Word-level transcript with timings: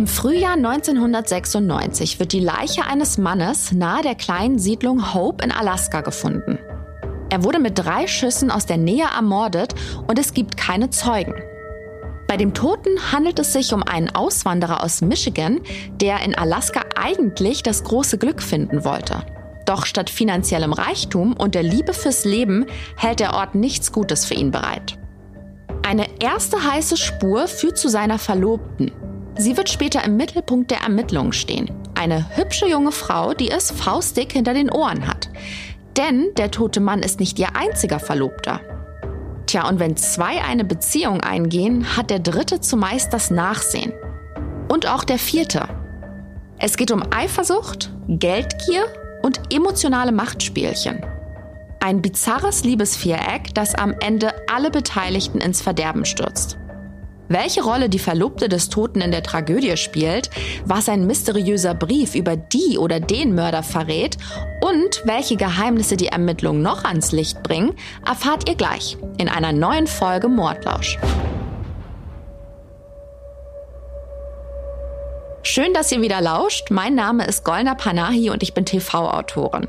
Im 0.00 0.06
Frühjahr 0.06 0.54
1996 0.54 2.18
wird 2.18 2.32
die 2.32 2.40
Leiche 2.40 2.86
eines 2.86 3.18
Mannes 3.18 3.70
nahe 3.72 4.00
der 4.02 4.14
kleinen 4.14 4.58
Siedlung 4.58 5.12
Hope 5.12 5.44
in 5.44 5.52
Alaska 5.52 6.00
gefunden. 6.00 6.58
Er 7.28 7.44
wurde 7.44 7.58
mit 7.58 7.78
drei 7.78 8.06
Schüssen 8.06 8.50
aus 8.50 8.64
der 8.64 8.78
Nähe 8.78 9.04
ermordet 9.14 9.74
und 10.06 10.18
es 10.18 10.32
gibt 10.32 10.56
keine 10.56 10.88
Zeugen. 10.88 11.34
Bei 12.26 12.38
dem 12.38 12.54
Toten 12.54 13.12
handelt 13.12 13.38
es 13.40 13.52
sich 13.52 13.74
um 13.74 13.82
einen 13.82 14.08
Auswanderer 14.08 14.82
aus 14.82 15.02
Michigan, 15.02 15.60
der 16.00 16.22
in 16.22 16.34
Alaska 16.34 16.80
eigentlich 16.98 17.62
das 17.62 17.84
große 17.84 18.16
Glück 18.16 18.42
finden 18.42 18.86
wollte. 18.86 19.26
Doch 19.66 19.84
statt 19.84 20.08
finanziellem 20.08 20.72
Reichtum 20.72 21.34
und 21.34 21.54
der 21.54 21.62
Liebe 21.62 21.92
fürs 21.92 22.24
Leben 22.24 22.64
hält 22.96 23.20
der 23.20 23.34
Ort 23.34 23.54
nichts 23.54 23.92
Gutes 23.92 24.24
für 24.24 24.32
ihn 24.32 24.50
bereit. 24.50 24.98
Eine 25.86 26.06
erste 26.22 26.56
heiße 26.72 26.96
Spur 26.96 27.48
führt 27.48 27.76
zu 27.76 27.88
seiner 27.90 28.18
Verlobten, 28.18 28.92
Sie 29.36 29.56
wird 29.56 29.68
später 29.68 30.04
im 30.04 30.16
Mittelpunkt 30.16 30.70
der 30.70 30.82
Ermittlungen 30.82 31.32
stehen. 31.32 31.70
Eine 31.94 32.36
hübsche 32.36 32.66
junge 32.66 32.92
Frau, 32.92 33.34
die 33.34 33.50
es 33.50 33.70
faustdick 33.70 34.32
hinter 34.32 34.54
den 34.54 34.70
Ohren 34.70 35.06
hat. 35.06 35.28
Denn 35.96 36.28
der 36.36 36.50
tote 36.50 36.80
Mann 36.80 37.02
ist 37.02 37.20
nicht 37.20 37.38
ihr 37.38 37.54
einziger 37.54 38.00
Verlobter. 38.00 38.60
Tja, 39.46 39.68
und 39.68 39.80
wenn 39.80 39.96
zwei 39.96 40.42
eine 40.42 40.64
Beziehung 40.64 41.20
eingehen, 41.20 41.96
hat 41.96 42.10
der 42.10 42.20
dritte 42.20 42.60
zumeist 42.60 43.12
das 43.12 43.30
Nachsehen. 43.30 43.92
Und 44.68 44.86
auch 44.86 45.04
der 45.04 45.18
vierte. 45.18 45.68
Es 46.58 46.76
geht 46.76 46.92
um 46.92 47.02
Eifersucht, 47.10 47.90
Geldgier 48.06 48.84
und 49.22 49.40
emotionale 49.52 50.12
Machtspielchen. 50.12 51.04
Ein 51.80 52.02
bizarres 52.02 52.62
Liebesviereck, 52.64 53.54
das 53.54 53.74
am 53.74 53.94
Ende 54.00 54.32
alle 54.52 54.70
Beteiligten 54.70 55.38
ins 55.38 55.62
Verderben 55.62 56.04
stürzt. 56.04 56.58
Welche 57.32 57.62
Rolle 57.62 57.88
die 57.88 58.00
Verlobte 58.00 58.48
des 58.48 58.70
Toten 58.70 59.00
in 59.00 59.12
der 59.12 59.22
Tragödie 59.22 59.76
spielt, 59.76 60.30
was 60.64 60.88
ein 60.88 61.06
mysteriöser 61.06 61.76
Brief 61.76 62.16
über 62.16 62.36
die 62.36 62.76
oder 62.76 62.98
den 62.98 63.36
Mörder 63.36 63.62
verrät 63.62 64.16
und 64.60 65.02
welche 65.04 65.36
Geheimnisse 65.36 65.96
die 65.96 66.08
Ermittlungen 66.08 66.60
noch 66.60 66.82
ans 66.82 67.12
Licht 67.12 67.44
bringen, 67.44 67.76
erfahrt 68.04 68.48
ihr 68.48 68.56
gleich 68.56 68.98
in 69.16 69.28
einer 69.28 69.52
neuen 69.52 69.86
Folge 69.86 70.26
Mordlausch. 70.26 70.98
Schön, 75.44 75.72
dass 75.72 75.92
ihr 75.92 76.02
wieder 76.02 76.20
lauscht. 76.20 76.72
Mein 76.72 76.96
Name 76.96 77.26
ist 77.26 77.44
Golna 77.44 77.76
Panahi 77.76 78.30
und 78.30 78.42
ich 78.42 78.54
bin 78.54 78.64
TV-Autorin. 78.64 79.68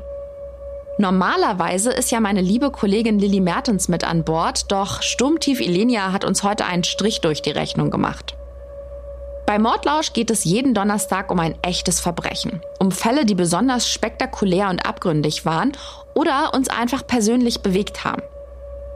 Normalerweise 0.98 1.90
ist 1.90 2.10
ja 2.10 2.20
meine 2.20 2.42
liebe 2.42 2.70
Kollegin 2.70 3.18
Lilly 3.18 3.40
Mertens 3.40 3.88
mit 3.88 4.04
an 4.04 4.24
Bord, 4.24 4.70
doch 4.70 5.00
Sturmtief 5.00 5.60
Ilenia 5.60 6.12
hat 6.12 6.24
uns 6.24 6.42
heute 6.42 6.66
einen 6.66 6.84
Strich 6.84 7.22
durch 7.22 7.40
die 7.40 7.50
Rechnung 7.50 7.90
gemacht. 7.90 8.36
Bei 9.46 9.58
Mordlausch 9.58 10.12
geht 10.12 10.30
es 10.30 10.44
jeden 10.44 10.74
Donnerstag 10.74 11.30
um 11.30 11.40
ein 11.40 11.56
echtes 11.62 11.98
Verbrechen, 11.98 12.60
um 12.78 12.90
Fälle, 12.90 13.24
die 13.24 13.34
besonders 13.34 13.88
spektakulär 13.88 14.68
und 14.68 14.86
abgründig 14.86 15.44
waren 15.46 15.72
oder 16.14 16.52
uns 16.54 16.68
einfach 16.68 17.06
persönlich 17.06 17.60
bewegt 17.60 18.04
haben. 18.04 18.22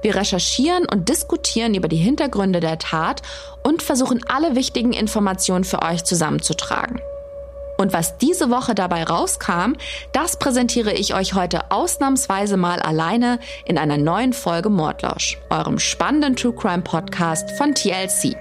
Wir 0.03 0.15
recherchieren 0.15 0.87
und 0.87 1.09
diskutieren 1.09 1.75
über 1.75 1.89
die 1.89 1.97
Hintergründe 1.97 2.61
der 2.61 2.79
Tat 2.79 3.23
und 3.65 3.83
versuchen 3.83 4.21
alle 4.29 4.55
wichtigen 4.55 4.93
Informationen 4.93 5.65
für 5.65 5.83
euch 5.83 6.05
zusammenzutragen. 6.05 7.01
Und 7.77 7.93
was 7.93 8.19
diese 8.19 8.51
Woche 8.51 8.75
dabei 8.75 9.05
rauskam, 9.05 9.75
das 10.13 10.39
präsentiere 10.39 10.93
ich 10.93 11.15
euch 11.15 11.35
heute 11.35 11.71
ausnahmsweise 11.71 12.57
mal 12.57 12.81
alleine 12.81 13.39
in 13.65 13.79
einer 13.79 13.99
neuen 13.99 14.33
Folge 14.33 14.71
Mordlausch, 14.71 15.39
eurem 15.51 15.79
spannenden 15.79 16.37
True 16.37 16.55
Crime 16.55 16.83
Podcast 16.83 17.51
von 17.53 17.75
TLC. 17.75 18.37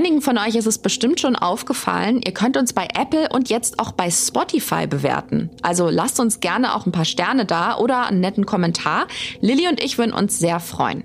Einigen 0.00 0.22
von 0.22 0.38
euch 0.38 0.54
ist 0.54 0.66
es 0.66 0.78
bestimmt 0.78 1.20
schon 1.20 1.36
aufgefallen, 1.36 2.22
ihr 2.24 2.32
könnt 2.32 2.56
uns 2.56 2.72
bei 2.72 2.88
Apple 2.98 3.28
und 3.28 3.50
jetzt 3.50 3.78
auch 3.78 3.92
bei 3.92 4.10
Spotify 4.10 4.86
bewerten. 4.86 5.50
Also 5.60 5.90
lasst 5.90 6.18
uns 6.20 6.40
gerne 6.40 6.74
auch 6.74 6.86
ein 6.86 6.92
paar 6.92 7.04
Sterne 7.04 7.44
da 7.44 7.76
oder 7.76 8.06
einen 8.06 8.20
netten 8.20 8.46
Kommentar. 8.46 9.08
Lilly 9.42 9.68
und 9.68 9.78
ich 9.78 9.98
würden 9.98 10.14
uns 10.14 10.38
sehr 10.38 10.58
freuen. 10.58 11.04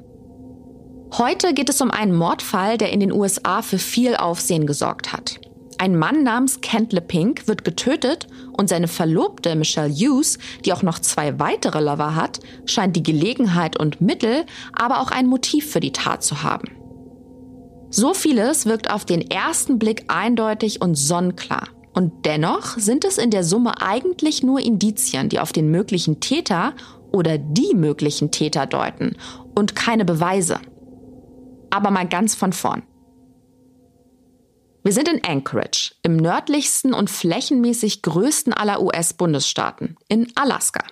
Heute 1.17 1.53
geht 1.53 1.67
es 1.67 1.81
um 1.81 1.91
einen 1.91 2.15
Mordfall, 2.15 2.77
der 2.77 2.93
in 2.93 3.01
den 3.01 3.11
USA 3.11 3.61
für 3.61 3.79
viel 3.79 4.15
Aufsehen 4.15 4.65
gesorgt 4.65 5.11
hat. 5.11 5.41
Ein 5.77 5.97
Mann 5.97 6.23
namens 6.23 6.61
Kent 6.61 6.93
LePink 6.93 7.49
wird 7.49 7.65
getötet 7.65 8.27
und 8.53 8.69
seine 8.69 8.87
Verlobte 8.87 9.57
Michelle 9.57 9.93
Hughes, 9.93 10.37
die 10.63 10.71
auch 10.71 10.83
noch 10.83 10.99
zwei 10.99 11.37
weitere 11.37 11.81
Lover 11.81 12.15
hat, 12.15 12.39
scheint 12.65 12.95
die 12.95 13.03
Gelegenheit 13.03 13.77
und 13.77 13.99
Mittel, 13.99 14.45
aber 14.71 15.01
auch 15.01 15.11
ein 15.11 15.27
Motiv 15.27 15.69
für 15.69 15.81
die 15.81 15.91
Tat 15.91 16.23
zu 16.23 16.43
haben. 16.43 16.84
So 17.89 18.13
vieles 18.13 18.65
wirkt 18.65 18.91
auf 18.91 19.05
den 19.05 19.29
ersten 19.29 19.79
Blick 19.79 20.05
eindeutig 20.07 20.81
und 20.81 20.95
sonnenklar. 20.95 21.69
Und 21.93 22.25
dennoch 22.25 22.77
sind 22.77 23.05
es 23.05 23.17
in 23.17 23.31
der 23.31 23.43
Summe 23.43 23.81
eigentlich 23.81 24.43
nur 24.43 24.59
Indizien, 24.59 25.29
die 25.29 25.39
auf 25.39 25.53
den 25.53 25.71
möglichen 25.71 26.19
Täter 26.19 26.73
oder 27.11 27.37
die 27.37 27.73
möglichen 27.73 28.31
Täter 28.31 28.65
deuten 28.65 29.15
und 29.55 29.75
keine 29.75 30.03
Beweise. 30.03 30.59
Aber 31.69 31.91
mal 31.91 32.07
ganz 32.07 32.35
von 32.35 32.51
vorn. 32.51 32.83
Wir 34.83 34.91
sind 34.91 35.07
in 35.07 35.23
Anchorage, 35.23 35.95
im 36.03 36.17
nördlichsten 36.17 36.93
und 36.93 37.09
flächenmäßig 37.09 38.01
größten 38.03 38.53
aller 38.53 38.81
US-Bundesstaaten, 38.81 39.95
in 40.09 40.31
Alaska. 40.35 40.83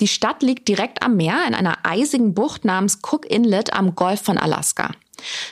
Die 0.00 0.08
Stadt 0.08 0.42
liegt 0.42 0.66
direkt 0.66 1.02
am 1.02 1.16
Meer 1.16 1.44
in 1.46 1.54
einer 1.54 1.78
eisigen 1.82 2.32
Bucht 2.32 2.64
namens 2.64 3.00
Cook 3.02 3.30
Inlet 3.30 3.74
am 3.74 3.94
Golf 3.94 4.22
von 4.22 4.38
Alaska. 4.38 4.92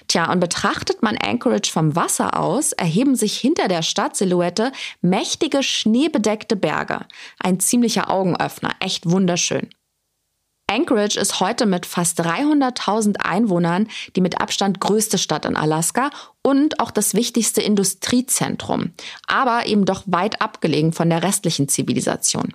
Tja, 0.09 0.31
und 0.31 0.41
betrachtet 0.41 1.03
man 1.03 1.17
Anchorage 1.17 1.71
vom 1.71 1.97
Wasser 1.97 2.39
aus, 2.39 2.73
erheben 2.73 3.17
sich 3.17 3.39
hinter 3.39 3.69
der 3.69 3.83
Stadtsilhouette 3.83 4.73
mächtige 5.01 5.63
schneebedeckte 5.63 6.57
Berge. 6.57 7.07
Ein 7.39 7.61
ziemlicher 7.61 8.11
Augenöffner, 8.11 8.73
echt 8.81 9.11
wunderschön. 9.11 9.69
Anchorage 10.73 11.21
ist 11.21 11.41
heute 11.41 11.67
mit 11.67 11.85
fast 11.85 12.21
300.000 12.21 13.17
Einwohnern 13.19 13.89
die 14.17 14.23
mit 14.23 14.41
Abstand 14.41 14.81
größte 14.81 15.19
Stadt 15.19 15.45
in 15.45 15.57
Alaska 15.57 16.11
und 16.43 16.81
auch 16.81 16.91
das 16.91 17.15
wichtigste 17.15 17.61
Industriezentrum, 17.61 18.93
aber 19.27 19.67
eben 19.67 19.85
doch 19.85 20.03
weit 20.07 20.41
abgelegen 20.41 20.93
von 20.93 21.11
der 21.11 21.23
restlichen 21.23 21.69
Zivilisation. 21.69 22.55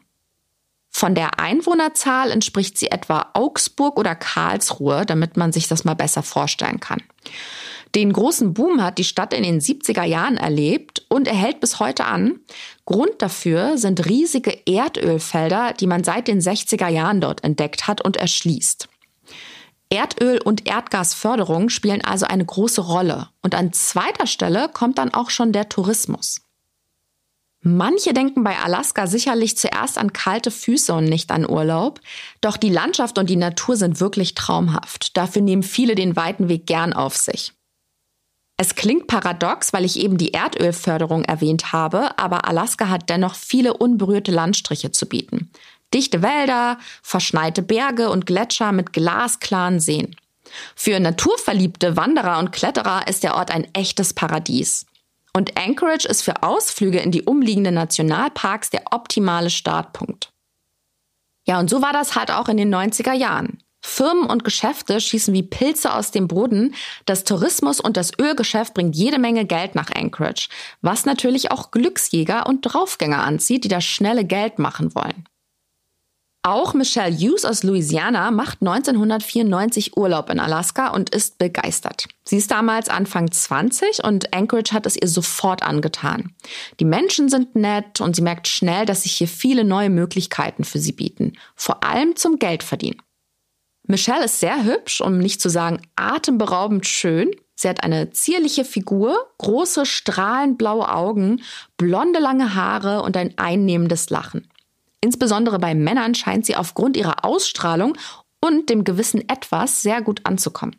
Von 0.97 1.13
der 1.13 1.39
Einwohnerzahl 1.39 2.31
entspricht 2.31 2.75
sie 2.75 2.89
etwa 2.89 3.27
Augsburg 3.33 3.99
oder 3.99 4.15
Karlsruhe, 4.15 5.05
damit 5.05 5.37
man 5.37 5.51
sich 5.51 5.67
das 5.67 5.83
mal 5.83 5.93
besser 5.93 6.23
vorstellen 6.23 6.79
kann. 6.79 7.03
Den 7.93 8.11
großen 8.11 8.55
Boom 8.55 8.81
hat 8.81 8.97
die 8.97 9.03
Stadt 9.03 9.31
in 9.31 9.43
den 9.43 9.61
70er 9.61 10.01
Jahren 10.01 10.37
erlebt 10.37 11.05
und 11.07 11.27
erhält 11.27 11.59
bis 11.59 11.79
heute 11.79 12.05
an. 12.05 12.39
Grund 12.85 13.11
dafür 13.19 13.77
sind 13.77 14.07
riesige 14.07 14.57
Erdölfelder, 14.65 15.73
die 15.79 15.85
man 15.85 16.03
seit 16.03 16.27
den 16.27 16.41
60er 16.41 16.87
Jahren 16.87 17.21
dort 17.21 17.43
entdeckt 17.43 17.85
hat 17.87 18.03
und 18.03 18.17
erschließt. 18.17 18.89
Erdöl- 19.93 20.41
und 20.41 20.67
Erdgasförderung 20.67 21.69
spielen 21.69 22.03
also 22.03 22.25
eine 22.25 22.43
große 22.43 22.81
Rolle. 22.81 23.29
Und 23.43 23.53
an 23.53 23.71
zweiter 23.71 24.25
Stelle 24.25 24.67
kommt 24.67 24.97
dann 24.97 25.13
auch 25.13 25.29
schon 25.29 25.51
der 25.51 25.69
Tourismus. 25.69 26.41
Manche 27.61 28.13
denken 28.13 28.43
bei 28.43 28.57
Alaska 28.57 29.07
sicherlich 29.07 29.57
zuerst 29.57 29.97
an 29.97 30.13
kalte 30.13 30.51
Füße 30.51 30.93
und 30.93 31.05
nicht 31.05 31.31
an 31.31 31.49
Urlaub. 31.49 31.99
Doch 32.39 32.55
die 32.55 32.69
Landschaft 32.69 33.17
und 33.17 33.29
die 33.29 33.35
Natur 33.35 33.75
sind 33.75 33.99
wirklich 33.99 34.35
traumhaft. 34.35 35.17
Dafür 35.17 35.41
nehmen 35.41 35.63
viele 35.63 35.95
den 35.95 36.15
weiten 36.15 36.49
Weg 36.49 36.67
gern 36.67 36.93
auf 36.93 37.17
sich. 37.17 37.53
Es 38.59 38.73
klingt 38.73 39.07
paradox, 39.07 39.71
weil 39.71 39.85
ich 39.85 39.99
eben 39.99 40.17
die 40.17 40.33
Erdölförderung 40.33 41.23
erwähnt 41.23 41.73
habe, 41.73 42.17
aber 42.17 42.47
Alaska 42.47 42.89
hat 42.89 43.09
dennoch 43.09 43.35
viele 43.35 43.75
unberührte 43.75 44.31
Landstriche 44.31 44.91
zu 44.91 45.07
bieten. 45.07 45.51
Dichte 45.93 46.23
Wälder, 46.23 46.79
verschneite 47.03 47.61
Berge 47.61 48.09
und 48.09 48.25
Gletscher 48.25 48.71
mit 48.71 48.93
glasklaren 48.93 49.79
Seen. 49.79 50.15
Für 50.75 50.99
naturverliebte 50.99 51.97
Wanderer 51.97 52.39
und 52.39 52.51
Kletterer 52.51 53.07
ist 53.07 53.23
der 53.23 53.35
Ort 53.35 53.51
ein 53.51 53.67
echtes 53.73 54.13
Paradies. 54.13 54.85
Und 55.37 55.55
Anchorage 55.55 56.07
ist 56.07 56.23
für 56.23 56.41
Ausflüge 56.41 56.97
in 56.97 57.11
die 57.11 57.21
umliegenden 57.21 57.75
Nationalparks 57.75 58.71
der 58.71 58.85
optimale 58.89 59.51
Startpunkt. 59.51 60.33
Ja, 61.45 61.59
und 61.59 61.69
so 61.69 61.83
war 61.83 61.93
das 61.93 62.15
halt 62.15 62.31
auch 62.31 62.49
in 62.49 62.57
den 62.57 62.73
90er 62.73 63.13
Jahren. 63.13 63.59
Firmen 63.79 64.25
und 64.25 64.43
Geschäfte 64.43 64.99
schießen 64.99 65.35
wie 65.35 65.43
Pilze 65.43 65.93
aus 65.93 66.09
dem 66.09 66.27
Boden. 66.27 66.73
Das 67.05 67.23
Tourismus 67.23 67.79
und 67.79 67.97
das 67.97 68.13
Ölgeschäft 68.19 68.73
bringt 68.73 68.95
jede 68.95 69.19
Menge 69.19 69.45
Geld 69.45 69.75
nach 69.75 69.91
Anchorage, 69.93 70.49
was 70.81 71.05
natürlich 71.05 71.51
auch 71.51 71.69
Glücksjäger 71.69 72.47
und 72.47 72.61
Draufgänger 72.61 73.23
anzieht, 73.23 73.63
die 73.63 73.69
das 73.69 73.85
schnelle 73.85 74.25
Geld 74.25 74.57
machen 74.57 74.95
wollen. 74.95 75.29
Auch 76.43 76.73
Michelle 76.73 77.13
Hughes 77.13 77.43
aus 77.43 77.63
Louisiana 77.63 78.31
macht 78.31 78.61
1994 78.61 79.97
Urlaub 79.97 80.29
in 80.29 80.39
Alaska 80.39 80.89
und 80.89 81.09
ist 81.09 81.37
begeistert. 81.37 82.07
Sie 82.23 82.37
ist 82.37 82.51
damals 82.51 82.87
Anfang 82.87 83.29
20 83.29 84.03
und 84.03 84.33
Anchorage 84.33 84.71
hat 84.73 84.85
es 84.85 84.95
ihr 84.95 85.09
sofort 85.09 85.63
angetan. 85.63 86.33
Die 86.79 86.85
Menschen 86.85 87.27
sind 87.27 87.55
nett 87.55 87.99
und 87.99 88.15
sie 88.15 88.21
merkt 88.21 88.47
schnell, 88.47 88.85
dass 88.85 89.03
sich 89.03 89.13
hier 89.13 89.27
viele 89.27 89.65
neue 89.65 89.89
Möglichkeiten 89.89 90.63
für 90.63 90.79
sie 90.79 90.93
bieten, 90.93 91.33
vor 91.55 91.83
allem 91.83 92.15
zum 92.15 92.39
Geldverdienen. 92.39 93.01
Michelle 93.87 94.25
ist 94.25 94.39
sehr 94.39 94.63
hübsch, 94.63 95.01
um 95.01 95.17
nicht 95.17 95.41
zu 95.41 95.49
sagen 95.49 95.81
atemberaubend 95.95 96.85
schön. 96.85 97.31
Sie 97.55 97.67
hat 97.67 97.83
eine 97.83 98.11
zierliche 98.11 98.63
Figur, 98.65 99.17
große 99.39 99.85
strahlend 99.85 100.57
blaue 100.57 100.93
Augen, 100.93 101.41
blonde 101.77 102.19
lange 102.19 102.53
Haare 102.53 103.01
und 103.01 103.17
ein 103.17 103.33
einnehmendes 103.37 104.09
Lachen. 104.09 104.47
Insbesondere 105.07 105.57
bei 105.57 105.73
Männern 105.73 106.15
scheint 106.15 106.45
sie 106.45 106.57
aufgrund 106.57 106.97
ihrer 106.97 107.23
Ausstrahlung 107.23 107.97
und 108.41 108.69
dem 108.69 108.83
gewissen 108.83 109.21
Etwas 109.29 109.81
sehr 109.81 110.01
gut 110.01 110.19
anzukommen. 110.25 110.75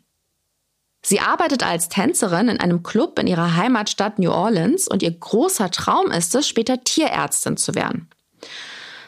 Sie 1.01 1.19
arbeitet 1.19 1.65
als 1.65 1.89
Tänzerin 1.89 2.47
in 2.47 2.59
einem 2.59 2.83
Club 2.83 3.17
in 3.17 3.25
ihrer 3.25 3.55
Heimatstadt 3.55 4.19
New 4.19 4.29
Orleans 4.29 4.87
und 4.87 5.01
ihr 5.01 5.09
großer 5.09 5.71
Traum 5.71 6.11
ist 6.11 6.35
es, 6.35 6.47
später 6.47 6.83
Tierärztin 6.83 7.57
zu 7.57 7.73
werden. 7.73 8.07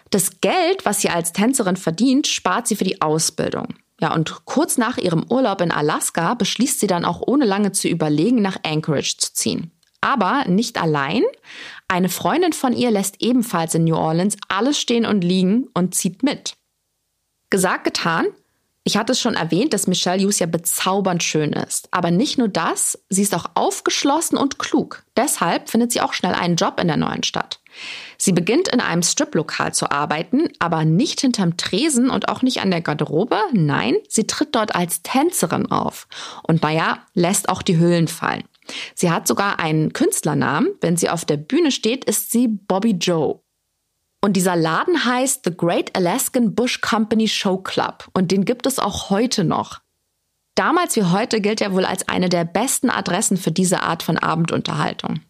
Das 0.10 0.42
Geld, 0.42 0.86
was 0.86 1.02
sie 1.02 1.12
als 1.12 1.34
Tänzerin 1.34 1.78
verdient, 1.78 2.26
spart 2.26 2.68
sie 2.68 2.76
für 2.76 2.84
die 2.84 3.04
Ausbildung. 3.04 3.76
Ja, 4.00 4.16
und 4.16 4.46
kurz 4.46 4.80
nach 4.80 4.98
ihrem 4.98 5.24
Urlaub 5.30 5.62
in 5.62 5.72
Alaska 5.72 6.34
beschließt 6.34 6.80
sie 6.80 6.88
dann 6.88 7.06
auch 7.06 7.22
ohne 7.28 7.46
lange 7.46 7.74
zu 7.74 7.88
überlegen, 7.88 8.42
nach 8.42 8.58
Anchorage 8.64 9.18
zu 9.20 9.32
ziehen. 9.36 9.72
Aber 10.02 10.46
nicht 10.48 10.82
allein. 10.82 11.22
Eine 11.92 12.08
Freundin 12.08 12.54
von 12.54 12.72
ihr 12.72 12.90
lässt 12.90 13.22
ebenfalls 13.22 13.76
in 13.76 13.84
New 13.84 13.98
Orleans 13.98 14.38
alles 14.48 14.80
stehen 14.80 15.06
und 15.06 15.26
liegen 15.26 15.68
und 15.74 15.94
zieht 15.94 16.24
mit. 16.24 16.56
Gesagt, 17.50 17.84
getan. 17.84 18.28
Ich 18.86 18.96
hatte 18.96 19.12
es 19.12 19.20
schon 19.20 19.36
erwähnt, 19.36 19.74
dass 19.74 19.88
Michelle 19.88 20.24
Hughes 20.24 20.40
ja 20.40 20.46
bezaubernd 20.46 21.22
schön 21.22 21.52
ist. 21.52 21.90
Aber 21.92 22.10
nicht 22.10 22.38
nur 22.38 22.48
das, 22.48 22.98
sie 23.10 23.24
ist 23.24 23.36
auch 23.36 23.46
aufgeschlossen 23.56 24.38
und 24.38 24.58
klug. 24.58 25.04
Deshalb 25.18 25.70
findet 25.70 25.92
sie 25.92 26.00
auch 26.00 26.14
schnell 26.14 26.34
einen 26.34 26.56
Job 26.56 26.80
in 26.80 26.88
der 26.88 26.96
neuen 26.96 27.24
Stadt. 27.24 27.60
Sie 28.18 28.32
beginnt 28.32 28.70
in 28.70 28.80
einem 28.80 29.04
Striplokal 29.04 29.74
zu 29.74 29.92
arbeiten, 29.92 30.48
aber 30.60 30.86
nicht 30.86 31.20
hinterm 31.20 31.58
Tresen 31.58 32.10
und 32.10 32.30
auch 32.30 32.42
nicht 32.42 32.62
an 32.62 32.72
der 32.72 32.82
Garderobe. 32.82 33.38
Nein, 33.52 33.98
sie 34.08 34.28
tritt 34.28 34.56
dort 34.56 34.76
als 34.76 35.02
Tänzerin 35.04 35.70
auf. 35.70 36.08
Und 36.44 36.62
naja, 36.62 37.00
lässt 37.16 37.50
auch 37.50 37.62
die 37.62 37.78
Hüllen 37.78 38.08
fallen. 38.08 38.46
Sie 38.96 39.12
hat 39.12 39.28
sogar 39.28 39.60
einen 39.60 39.94
Künstlernamen. 39.94 40.70
Wenn 40.82 40.98
sie 40.98 41.10
auf 41.10 41.26
der 41.26 41.38
Bühne 41.38 41.72
steht, 41.72 42.06
ist 42.06 42.32
sie 42.32 42.48
Bobby 42.48 42.92
Joe. 42.92 43.40
Und 44.22 44.34
dieser 44.34 44.56
Laden 44.56 45.04
heißt 45.04 45.42
The 45.46 45.56
Great 45.56 45.96
Alaskan 45.96 46.54
Bush 46.54 46.82
Company 46.82 47.28
Show 47.28 47.58
Club. 47.58 48.08
Und 48.14 48.32
den 48.32 48.46
gibt 48.46 48.68
es 48.68 48.78
auch 48.78 49.10
heute 49.10 49.44
noch. 49.44 49.80
Damals 50.56 50.96
wie 50.96 51.04
heute 51.04 51.42
gilt 51.42 51.62
er 51.62 51.74
wohl 51.74 51.86
als 51.86 52.08
eine 52.08 52.30
der 52.30 52.46
besten 52.46 52.90
Adressen 52.90 53.38
für 53.38 53.52
diese 53.52 53.82
Art 53.84 54.04
von 54.04 54.18
Abendunterhaltung. 54.18 55.22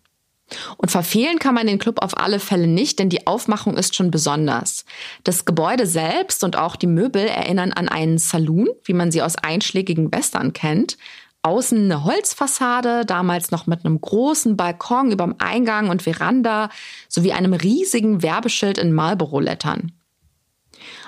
Und 0.78 0.92
verfehlen 0.92 1.40
kann 1.40 1.56
man 1.56 1.68
den 1.68 1.80
Club 1.80 2.02
auf 2.02 2.18
alle 2.18 2.40
Fälle 2.40 2.68
nicht, 2.68 3.00
denn 3.00 3.08
die 3.08 3.26
Aufmachung 3.28 3.78
ist 3.78 3.96
schon 3.96 4.12
besonders. 4.12 4.84
Das 5.24 5.46
Gebäude 5.46 5.86
selbst 5.86 6.44
und 6.44 6.58
auch 6.58 6.76
die 6.76 6.88
Möbel 6.88 7.26
erinnern 7.26 7.72
an 7.72 7.88
einen 7.88 8.18
Saloon, 8.18 8.68
wie 8.84 8.94
man 8.94 9.12
sie 9.12 9.22
aus 9.22 9.38
einschlägigen 9.38 10.12
Western 10.12 10.52
kennt. 10.52 10.98
Außen 11.44 11.86
eine 11.86 12.04
Holzfassade, 12.04 13.06
damals 13.06 13.50
noch 13.50 13.66
mit 13.66 13.84
einem 13.84 14.00
großen 14.00 14.56
Balkon 14.56 15.12
überm 15.12 15.36
Eingang 15.40 15.90
und 15.90 16.04
Veranda 16.04 16.70
sowie 17.10 17.32
einem 17.32 17.54
riesigen 17.54 18.22
Werbeschild 18.22 18.78
in 18.78 18.94
Marlboro-Lettern. 18.94 19.92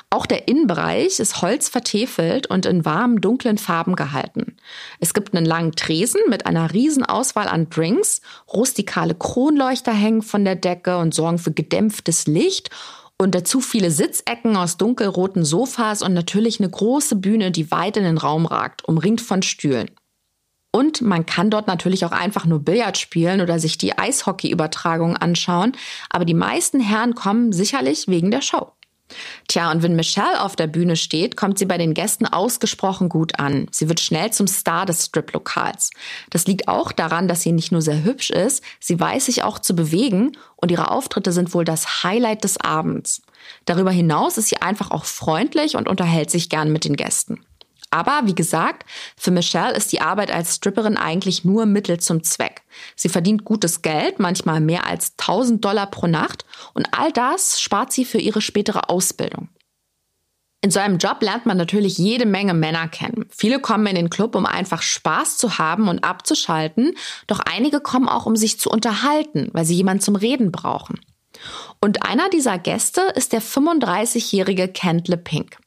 Auch 0.09 0.27
der 0.27 0.47
Innenbereich 0.47 1.19
ist 1.19 1.41
holzvertefelt 1.41 2.45
und 2.47 2.67
in 2.67 2.85
warmen, 2.85 3.19
dunklen 3.19 3.57
Farben 3.57 3.95
gehalten. 3.95 4.57
Es 4.99 5.15
gibt 5.15 5.35
einen 5.35 5.45
langen 5.45 5.71
Tresen 5.71 6.21
mit 6.29 6.45
einer 6.45 6.71
riesen 6.71 7.03
Auswahl 7.03 7.47
an 7.47 7.69
Drinks, 7.71 8.21
rustikale 8.51 9.15
Kronleuchter 9.15 9.91
hängen 9.91 10.21
von 10.21 10.45
der 10.45 10.55
Decke 10.55 10.97
und 10.97 11.15
sorgen 11.15 11.39
für 11.39 11.51
gedämpftes 11.51 12.27
Licht 12.27 12.69
und 13.17 13.33
dazu 13.33 13.59
viele 13.59 13.89
Sitzecken 13.89 14.55
aus 14.55 14.77
dunkelroten 14.77 15.45
Sofas 15.45 16.03
und 16.03 16.13
natürlich 16.13 16.59
eine 16.59 16.69
große 16.69 17.15
Bühne, 17.15 17.49
die 17.49 17.71
weit 17.71 17.97
in 17.97 18.03
den 18.03 18.19
Raum 18.19 18.45
ragt, 18.45 18.87
umringt 18.87 19.21
von 19.21 19.41
Stühlen. 19.41 19.89
Und 20.75 21.01
man 21.01 21.27
kann 21.27 21.51
dort 21.51 21.67
natürlich 21.67 22.03
auch 22.03 22.11
einfach 22.11 22.45
nur 22.45 22.57
Billard 22.59 22.97
spielen 22.97 23.41
oder 23.41 23.59
sich 23.59 23.77
die 23.77 23.95
Eishockey-Übertragung 23.95 25.15
anschauen. 25.15 25.73
Aber 26.09 26.25
die 26.25 26.33
meisten 26.33 26.79
Herren 26.79 27.13
kommen 27.13 27.53
sicherlich 27.53 28.07
wegen 28.07 28.31
der 28.31 28.41
Show. 28.41 28.71
Tja, 29.47 29.69
und 29.71 29.83
wenn 29.83 29.95
Michelle 29.95 30.41
auf 30.41 30.55
der 30.55 30.65
Bühne 30.65 30.95
steht, 30.95 31.37
kommt 31.37 31.59
sie 31.59 31.65
bei 31.65 31.77
den 31.77 31.93
Gästen 31.93 32.25
ausgesprochen 32.25 33.07
gut 33.07 33.39
an. 33.39 33.67
Sie 33.69 33.87
wird 33.87 33.99
schnell 33.99 34.31
zum 34.31 34.47
Star 34.47 34.87
des 34.87 35.05
Strip-Lokals. 35.05 35.91
Das 36.31 36.47
liegt 36.47 36.67
auch 36.67 36.91
daran, 36.91 37.27
dass 37.27 37.41
sie 37.41 37.51
nicht 37.51 37.71
nur 37.71 37.83
sehr 37.83 38.03
hübsch 38.03 38.31
ist, 38.31 38.63
sie 38.79 38.99
weiß 38.99 39.25
sich 39.25 39.43
auch 39.43 39.59
zu 39.59 39.75
bewegen 39.75 40.37
und 40.55 40.71
ihre 40.71 40.89
Auftritte 40.89 41.31
sind 41.31 41.53
wohl 41.53 41.65
das 41.65 42.03
Highlight 42.03 42.43
des 42.43 42.59
Abends. 42.59 43.21
Darüber 43.65 43.91
hinaus 43.91 44.39
ist 44.39 44.49
sie 44.49 44.61
einfach 44.61 44.89
auch 44.89 45.05
freundlich 45.05 45.75
und 45.75 45.87
unterhält 45.87 46.31
sich 46.31 46.49
gern 46.49 46.71
mit 46.71 46.85
den 46.85 46.95
Gästen. 46.95 47.45
Aber 47.93 48.21
wie 48.23 48.33
gesagt, 48.33 48.89
für 49.15 49.29
Michelle 49.29 49.75
ist 49.75 49.91
die 49.91 50.01
Arbeit 50.01 50.31
als 50.31 50.55
Stripperin 50.55 50.97
eigentlich 50.97 51.45
nur 51.45 51.67
Mittel 51.67 51.99
zum 51.99 52.23
Zweck. 52.23 52.63
Sie 52.95 53.07
verdient 53.07 53.45
gutes 53.45 53.83
Geld, 53.83 54.17
manchmal 54.17 54.61
mehr 54.61 54.87
als 54.87 55.13
1000 55.19 55.63
Dollar 55.63 55.85
pro 55.85 56.07
Nacht 56.07 56.43
und 56.73 56.87
all 56.91 57.11
das 57.11 57.61
spart 57.61 57.93
sie 57.93 58.03
für 58.03 58.17
ihre 58.17 58.41
spätere 58.41 58.89
Ausbildung. 58.89 59.49
In 60.61 60.71
so 60.71 60.79
einem 60.79 60.97
Job 60.97 61.21
lernt 61.21 61.45
man 61.45 61.55
natürlich 61.55 61.99
jede 61.99 62.25
Menge 62.25 62.55
Männer 62.55 62.87
kennen. 62.87 63.27
Viele 63.29 63.59
kommen 63.59 63.85
in 63.85 63.95
den 63.95 64.09
Club, 64.09 64.33
um 64.33 64.47
einfach 64.47 64.81
Spaß 64.81 65.37
zu 65.37 65.59
haben 65.59 65.87
und 65.87 66.03
abzuschalten, 66.03 66.95
doch 67.27 67.41
einige 67.41 67.79
kommen 67.79 68.09
auch, 68.09 68.25
um 68.25 68.35
sich 68.35 68.59
zu 68.59 68.71
unterhalten, 68.71 69.49
weil 69.53 69.65
sie 69.65 69.75
jemanden 69.75 70.01
zum 70.01 70.15
Reden 70.15 70.51
brauchen. 70.51 70.99
Und 71.79 72.09
einer 72.09 72.29
dieser 72.29 72.57
Gäste 72.57 73.01
ist 73.13 73.33
der 73.33 73.41
35-jährige 73.43 74.67
Kent 74.67 75.09
LePink. 75.09 75.57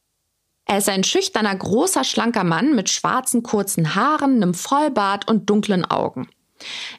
Er 0.67 0.79
ist 0.79 0.89
ein 0.89 1.05
schüchterner, 1.05 1.55
großer, 1.55 2.03
schlanker 2.03 2.43
Mann 2.43 2.75
mit 2.75 2.89
schwarzen, 2.89 3.41
kurzen 3.41 3.95
Haaren, 3.95 4.35
einem 4.35 4.53
Vollbart 4.53 5.27
und 5.27 5.49
dunklen 5.49 5.85
Augen. 5.85 6.27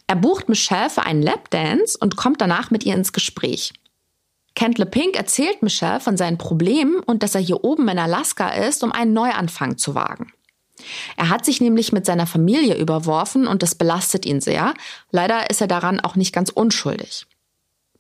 Er 0.06 0.16
bucht 0.16 0.48
Michelle 0.48 0.88
für 0.88 1.02
einen 1.02 1.22
Lapdance 1.22 1.98
und 2.00 2.16
kommt 2.16 2.40
danach 2.40 2.70
mit 2.70 2.84
ihr 2.84 2.94
ins 2.94 3.12
Gespräch. 3.12 3.72
Kent 4.54 4.78
LePink 4.78 5.16
erzählt 5.16 5.62
Michelle 5.62 6.00
von 6.00 6.16
seinen 6.16 6.38
Problemen 6.38 7.00
und 7.00 7.22
dass 7.22 7.34
er 7.34 7.40
hier 7.40 7.62
oben 7.62 7.86
in 7.88 7.98
Alaska 7.98 8.48
ist, 8.48 8.82
um 8.82 8.90
einen 8.90 9.12
Neuanfang 9.12 9.76
zu 9.76 9.94
wagen. 9.94 10.32
Er 11.16 11.28
hat 11.28 11.44
sich 11.44 11.60
nämlich 11.60 11.92
mit 11.92 12.06
seiner 12.06 12.26
Familie 12.26 12.76
überworfen 12.76 13.46
und 13.46 13.62
das 13.62 13.74
belastet 13.74 14.24
ihn 14.24 14.40
sehr. 14.40 14.74
Leider 15.10 15.50
ist 15.50 15.60
er 15.60 15.66
daran 15.66 16.00
auch 16.00 16.16
nicht 16.16 16.32
ganz 16.32 16.50
unschuldig. 16.50 17.26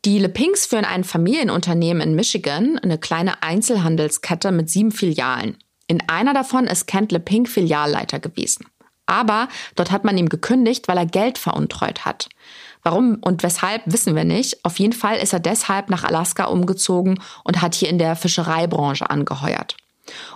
Die 0.04 0.18
LePinks 0.18 0.66
führen 0.66 0.84
ein 0.84 1.04
Familienunternehmen 1.04 2.00
in 2.00 2.14
Michigan, 2.14 2.78
eine 2.78 2.98
kleine 2.98 3.42
Einzelhandelskette 3.42 4.52
mit 4.52 4.70
sieben 4.70 4.92
Filialen. 4.92 5.58
In 5.88 6.08
einer 6.08 6.34
davon 6.34 6.66
ist 6.66 6.86
Kent 6.86 7.10
LePink 7.10 7.48
Filialleiter 7.48 8.20
gewesen. 8.20 8.66
Aber 9.06 9.48
dort 9.74 9.90
hat 9.90 10.04
man 10.04 10.18
ihm 10.18 10.28
gekündigt, 10.28 10.86
weil 10.86 10.98
er 10.98 11.06
Geld 11.06 11.38
veruntreut 11.38 12.04
hat. 12.04 12.28
Warum 12.82 13.18
und 13.22 13.42
weshalb 13.42 13.82
wissen 13.86 14.14
wir 14.14 14.24
nicht. 14.24 14.64
Auf 14.64 14.78
jeden 14.78 14.92
Fall 14.92 15.16
ist 15.16 15.32
er 15.32 15.40
deshalb 15.40 15.88
nach 15.88 16.04
Alaska 16.04 16.44
umgezogen 16.44 17.18
und 17.42 17.62
hat 17.62 17.74
hier 17.74 17.88
in 17.88 17.98
der 17.98 18.16
Fischereibranche 18.16 19.08
angeheuert. 19.08 19.76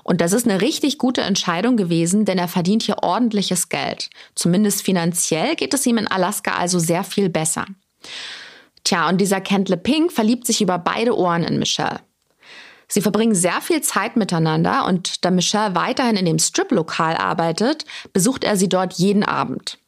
Und 0.02 0.20
das 0.20 0.32
ist 0.32 0.46
eine 0.46 0.60
richtig 0.60 0.98
gute 0.98 1.20
Entscheidung 1.20 1.76
gewesen, 1.76 2.24
denn 2.24 2.38
er 2.38 2.48
verdient 2.48 2.82
hier 2.82 3.02
ordentliches 3.02 3.68
Geld. 3.68 4.10
Zumindest 4.34 4.82
finanziell 4.82 5.54
geht 5.54 5.74
es 5.74 5.86
ihm 5.86 5.98
in 5.98 6.06
Alaska 6.06 6.52
also 6.52 6.78
sehr 6.78 7.04
viel 7.04 7.28
besser. 7.28 7.66
Tja, 8.84 9.08
und 9.08 9.20
dieser 9.20 9.40
Kentle 9.40 9.76
Pink 9.76 10.12
verliebt 10.12 10.46
sich 10.46 10.60
über 10.60 10.78
beide 10.78 11.16
Ohren 11.16 11.44
in 11.44 11.58
Michelle. 11.58 12.00
Sie 12.92 13.00
verbringen 13.00 13.34
sehr 13.34 13.62
viel 13.62 13.80
Zeit 13.80 14.16
miteinander 14.16 14.84
und 14.84 15.24
da 15.24 15.30
Michelle 15.30 15.74
weiterhin 15.74 16.14
in 16.16 16.26
dem 16.26 16.38
Strip-Lokal 16.38 17.16
arbeitet, 17.16 17.86
besucht 18.12 18.44
er 18.44 18.58
sie 18.58 18.68
dort 18.68 18.92
jeden 18.92 19.24
Abend. 19.24 19.78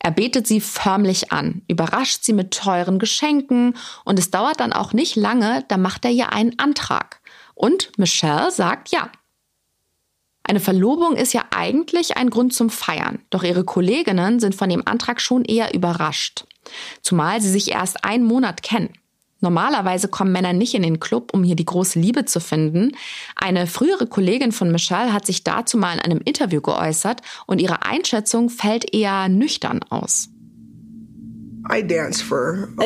Er 0.00 0.10
betet 0.10 0.44
sie 0.44 0.60
förmlich 0.60 1.30
an, 1.30 1.62
überrascht 1.68 2.24
sie 2.24 2.32
mit 2.32 2.52
teuren 2.52 2.98
Geschenken 2.98 3.76
und 4.04 4.18
es 4.18 4.32
dauert 4.32 4.58
dann 4.58 4.72
auch 4.72 4.92
nicht 4.92 5.14
lange, 5.14 5.64
da 5.68 5.76
macht 5.76 6.04
er 6.04 6.10
ihr 6.10 6.32
einen 6.32 6.58
Antrag. 6.58 7.20
Und 7.54 7.96
Michelle 7.98 8.50
sagt 8.50 8.88
ja. 8.88 9.12
Eine 10.42 10.58
Verlobung 10.58 11.14
ist 11.14 11.34
ja 11.34 11.44
eigentlich 11.54 12.16
ein 12.16 12.30
Grund 12.30 12.52
zum 12.52 12.68
Feiern, 12.68 13.20
doch 13.30 13.44
ihre 13.44 13.62
Kolleginnen 13.62 14.40
sind 14.40 14.56
von 14.56 14.68
dem 14.68 14.82
Antrag 14.88 15.20
schon 15.20 15.44
eher 15.44 15.72
überrascht. 15.72 16.46
Zumal 17.00 17.40
sie 17.40 17.50
sich 17.50 17.70
erst 17.70 18.04
einen 18.04 18.24
Monat 18.24 18.64
kennen. 18.64 18.92
Normalerweise 19.40 20.08
kommen 20.08 20.32
Männer 20.32 20.52
nicht 20.52 20.74
in 20.74 20.82
den 20.82 20.98
Club, 20.98 21.32
um 21.32 21.44
hier 21.44 21.56
die 21.56 21.64
große 21.64 21.98
Liebe 21.98 22.24
zu 22.24 22.40
finden. 22.40 22.92
Eine 23.36 23.66
frühere 23.66 24.06
Kollegin 24.06 24.52
von 24.52 24.72
Michelle 24.72 25.12
hat 25.12 25.26
sich 25.26 25.44
dazu 25.44 25.78
mal 25.78 25.94
in 25.94 26.00
einem 26.00 26.20
Interview 26.24 26.60
geäußert 26.60 27.22
und 27.46 27.60
ihre 27.60 27.84
Einschätzung 27.84 28.50
fällt 28.50 28.92
eher 28.92 29.28
nüchtern 29.28 29.80
aus. 29.90 30.30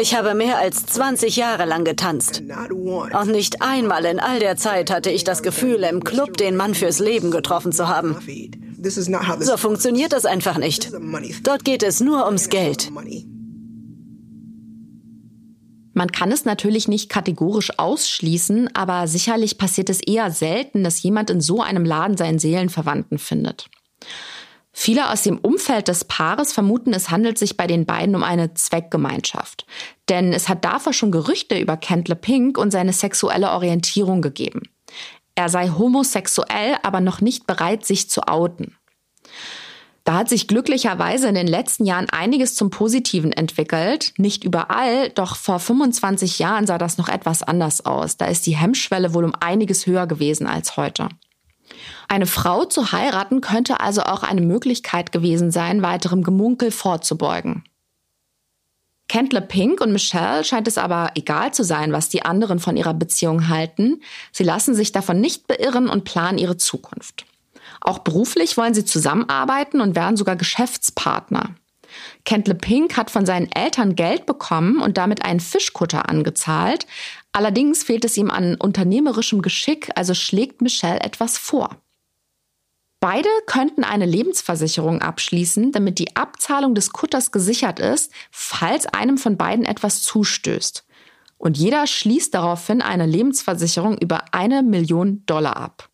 Ich 0.00 0.14
habe 0.14 0.34
mehr 0.34 0.58
als 0.58 0.86
20 0.86 1.36
Jahre 1.36 1.66
lang 1.66 1.84
getanzt. 1.84 2.42
Und 2.42 3.30
nicht 3.30 3.62
einmal 3.62 4.04
in 4.04 4.18
all 4.18 4.40
der 4.40 4.56
Zeit 4.56 4.90
hatte 4.90 5.10
ich 5.10 5.24
das 5.24 5.42
Gefühl, 5.42 5.84
im 5.84 6.02
Club 6.02 6.36
den 6.36 6.56
Mann 6.56 6.74
fürs 6.74 6.98
Leben 6.98 7.30
getroffen 7.30 7.72
zu 7.72 7.88
haben. 7.88 8.16
So 9.40 9.56
funktioniert 9.56 10.12
das 10.12 10.24
einfach 10.24 10.58
nicht. 10.58 10.90
Dort 11.44 11.64
geht 11.64 11.82
es 11.84 12.00
nur 12.00 12.26
ums 12.26 12.48
Geld. 12.48 12.90
Man 15.94 16.10
kann 16.10 16.32
es 16.32 16.44
natürlich 16.44 16.88
nicht 16.88 17.08
kategorisch 17.10 17.78
ausschließen, 17.78 18.74
aber 18.74 19.06
sicherlich 19.06 19.58
passiert 19.58 19.90
es 19.90 20.00
eher 20.00 20.30
selten, 20.30 20.84
dass 20.84 21.02
jemand 21.02 21.30
in 21.30 21.40
so 21.40 21.62
einem 21.62 21.84
Laden 21.84 22.16
seinen 22.16 22.38
Seelenverwandten 22.38 23.18
findet. 23.18 23.68
Viele 24.74 25.10
aus 25.10 25.22
dem 25.22 25.38
Umfeld 25.38 25.88
des 25.88 26.04
Paares 26.04 26.52
vermuten, 26.52 26.94
es 26.94 27.10
handelt 27.10 27.36
sich 27.36 27.58
bei 27.58 27.66
den 27.66 27.84
beiden 27.84 28.14
um 28.14 28.22
eine 28.22 28.54
Zweckgemeinschaft. 28.54 29.66
Denn 30.08 30.32
es 30.32 30.48
hat 30.48 30.64
davor 30.64 30.94
schon 30.94 31.12
Gerüchte 31.12 31.58
über 31.58 31.76
Kentle 31.76 32.16
Pink 32.16 32.56
und 32.56 32.70
seine 32.70 32.94
sexuelle 32.94 33.50
Orientierung 33.50 34.22
gegeben. 34.22 34.62
Er 35.34 35.50
sei 35.50 35.68
homosexuell, 35.68 36.76
aber 36.82 37.00
noch 37.00 37.20
nicht 37.20 37.46
bereit, 37.46 37.84
sich 37.84 38.08
zu 38.08 38.22
outen. 38.22 38.76
Da 40.04 40.14
hat 40.14 40.28
sich 40.28 40.48
glücklicherweise 40.48 41.28
in 41.28 41.34
den 41.34 41.46
letzten 41.46 41.84
Jahren 41.84 42.10
einiges 42.10 42.56
zum 42.56 42.70
Positiven 42.70 43.32
entwickelt. 43.32 44.12
Nicht 44.16 44.42
überall, 44.42 45.10
doch 45.10 45.36
vor 45.36 45.60
25 45.60 46.40
Jahren 46.40 46.66
sah 46.66 46.78
das 46.78 46.98
noch 46.98 47.08
etwas 47.08 47.42
anders 47.42 47.86
aus. 47.86 48.16
Da 48.16 48.26
ist 48.26 48.46
die 48.46 48.56
Hemmschwelle 48.56 49.14
wohl 49.14 49.24
um 49.24 49.34
einiges 49.38 49.86
höher 49.86 50.08
gewesen 50.08 50.46
als 50.48 50.76
heute. 50.76 51.08
Eine 52.08 52.26
Frau 52.26 52.64
zu 52.64 52.92
heiraten 52.92 53.40
könnte 53.40 53.80
also 53.80 54.02
auch 54.02 54.24
eine 54.24 54.40
Möglichkeit 54.40 55.12
gewesen 55.12 55.50
sein, 55.50 55.82
weiterem 55.82 56.22
Gemunkel 56.24 56.70
vorzubeugen. 56.70 57.64
Kentle 59.08 59.42
Pink 59.42 59.80
und 59.80 59.92
Michelle 59.92 60.42
scheint 60.42 60.66
es 60.66 60.78
aber 60.78 61.10
egal 61.14 61.52
zu 61.52 61.64
sein, 61.64 61.92
was 61.92 62.08
die 62.08 62.24
anderen 62.24 62.58
von 62.58 62.76
ihrer 62.76 62.94
Beziehung 62.94 63.48
halten. 63.48 64.02
Sie 64.32 64.44
lassen 64.44 64.74
sich 64.74 64.90
davon 64.90 65.20
nicht 65.20 65.46
beirren 65.46 65.88
und 65.88 66.04
planen 66.04 66.38
ihre 66.38 66.56
Zukunft. 66.56 67.26
Auch 67.84 67.98
beruflich 67.98 68.56
wollen 68.56 68.74
sie 68.74 68.84
zusammenarbeiten 68.84 69.80
und 69.80 69.96
werden 69.96 70.16
sogar 70.16 70.36
Geschäftspartner. 70.36 71.56
Kentle 72.24 72.54
Pink 72.54 72.96
hat 72.96 73.10
von 73.10 73.26
seinen 73.26 73.50
Eltern 73.50 73.96
Geld 73.96 74.24
bekommen 74.24 74.80
und 74.80 74.96
damit 74.96 75.24
einen 75.24 75.40
Fischkutter 75.40 76.08
angezahlt. 76.08 76.86
Allerdings 77.32 77.82
fehlt 77.82 78.04
es 78.04 78.16
ihm 78.16 78.30
an 78.30 78.54
unternehmerischem 78.54 79.42
Geschick, 79.42 79.90
also 79.96 80.14
schlägt 80.14 80.62
Michelle 80.62 81.00
etwas 81.00 81.38
vor. 81.38 81.76
Beide 83.00 83.28
könnten 83.46 83.82
eine 83.82 84.06
Lebensversicherung 84.06 85.02
abschließen, 85.02 85.72
damit 85.72 85.98
die 85.98 86.14
Abzahlung 86.14 86.76
des 86.76 86.92
Kutters 86.92 87.32
gesichert 87.32 87.80
ist, 87.80 88.12
falls 88.30 88.86
einem 88.86 89.18
von 89.18 89.36
beiden 89.36 89.64
etwas 89.64 90.02
zustößt. 90.02 90.86
Und 91.36 91.58
jeder 91.58 91.88
schließt 91.88 92.32
daraufhin 92.32 92.80
eine 92.80 93.06
Lebensversicherung 93.06 93.98
über 93.98 94.26
eine 94.32 94.62
Million 94.62 95.26
Dollar 95.26 95.56
ab. 95.56 95.88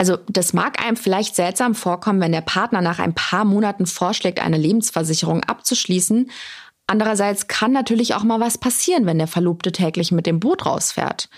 Also 0.00 0.16
das 0.30 0.54
mag 0.54 0.82
einem 0.82 0.96
vielleicht 0.96 1.36
seltsam 1.36 1.74
vorkommen, 1.74 2.22
wenn 2.22 2.32
der 2.32 2.40
Partner 2.40 2.80
nach 2.80 3.00
ein 3.00 3.14
paar 3.14 3.44
Monaten 3.44 3.84
vorschlägt, 3.84 4.40
eine 4.40 4.56
Lebensversicherung 4.56 5.44
abzuschließen. 5.44 6.30
Andererseits 6.86 7.48
kann 7.48 7.72
natürlich 7.72 8.14
auch 8.14 8.22
mal 8.22 8.40
was 8.40 8.56
passieren, 8.56 9.04
wenn 9.04 9.18
der 9.18 9.26
Verlobte 9.26 9.72
täglich 9.72 10.10
mit 10.10 10.24
dem 10.24 10.40
Boot 10.40 10.64
rausfährt. 10.64 11.28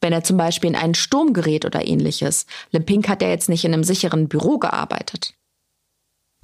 Wenn 0.00 0.12
er 0.12 0.22
zum 0.22 0.36
Beispiel 0.36 0.70
in 0.70 0.76
einen 0.76 0.94
Sturm 0.94 1.32
gerät 1.32 1.64
oder 1.64 1.84
ähnliches. 1.84 2.46
LePink 2.70 3.08
hat 3.08 3.22
ja 3.22 3.28
jetzt 3.28 3.48
nicht 3.48 3.64
in 3.64 3.74
einem 3.74 3.82
sicheren 3.82 4.28
Büro 4.28 4.58
gearbeitet. 4.58 5.34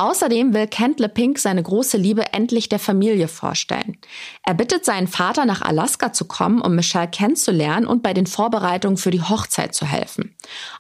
Außerdem 0.01 0.55
will 0.55 0.69
Kent 0.69 1.01
LePink 1.01 1.41
seine 1.41 1.61
große 1.61 1.97
Liebe 1.97 2.33
endlich 2.33 2.69
der 2.69 2.79
Familie 2.79 3.27
vorstellen. 3.27 3.99
Er 4.45 4.55
bittet 4.55 4.85
seinen 4.85 5.09
Vater 5.09 5.45
nach 5.45 5.61
Alaska 5.61 6.13
zu 6.13 6.27
kommen, 6.27 6.61
um 6.61 6.77
Michelle 6.77 7.09
kennenzulernen 7.09 7.85
und 7.85 8.05
bei 8.05 8.15
den 8.15 8.27
Vorbereitungen 8.27 8.97
für 8.97 9.11
die 9.11 9.23
Hochzeit 9.23 9.75
zu 9.75 9.87
helfen. 9.87 10.37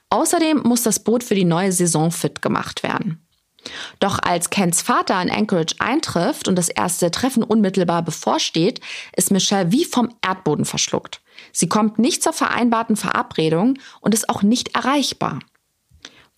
Außerdem 0.08 0.62
muss 0.62 0.84
das 0.84 1.00
Boot 1.00 1.24
für 1.24 1.34
die 1.34 1.44
neue 1.44 1.72
Saison 1.72 2.12
fit 2.12 2.40
gemacht 2.42 2.84
werden. 2.84 3.20
Doch 3.98 4.20
als 4.22 4.50
Kents 4.50 4.82
Vater 4.82 5.20
in 5.20 5.30
Anchorage 5.30 5.74
eintrifft 5.80 6.46
und 6.46 6.54
das 6.54 6.68
erste 6.68 7.10
Treffen 7.10 7.42
unmittelbar 7.42 8.02
bevorsteht, 8.02 8.80
ist 9.16 9.32
Michelle 9.32 9.72
wie 9.72 9.84
vom 9.84 10.14
Erdboden 10.24 10.64
verschluckt. 10.64 11.20
Sie 11.52 11.68
kommt 11.68 11.98
nicht 11.98 12.22
zur 12.22 12.32
vereinbarten 12.32 12.94
Verabredung 12.94 13.78
und 14.00 14.14
ist 14.14 14.28
auch 14.28 14.42
nicht 14.42 14.76
erreichbar. 14.76 15.40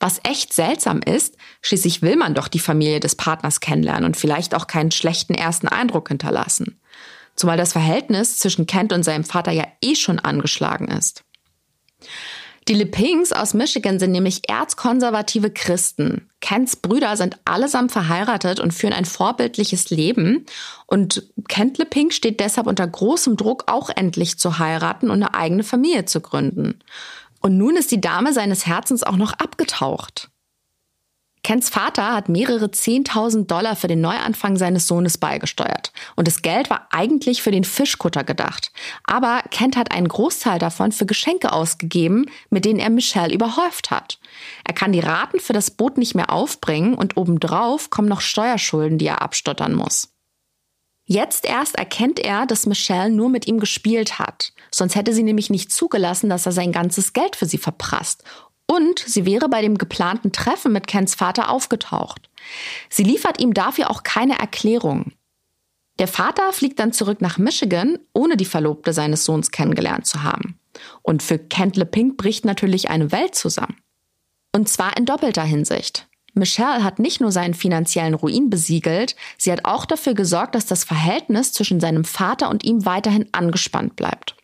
Was 0.01 0.19
echt 0.25 0.55
seltsam 0.55 1.01
ist, 1.03 1.37
schließlich 1.61 2.01
will 2.01 2.17
man 2.17 2.35
doch 2.35 2.49
die 2.49 2.59
Familie 2.59 3.01
des 3.01 3.15
Partners 3.15 3.61
kennenlernen 3.61 4.05
und 4.07 4.17
vielleicht 4.17 4.55
auch 4.55 4.67
keinen 4.67 4.91
schlechten 4.91 5.35
ersten 5.35 5.69
Eindruck 5.69 6.09
hinterlassen. 6.09 6.81
Zumal 7.37 7.59
das 7.59 7.73
Verhältnis 7.73 8.39
zwischen 8.39 8.67
Kent 8.67 8.93
und 8.93 9.03
seinem 9.03 9.25
Vater 9.25 9.53
ja 9.53 9.67
eh 9.83 9.95
schon 9.95 10.19
angeschlagen 10.19 10.89
ist. 10.89 11.23
Die 12.69 12.75
Lepings 12.75 13.33
aus 13.33 13.53
Michigan 13.55 13.99
sind 13.99 14.13
nämlich 14.13 14.49
erzkonservative 14.49 15.51
Christen. 15.51 16.29
Kents 16.41 16.77
Brüder 16.77 17.17
sind 17.17 17.39
allesamt 17.45 17.91
verheiratet 17.91 18.61
und 18.61 18.73
führen 18.73 18.93
ein 18.93 19.07
vorbildliches 19.07 19.91
Leben. 19.91 20.47
Und 20.87 21.25
Kent 21.49 21.79
Leping 21.79 22.11
steht 22.11 22.39
deshalb 22.41 22.67
unter 22.67 22.87
großem 22.87 23.37
Druck, 23.37 23.65
auch 23.67 23.91
endlich 23.91 24.39
zu 24.39 24.59
heiraten 24.59 25.11
und 25.11 25.23
eine 25.23 25.35
eigene 25.35 25.65
Familie 25.65 26.05
zu 26.05 26.21
gründen. 26.21 26.79
Und 27.41 27.57
nun 27.57 27.77
ist 27.77 27.91
die 27.91 28.01
Dame 28.01 28.33
seines 28.33 28.67
Herzens 28.67 29.03
auch 29.03 29.17
noch 29.17 29.33
abgetaucht. 29.33 30.31
Kents 31.43 31.71
Vater 31.71 32.13
hat 32.13 32.29
mehrere 32.29 32.71
Zehntausend 32.71 33.51
Dollar 33.51 33.75
für 33.75 33.89
den 33.89 34.03
Neuanfang 34.03 34.57
seines 34.57 34.87
Sohnes 34.87 35.17
beigesteuert. 35.17 35.91
Und 36.15 36.29
das 36.29 36.43
Geld 36.43 36.69
war 36.69 36.89
eigentlich 36.91 37.43
für 37.43 37.51
den 37.51 37.65
Fischkutter 37.65 38.25
gedacht. 38.25 38.73
Aber 39.05 39.43
Kent 39.51 39.77
hat 39.77 39.91
einen 39.91 40.09
Großteil 40.09 40.59
davon 40.59 40.93
für 40.93 41.07
Geschenke 41.07 41.53
ausgegeben, 41.53 42.27
mit 42.51 42.67
denen 42.67 42.79
er 42.79 42.91
Michelle 42.91 43.33
überhäuft 43.33 43.91
hat. 43.91 44.19
Er 44.65 44.75
kann 44.75 44.93
die 44.93 45.01
Raten 45.01 45.41
für 45.41 45.55
das 45.55 45.71
Boot 45.71 45.97
nicht 45.97 46.15
mehr 46.15 46.31
aufbringen 46.31 46.95
und 46.95 47.17
obendrauf 47.17 47.89
kommen 47.89 48.09
noch 48.09 48.21
Steuerschulden, 48.21 48.99
die 48.99 49.07
er 49.07 49.23
abstottern 49.23 49.75
muss. 49.75 50.13
Jetzt 51.13 51.45
erst 51.45 51.75
erkennt 51.75 52.21
er, 52.21 52.47
dass 52.47 52.67
Michelle 52.67 53.11
nur 53.11 53.31
mit 53.31 53.49
ihm 53.49 53.59
gespielt 53.59 54.21
hat. 54.21 54.53
Sonst 54.71 54.95
hätte 54.95 55.13
sie 55.13 55.25
nämlich 55.25 55.51
nicht 55.51 55.73
zugelassen, 55.73 56.31
dass 56.31 56.47
er 56.47 56.53
sein 56.53 56.71
ganzes 56.71 57.13
Geld 57.13 57.35
für 57.35 57.47
sie 57.47 57.59
verprasst. 57.59 58.23
Und 58.69 59.01
sie 59.01 59.27
wäre 59.27 59.49
bei 59.49 59.61
dem 59.61 59.77
geplanten 59.77 60.31
Treffen 60.31 60.73
mit 60.73 60.87
Kens 60.87 61.17
Vater 61.17 61.51
aufgetaucht. 61.51 62.31
Sie 62.89 63.03
liefert 63.03 63.41
ihm 63.41 63.55
dafür 63.55 63.91
auch 63.91 64.05
keine 64.05 64.39
Erklärung. 64.39 65.11
Der 65.99 66.07
Vater 66.07 66.53
fliegt 66.53 66.79
dann 66.79 66.93
zurück 66.93 67.21
nach 67.21 67.39
Michigan, 67.39 67.99
ohne 68.13 68.37
die 68.37 68.45
Verlobte 68.45 68.93
seines 68.93 69.25
Sohns 69.25 69.51
kennengelernt 69.51 70.07
zu 70.07 70.23
haben. 70.23 70.61
Und 71.03 71.25
für 71.25 71.41
Kent 71.41 71.77
LePink 71.77 72.19
bricht 72.19 72.45
natürlich 72.45 72.89
eine 72.89 73.11
Welt 73.11 73.35
zusammen. 73.35 73.83
Und 74.55 74.69
zwar 74.69 74.97
in 74.97 75.07
doppelter 75.07 75.43
Hinsicht. 75.43 76.09
Michelle 76.41 76.83
hat 76.83 76.99
nicht 76.99 77.21
nur 77.21 77.31
seinen 77.31 77.55
finanziellen 77.55 78.15
Ruin 78.15 78.51
besiegelt, 78.51 79.15
sie 79.39 79.53
hat 79.53 79.65
auch 79.65 79.87
dafür 79.87 80.15
gesorgt, 80.15 80.57
dass 80.57 80.67
das 80.67 80.83
Verhältnis 80.83 81.53
zwischen 81.53 81.79
seinem 81.79 82.03
Vater 82.03 82.51
und 82.51 82.65
ihm 82.65 82.85
weiterhin 82.85 83.29
angespannt 83.31 83.95
bleibt. 83.95 84.35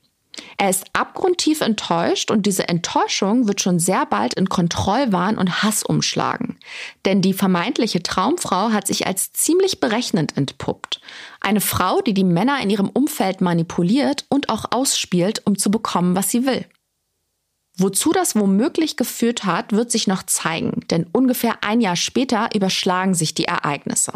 Er 0.59 0.71
ist 0.71 0.85
abgrundtief 0.93 1.61
enttäuscht 1.61 2.31
und 2.31 2.47
diese 2.47 2.69
Enttäuschung 2.69 3.49
wird 3.49 3.61
schon 3.61 3.79
sehr 3.79 4.07
bald 4.07 4.35
in 4.35 4.49
Kontrollwahn 4.49 5.37
und 5.39 5.63
Hass 5.63 5.83
umschlagen. 5.83 6.59
Denn 7.05 7.23
die 7.23 7.33
vermeintliche 7.33 8.03
Traumfrau 8.03 8.71
hat 8.71 8.87
sich 8.87 9.07
als 9.07 9.33
ziemlich 9.33 9.81
berechnend 9.81 10.37
entpuppt. 10.37 11.01
Eine 11.41 11.61
Frau, 11.61 12.01
die 12.01 12.15
die 12.15 12.25
Männer 12.25 12.61
in 12.63 12.71
ihrem 12.71 12.89
Umfeld 12.89 13.41
manipuliert 13.41 14.25
und 14.29 14.49
auch 14.49 14.67
ausspielt, 14.71 15.43
um 15.45 15.59
zu 15.59 15.71
bekommen, 15.71 16.17
was 16.17 16.31
sie 16.31 16.47
will. 16.47 16.67
Wozu 17.79 18.13
das 18.13 18.35
womöglich 18.35 18.97
geführt 18.97 19.45
hat, 19.45 19.73
wird 19.73 19.91
sich 19.91 20.07
noch 20.07 20.23
zeigen, 20.23 20.81
denn 20.91 21.07
ungefähr 21.13 21.63
ein 21.63 21.81
Jahr 21.81 21.97
später 21.97 22.49
überschlagen 22.55 23.15
sich 23.15 23.35
die 23.35 23.45
Ereignisse. 23.45 24.13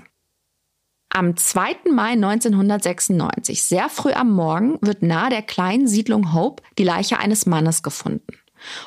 Am 1.13 1.37
2. 1.37 1.91
Mai 1.93 2.13
1996, 2.13 3.65
sehr 3.65 3.89
früh 3.89 4.13
am 4.13 4.33
Morgen, 4.33 4.79
wird 4.81 5.03
nahe 5.03 5.29
der 5.29 5.43
kleinen 5.43 5.89
Siedlung 5.89 6.33
Hope 6.33 6.63
die 6.79 6.85
Leiche 6.85 7.19
eines 7.19 7.47
Mannes 7.47 7.83
gefunden. 7.83 8.33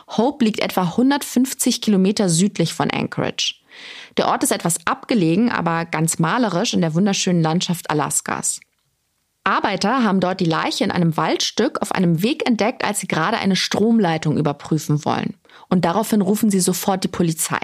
Hope 0.08 0.46
liegt 0.46 0.60
etwa 0.60 0.84
150 0.84 1.82
Kilometer 1.82 2.30
südlich 2.30 2.74
von 2.74 2.90
Anchorage. 2.90 3.56
Der 4.18 4.28
Ort 4.28 4.44
ist 4.44 4.52
etwas 4.52 4.78
abgelegen, 4.86 5.52
aber 5.52 5.86
ganz 5.86 6.20
malerisch 6.20 6.74
in 6.74 6.82
der 6.82 6.94
wunderschönen 6.94 7.42
Landschaft 7.42 7.90
Alaskas. 7.90 8.60
Arbeiter 9.44 10.04
haben 10.04 10.20
dort 10.20 10.40
die 10.40 10.46
Leiche 10.46 10.84
in 10.84 10.92
einem 10.92 11.18
Waldstück 11.18 11.82
auf 11.82 11.92
einem 11.92 12.24
Weg 12.24 12.48
entdeckt, 12.48 12.86
als 12.86 13.00
sie 13.00 13.08
gerade 13.08 13.38
eine 13.38 13.56
Stromleitung 13.56 14.38
überprüfen 14.38 15.04
wollen. 15.04 15.36
Und 15.70 15.86
daraufhin 15.86 16.22
rufen 16.22 16.50
sie 16.50 16.62
sofort 16.62 17.04
die 17.04 17.10
Polizei. 17.10 17.60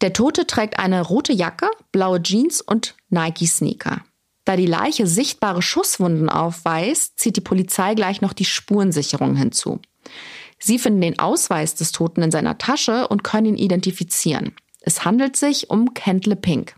Der 0.00 0.12
Tote 0.12 0.46
trägt 0.46 0.78
eine 0.78 1.02
rote 1.02 1.32
Jacke, 1.32 1.70
blaue 1.90 2.22
Jeans 2.22 2.60
und 2.60 2.94
Nike-Sneaker. 3.08 4.02
Da 4.44 4.56
die 4.56 4.66
Leiche 4.66 5.06
sichtbare 5.06 5.62
Schusswunden 5.62 6.28
aufweist, 6.28 7.18
zieht 7.18 7.36
die 7.36 7.40
Polizei 7.40 7.94
gleich 7.94 8.20
noch 8.20 8.34
die 8.34 8.44
Spurensicherung 8.44 9.36
hinzu. 9.36 9.80
Sie 10.58 10.78
finden 10.78 11.00
den 11.00 11.18
Ausweis 11.18 11.74
des 11.74 11.92
Toten 11.92 12.22
in 12.22 12.30
seiner 12.30 12.58
Tasche 12.58 13.08
und 13.08 13.24
können 13.24 13.46
ihn 13.46 13.56
identifizieren. 13.56 14.52
Es 14.80 15.04
handelt 15.04 15.36
sich 15.36 15.70
um 15.70 15.94
Kentle 15.94 16.36
Pink. 16.36 16.76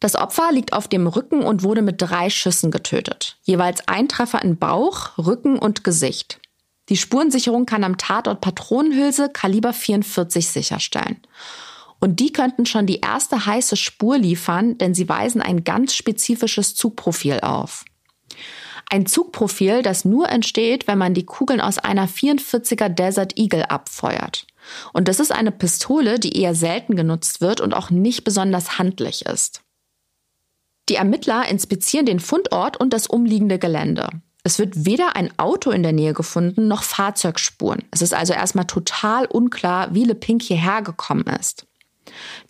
Das 0.00 0.14
Opfer 0.14 0.52
liegt 0.52 0.72
auf 0.72 0.88
dem 0.88 1.06
Rücken 1.06 1.42
und 1.42 1.62
wurde 1.62 1.82
mit 1.82 2.02
drei 2.02 2.28
Schüssen 2.28 2.70
getötet. 2.70 3.38
Jeweils 3.42 3.88
ein 3.88 4.08
Treffer 4.08 4.42
in 4.42 4.58
Bauch, 4.58 5.16
Rücken 5.18 5.58
und 5.58 5.84
Gesicht. 5.84 6.40
Die 6.88 6.96
Spurensicherung 6.96 7.66
kann 7.66 7.82
am 7.82 7.98
Tatort 7.98 8.40
Patronenhülse 8.40 9.28
Kaliber 9.28 9.72
44 9.72 10.46
sicherstellen. 10.48 11.20
Und 11.98 12.20
die 12.20 12.32
könnten 12.32 12.66
schon 12.66 12.86
die 12.86 13.00
erste 13.00 13.46
heiße 13.46 13.76
Spur 13.76 14.18
liefern, 14.18 14.78
denn 14.78 14.94
sie 14.94 15.08
weisen 15.08 15.40
ein 15.40 15.64
ganz 15.64 15.94
spezifisches 15.94 16.74
Zugprofil 16.74 17.40
auf. 17.40 17.84
Ein 18.88 19.06
Zugprofil, 19.06 19.82
das 19.82 20.04
nur 20.04 20.28
entsteht, 20.28 20.86
wenn 20.86 20.98
man 20.98 21.14
die 21.14 21.26
Kugeln 21.26 21.60
aus 21.60 21.78
einer 21.78 22.06
44er 22.06 22.88
Desert 22.88 23.36
Eagle 23.36 23.64
abfeuert. 23.64 24.46
Und 24.92 25.08
das 25.08 25.18
ist 25.18 25.32
eine 25.32 25.50
Pistole, 25.50 26.20
die 26.20 26.40
eher 26.40 26.54
selten 26.54 26.94
genutzt 26.94 27.40
wird 27.40 27.60
und 27.60 27.74
auch 27.74 27.90
nicht 27.90 28.22
besonders 28.22 28.78
handlich 28.78 29.26
ist. 29.26 29.62
Die 30.88 30.94
Ermittler 30.94 31.48
inspizieren 31.48 32.06
den 32.06 32.20
Fundort 32.20 32.76
und 32.76 32.92
das 32.92 33.06
umliegende 33.06 33.58
Gelände. 33.58 34.08
Es 34.44 34.60
wird 34.60 34.86
weder 34.86 35.16
ein 35.16 35.36
Auto 35.38 35.72
in 35.72 35.82
der 35.82 35.92
Nähe 35.92 36.12
gefunden 36.12 36.68
noch 36.68 36.84
Fahrzeugspuren. 36.84 37.82
Es 37.90 38.00
ist 38.00 38.14
also 38.14 38.32
erstmal 38.32 38.66
total 38.66 39.26
unklar, 39.26 39.92
wie 39.92 40.04
Le 40.04 40.14
Pink 40.14 40.42
hierher 40.42 40.82
gekommen 40.82 41.26
ist. 41.40 41.66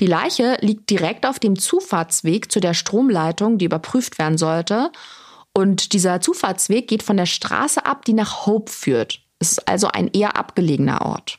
Die 0.00 0.06
Leiche 0.06 0.58
liegt 0.60 0.90
direkt 0.90 1.24
auf 1.24 1.38
dem 1.38 1.58
Zufahrtsweg 1.58 2.52
zu 2.52 2.60
der 2.60 2.74
Stromleitung, 2.74 3.56
die 3.56 3.64
überprüft 3.64 4.18
werden 4.18 4.36
sollte. 4.36 4.92
Und 5.54 5.94
dieser 5.94 6.20
Zufahrtsweg 6.20 6.86
geht 6.86 7.02
von 7.02 7.16
der 7.16 7.24
Straße 7.24 7.86
ab, 7.86 8.04
die 8.04 8.12
nach 8.12 8.44
Hope 8.44 8.70
führt. 8.70 9.22
Es 9.38 9.52
ist 9.52 9.66
also 9.68 9.88
ein 9.88 10.08
eher 10.08 10.36
abgelegener 10.36 11.00
Ort. 11.06 11.38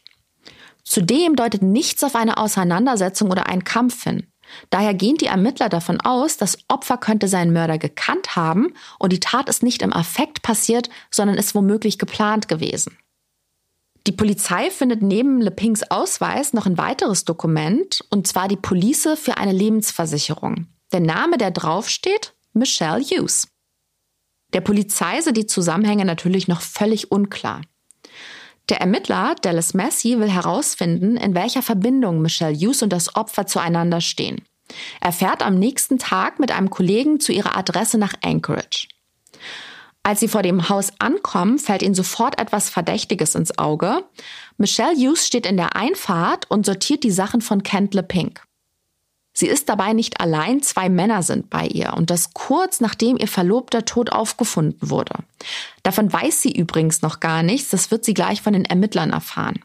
Zudem 0.84 1.36
deutet 1.36 1.62
nichts 1.62 2.04
auf 2.04 2.16
eine 2.16 2.38
Auseinandersetzung 2.38 3.30
oder 3.30 3.48
einen 3.48 3.64
Kampf 3.64 4.04
hin. 4.04 4.26
Daher 4.70 4.94
gehen 4.94 5.18
die 5.18 5.28
Ermittler 5.28 5.70
davon 5.70 6.00
aus, 6.02 6.38
das 6.38 6.58
Opfer 6.68 6.98
könnte 6.98 7.28
seinen 7.28 7.54
Mörder 7.54 7.78
gekannt 7.78 8.36
haben 8.36 8.74
und 9.00 9.14
die 9.14 9.20
Tat 9.20 9.50
ist 9.50 9.64
nicht 9.64 9.82
im 9.82 9.94
Affekt 9.94 10.42
passiert, 10.42 10.90
sondern 11.12 11.38
ist 11.38 11.56
womöglich 11.56 11.98
geplant 12.00 12.48
gewesen. 12.48 12.98
Die 14.08 14.14
Polizei 14.14 14.70
findet 14.70 15.02
neben 15.02 15.42
LePings 15.42 15.92
Ausweis 15.92 16.54
noch 16.54 16.66
ein 16.66 16.78
weiteres 16.78 17.26
Dokument, 17.26 18.06
und 18.10 18.26
zwar 18.26 18.48
die 18.48 18.56
Police 18.56 19.10
für 19.16 19.38
eine 19.38 19.52
Lebensversicherung. 19.52 20.68
Der 20.94 21.02
Name, 21.02 21.38
der 21.38 21.52
draufsteht, 21.52 22.34
Michelle 22.54 23.04
Hughes. 23.04 23.50
Der 24.54 24.62
Polizei 24.62 25.20
sind 25.20 25.36
die 25.36 25.46
Zusammenhänge 25.46 26.06
natürlich 26.06 26.48
noch 26.48 26.62
völlig 26.62 27.12
unklar. 27.12 27.62
Der 28.70 28.82
Ermittler 28.82 29.36
Dallas 29.42 29.74
Massey 29.74 30.20
will 30.20 30.30
herausfinden, 30.30 31.16
in 31.16 31.36
welcher 31.36 31.62
Verbindung 31.62 32.22
Michelle 32.22 32.56
Hughes 32.56 32.82
und 32.82 32.92
das 32.92 33.16
Opfer 33.16 33.48
zueinander 33.48 34.02
stehen. 34.02 34.42
Er 35.00 35.14
fährt 35.14 35.42
am 35.42 35.58
nächsten 35.58 35.98
Tag 35.98 36.40
mit 36.40 36.52
einem 36.52 36.70
Kollegen 36.70 37.22
zu 37.22 37.32
ihrer 37.32 37.56
Adresse 37.58 37.98
nach 37.98 38.14
Anchorage. 38.22 38.88
Als 40.04 40.20
sie 40.22 40.28
vor 40.28 40.42
dem 40.42 40.70
Haus 40.70 40.92
ankommen, 41.00 41.60
fällt 41.60 41.82
ihnen 41.82 41.96
sofort 41.96 42.40
etwas 42.40 42.70
Verdächtiges 42.70 43.36
ins 43.36 43.58
Auge. 43.58 44.04
Michelle 44.58 44.96
Hughes 44.96 45.28
steht 45.28 45.46
in 45.46 45.58
der 45.58 45.76
Einfahrt 45.76 46.50
und 46.50 46.66
sortiert 46.66 47.04
die 47.04 47.12
Sachen 47.12 47.42
von 47.42 47.64
Kent 47.64 47.94
LePink. 47.94 48.47
Sie 49.40 49.46
ist 49.46 49.70
dabei 49.70 49.94
nicht 49.94 50.20
allein, 50.20 50.64
zwei 50.64 50.90
Männer 50.90 51.22
sind 51.22 51.52
bei 51.52 51.68
ihr 51.68 51.94
und 51.94 52.10
das 52.10 52.34
kurz 52.34 52.80
nachdem 52.80 53.18
ihr 53.18 53.28
Verlobter 53.28 53.86
tot 53.86 54.12
aufgefunden 54.12 54.90
wurde. 54.90 55.14
Davon 55.84 56.12
weiß 56.12 56.42
sie 56.42 56.52
übrigens 56.52 57.04
noch 57.04 57.20
gar 57.20 57.44
nichts, 57.44 57.70
das 57.70 57.92
wird 57.92 58.04
sie 58.04 58.16
gleich 58.16 58.42
von 58.42 58.54
den 58.54 58.66
Ermittlern 58.66 59.12
erfahren. 59.12 59.60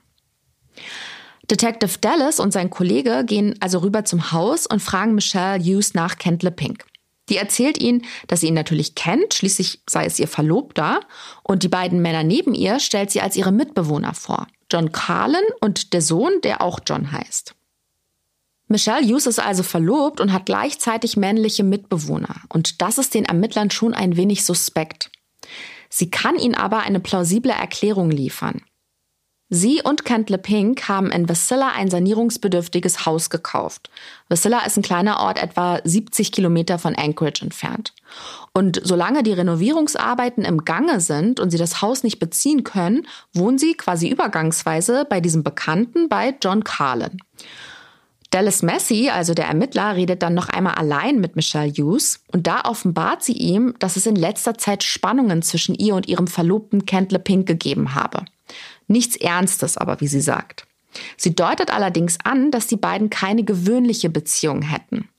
Detective 1.50 1.96
Dallas 2.02 2.38
und 2.38 2.52
sein 2.52 2.68
Kollege 2.68 3.24
gehen 3.24 3.54
also 3.60 3.78
rüber 3.78 4.04
zum 4.04 4.30
Haus 4.30 4.66
und 4.66 4.82
fragen 4.82 5.14
Michelle 5.14 5.64
Hughes 5.64 5.94
nach 5.94 6.18
Kentle 6.18 6.50
Pink. 6.50 6.84
Die 7.30 7.38
erzählt 7.38 7.80
ihnen, 7.80 8.04
dass 8.26 8.40
sie 8.40 8.48
ihn 8.48 8.54
natürlich 8.54 8.94
kennt, 8.94 9.32
schließlich 9.32 9.80
sei 9.88 10.04
es 10.04 10.18
ihr 10.18 10.28
Verlobter, 10.28 11.00
und 11.44 11.62
die 11.62 11.68
beiden 11.68 12.02
Männer 12.02 12.24
neben 12.24 12.52
ihr 12.52 12.78
stellt 12.78 13.10
sie 13.10 13.22
als 13.22 13.36
ihre 13.36 13.52
Mitbewohner 13.52 14.12
vor. 14.12 14.48
John 14.70 14.92
Carlin 14.92 15.40
und 15.62 15.94
der 15.94 16.02
Sohn, 16.02 16.42
der 16.42 16.60
auch 16.60 16.80
John 16.86 17.10
heißt. 17.10 17.54
Michelle 18.72 19.06
Hughes 19.06 19.26
ist 19.26 19.38
also 19.38 19.62
verlobt 19.62 20.20
und 20.20 20.32
hat 20.32 20.46
gleichzeitig 20.46 21.16
männliche 21.16 21.62
Mitbewohner. 21.62 22.36
Und 22.48 22.82
das 22.82 22.98
ist 22.98 23.14
den 23.14 23.26
Ermittlern 23.26 23.70
schon 23.70 23.94
ein 23.94 24.16
wenig 24.16 24.44
suspekt. 24.44 25.10
Sie 25.90 26.10
kann 26.10 26.36
ihnen 26.36 26.54
aber 26.54 26.80
eine 26.80 26.98
plausible 26.98 27.52
Erklärung 27.52 28.10
liefern. 28.10 28.62
Sie 29.50 29.82
und 29.82 30.06
Kent 30.06 30.30
LePink 30.30 30.88
haben 30.88 31.10
in 31.10 31.28
Vasilla 31.28 31.72
ein 31.76 31.90
sanierungsbedürftiges 31.90 33.04
Haus 33.04 33.28
gekauft. 33.28 33.90
Vasilla 34.30 34.64
ist 34.64 34.78
ein 34.78 34.82
kleiner 34.82 35.20
Ort 35.20 35.42
etwa 35.42 35.78
70 35.84 36.32
Kilometer 36.32 36.78
von 36.78 36.94
Anchorage 36.94 37.44
entfernt. 37.44 37.92
Und 38.54 38.80
solange 38.82 39.22
die 39.22 39.34
Renovierungsarbeiten 39.34 40.46
im 40.46 40.64
Gange 40.64 41.00
sind 41.00 41.38
und 41.38 41.50
sie 41.50 41.58
das 41.58 41.82
Haus 41.82 42.02
nicht 42.02 42.18
beziehen 42.18 42.64
können, 42.64 43.06
wohnen 43.34 43.58
sie 43.58 43.74
quasi 43.74 44.08
übergangsweise 44.08 45.04
bei 45.04 45.20
diesem 45.20 45.42
Bekannten 45.42 46.08
bei 46.08 46.34
John 46.42 46.64
Carlin. 46.64 47.18
Dallas 48.32 48.62
Massey, 48.62 49.10
also 49.10 49.34
der 49.34 49.44
Ermittler, 49.44 49.94
redet 49.94 50.22
dann 50.22 50.32
noch 50.32 50.48
einmal 50.48 50.74
allein 50.74 51.20
mit 51.20 51.36
Michelle 51.36 51.70
Hughes 51.70 52.24
und 52.32 52.46
da 52.46 52.62
offenbart 52.64 53.22
sie 53.22 53.34
ihm, 53.34 53.74
dass 53.78 53.96
es 53.96 54.06
in 54.06 54.16
letzter 54.16 54.56
Zeit 54.56 54.82
Spannungen 54.82 55.42
zwischen 55.42 55.74
ihr 55.74 55.94
und 55.94 56.08
ihrem 56.08 56.26
Verlobten 56.26 56.86
Kent 56.86 57.12
LePink 57.12 57.46
gegeben 57.46 57.94
habe. 57.94 58.24
Nichts 58.88 59.16
Ernstes 59.16 59.76
aber, 59.76 60.00
wie 60.00 60.06
sie 60.06 60.22
sagt. 60.22 60.66
Sie 61.18 61.34
deutet 61.34 61.70
allerdings 61.72 62.16
an, 62.24 62.50
dass 62.50 62.66
die 62.66 62.76
beiden 62.76 63.10
keine 63.10 63.44
gewöhnliche 63.44 64.08
Beziehung 64.08 64.62
hätten. 64.62 65.10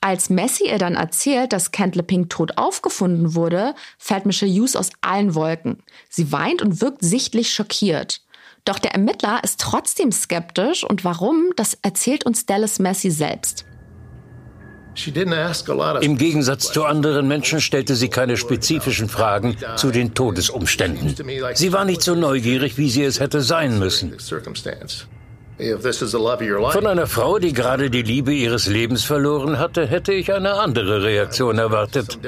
Als 0.00 0.30
Messi 0.30 0.68
ihr 0.68 0.78
dann 0.78 0.94
erzählt, 0.94 1.52
dass 1.52 1.72
Kent 1.72 1.96
LePink 1.96 2.30
tot 2.30 2.58
aufgefunden 2.58 3.34
wurde, 3.34 3.74
fällt 3.98 4.24
Michelle 4.24 4.52
Hughes 4.52 4.76
aus 4.76 4.90
allen 5.00 5.34
Wolken. 5.34 5.82
Sie 6.08 6.30
weint 6.30 6.62
und 6.62 6.80
wirkt 6.80 7.02
sichtlich 7.04 7.52
schockiert. 7.52 8.20
Doch 8.64 8.78
der 8.78 8.92
Ermittler 8.92 9.40
ist 9.42 9.60
trotzdem 9.60 10.12
skeptisch 10.12 10.84
und 10.84 11.04
warum, 11.04 11.50
das 11.56 11.78
erzählt 11.82 12.24
uns 12.26 12.46
Dallas 12.46 12.78
Massey 12.78 13.10
selbst. 13.10 13.64
Im 16.00 16.18
Gegensatz 16.18 16.72
zu 16.72 16.84
anderen 16.84 17.28
Menschen 17.28 17.60
stellte 17.60 17.94
sie 17.94 18.08
keine 18.08 18.36
spezifischen 18.36 19.08
Fragen 19.08 19.56
zu 19.76 19.90
den 19.90 20.14
Todesumständen. 20.14 21.14
Sie 21.54 21.72
war 21.72 21.84
nicht 21.84 22.02
so 22.02 22.14
neugierig, 22.14 22.76
wie 22.76 22.90
sie 22.90 23.04
es 23.04 23.20
hätte 23.20 23.40
sein 23.40 23.78
müssen. 23.78 24.16
Von 25.58 26.86
einer 26.86 27.06
Frau, 27.06 27.38
die 27.38 27.52
gerade 27.52 27.90
die 27.90 28.02
Liebe 28.02 28.32
ihres 28.32 28.66
Lebens 28.66 29.04
verloren 29.04 29.58
hatte, 29.58 29.86
hätte 29.86 30.12
ich 30.12 30.32
eine 30.32 30.54
andere 30.54 31.02
Reaktion 31.02 31.58
erwartet. 31.58 32.18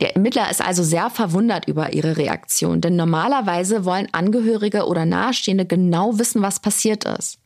Der 0.00 0.14
Ermittler 0.16 0.50
ist 0.50 0.62
also 0.62 0.82
sehr 0.82 1.10
verwundert 1.10 1.68
über 1.68 1.92
ihre 1.92 2.16
Reaktion, 2.16 2.80
denn 2.80 2.96
normalerweise 2.96 3.84
wollen 3.84 4.08
Angehörige 4.12 4.86
oder 4.86 5.04
Nahestehende 5.04 5.66
genau 5.66 6.18
wissen, 6.18 6.42
was 6.42 6.60
passiert 6.60 7.04
ist. 7.04 7.38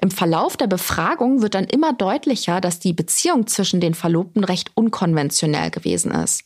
Im 0.00 0.10
Verlauf 0.10 0.56
der 0.56 0.66
Befragung 0.66 1.42
wird 1.42 1.54
dann 1.54 1.64
immer 1.64 1.92
deutlicher, 1.92 2.60
dass 2.60 2.78
die 2.78 2.92
Beziehung 2.92 3.46
zwischen 3.46 3.80
den 3.80 3.94
Verlobten 3.94 4.44
recht 4.44 4.70
unkonventionell 4.74 5.70
gewesen 5.70 6.10
ist. 6.10 6.44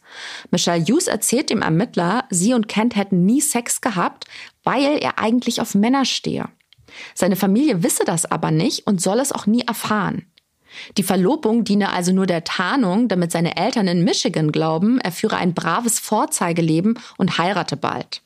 Michelle 0.50 0.84
Hughes 0.84 1.06
erzählt 1.06 1.50
dem 1.50 1.62
Ermittler, 1.62 2.24
sie 2.30 2.54
und 2.54 2.68
Kent 2.68 2.96
hätten 2.96 3.24
nie 3.24 3.40
Sex 3.40 3.80
gehabt, 3.80 4.26
weil 4.64 4.98
er 5.00 5.18
eigentlich 5.18 5.60
auf 5.60 5.74
Männer 5.74 6.04
stehe. 6.04 6.48
Seine 7.14 7.36
Familie 7.36 7.82
wisse 7.82 8.04
das 8.04 8.26
aber 8.26 8.50
nicht 8.50 8.86
und 8.86 9.00
soll 9.00 9.20
es 9.20 9.32
auch 9.32 9.46
nie 9.46 9.62
erfahren. 9.62 10.26
Die 10.96 11.02
Verlobung 11.02 11.64
diene 11.64 11.92
also 11.92 12.12
nur 12.12 12.26
der 12.26 12.44
Tarnung, 12.44 13.08
damit 13.08 13.32
seine 13.32 13.56
Eltern 13.56 13.88
in 13.88 14.04
Michigan 14.04 14.52
glauben, 14.52 15.00
er 15.00 15.12
führe 15.12 15.36
ein 15.36 15.54
braves 15.54 15.98
Vorzeigeleben 15.98 16.98
und 17.18 17.38
heirate 17.38 17.76
bald. 17.76 18.22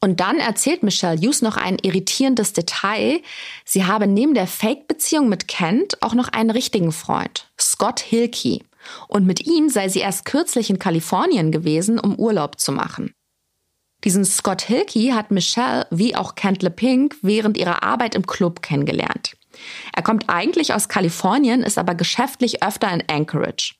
Und 0.00 0.20
dann 0.20 0.38
erzählt 0.38 0.82
Michelle 0.82 1.18
Hughes 1.18 1.42
noch 1.42 1.56
ein 1.56 1.78
irritierendes 1.82 2.52
Detail. 2.52 3.20
Sie 3.64 3.84
habe 3.84 4.06
neben 4.06 4.34
der 4.34 4.46
Fake-Beziehung 4.46 5.28
mit 5.28 5.48
Kent 5.48 6.02
auch 6.02 6.14
noch 6.14 6.28
einen 6.28 6.50
richtigen 6.50 6.92
Freund, 6.92 7.48
Scott 7.60 8.00
Hilke. 8.00 8.60
Und 9.08 9.26
mit 9.26 9.46
ihm 9.46 9.68
sei 9.68 9.88
sie 9.88 9.98
erst 9.98 10.24
kürzlich 10.24 10.70
in 10.70 10.78
Kalifornien 10.78 11.50
gewesen, 11.50 11.98
um 11.98 12.14
Urlaub 12.16 12.60
zu 12.60 12.70
machen. 12.70 13.12
Diesen 14.04 14.24
Scott 14.24 14.62
Hilke 14.62 15.14
hat 15.14 15.30
Michelle 15.30 15.86
wie 15.90 16.14
auch 16.14 16.36
Kent 16.36 16.62
LePink 16.62 17.16
während 17.22 17.56
ihrer 17.56 17.82
Arbeit 17.82 18.14
im 18.14 18.26
Club 18.26 18.62
kennengelernt. 18.62 19.36
Er 19.94 20.02
kommt 20.02 20.24
eigentlich 20.28 20.74
aus 20.74 20.88
Kalifornien, 20.88 21.62
ist 21.62 21.78
aber 21.78 21.94
geschäftlich 21.94 22.62
öfter 22.62 22.92
in 22.92 23.02
Anchorage. 23.08 23.74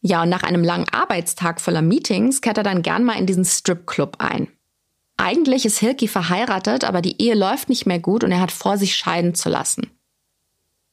Ja, 0.00 0.22
und 0.22 0.28
nach 0.28 0.42
einem 0.42 0.62
langen 0.62 0.88
Arbeitstag 0.90 1.60
voller 1.60 1.82
Meetings 1.82 2.40
kehrt 2.40 2.58
er 2.58 2.64
dann 2.64 2.82
gern 2.82 3.04
mal 3.04 3.18
in 3.18 3.26
diesen 3.26 3.44
Stripclub 3.44 4.16
ein. 4.18 4.48
Eigentlich 5.16 5.64
ist 5.64 5.78
Hilke 5.78 6.08
verheiratet, 6.08 6.84
aber 6.84 7.00
die 7.00 7.22
Ehe 7.22 7.34
läuft 7.34 7.68
nicht 7.68 7.86
mehr 7.86 8.00
gut 8.00 8.24
und 8.24 8.32
er 8.32 8.40
hat 8.40 8.52
vor, 8.52 8.76
sich 8.76 8.96
scheiden 8.96 9.34
zu 9.34 9.48
lassen. 9.48 9.90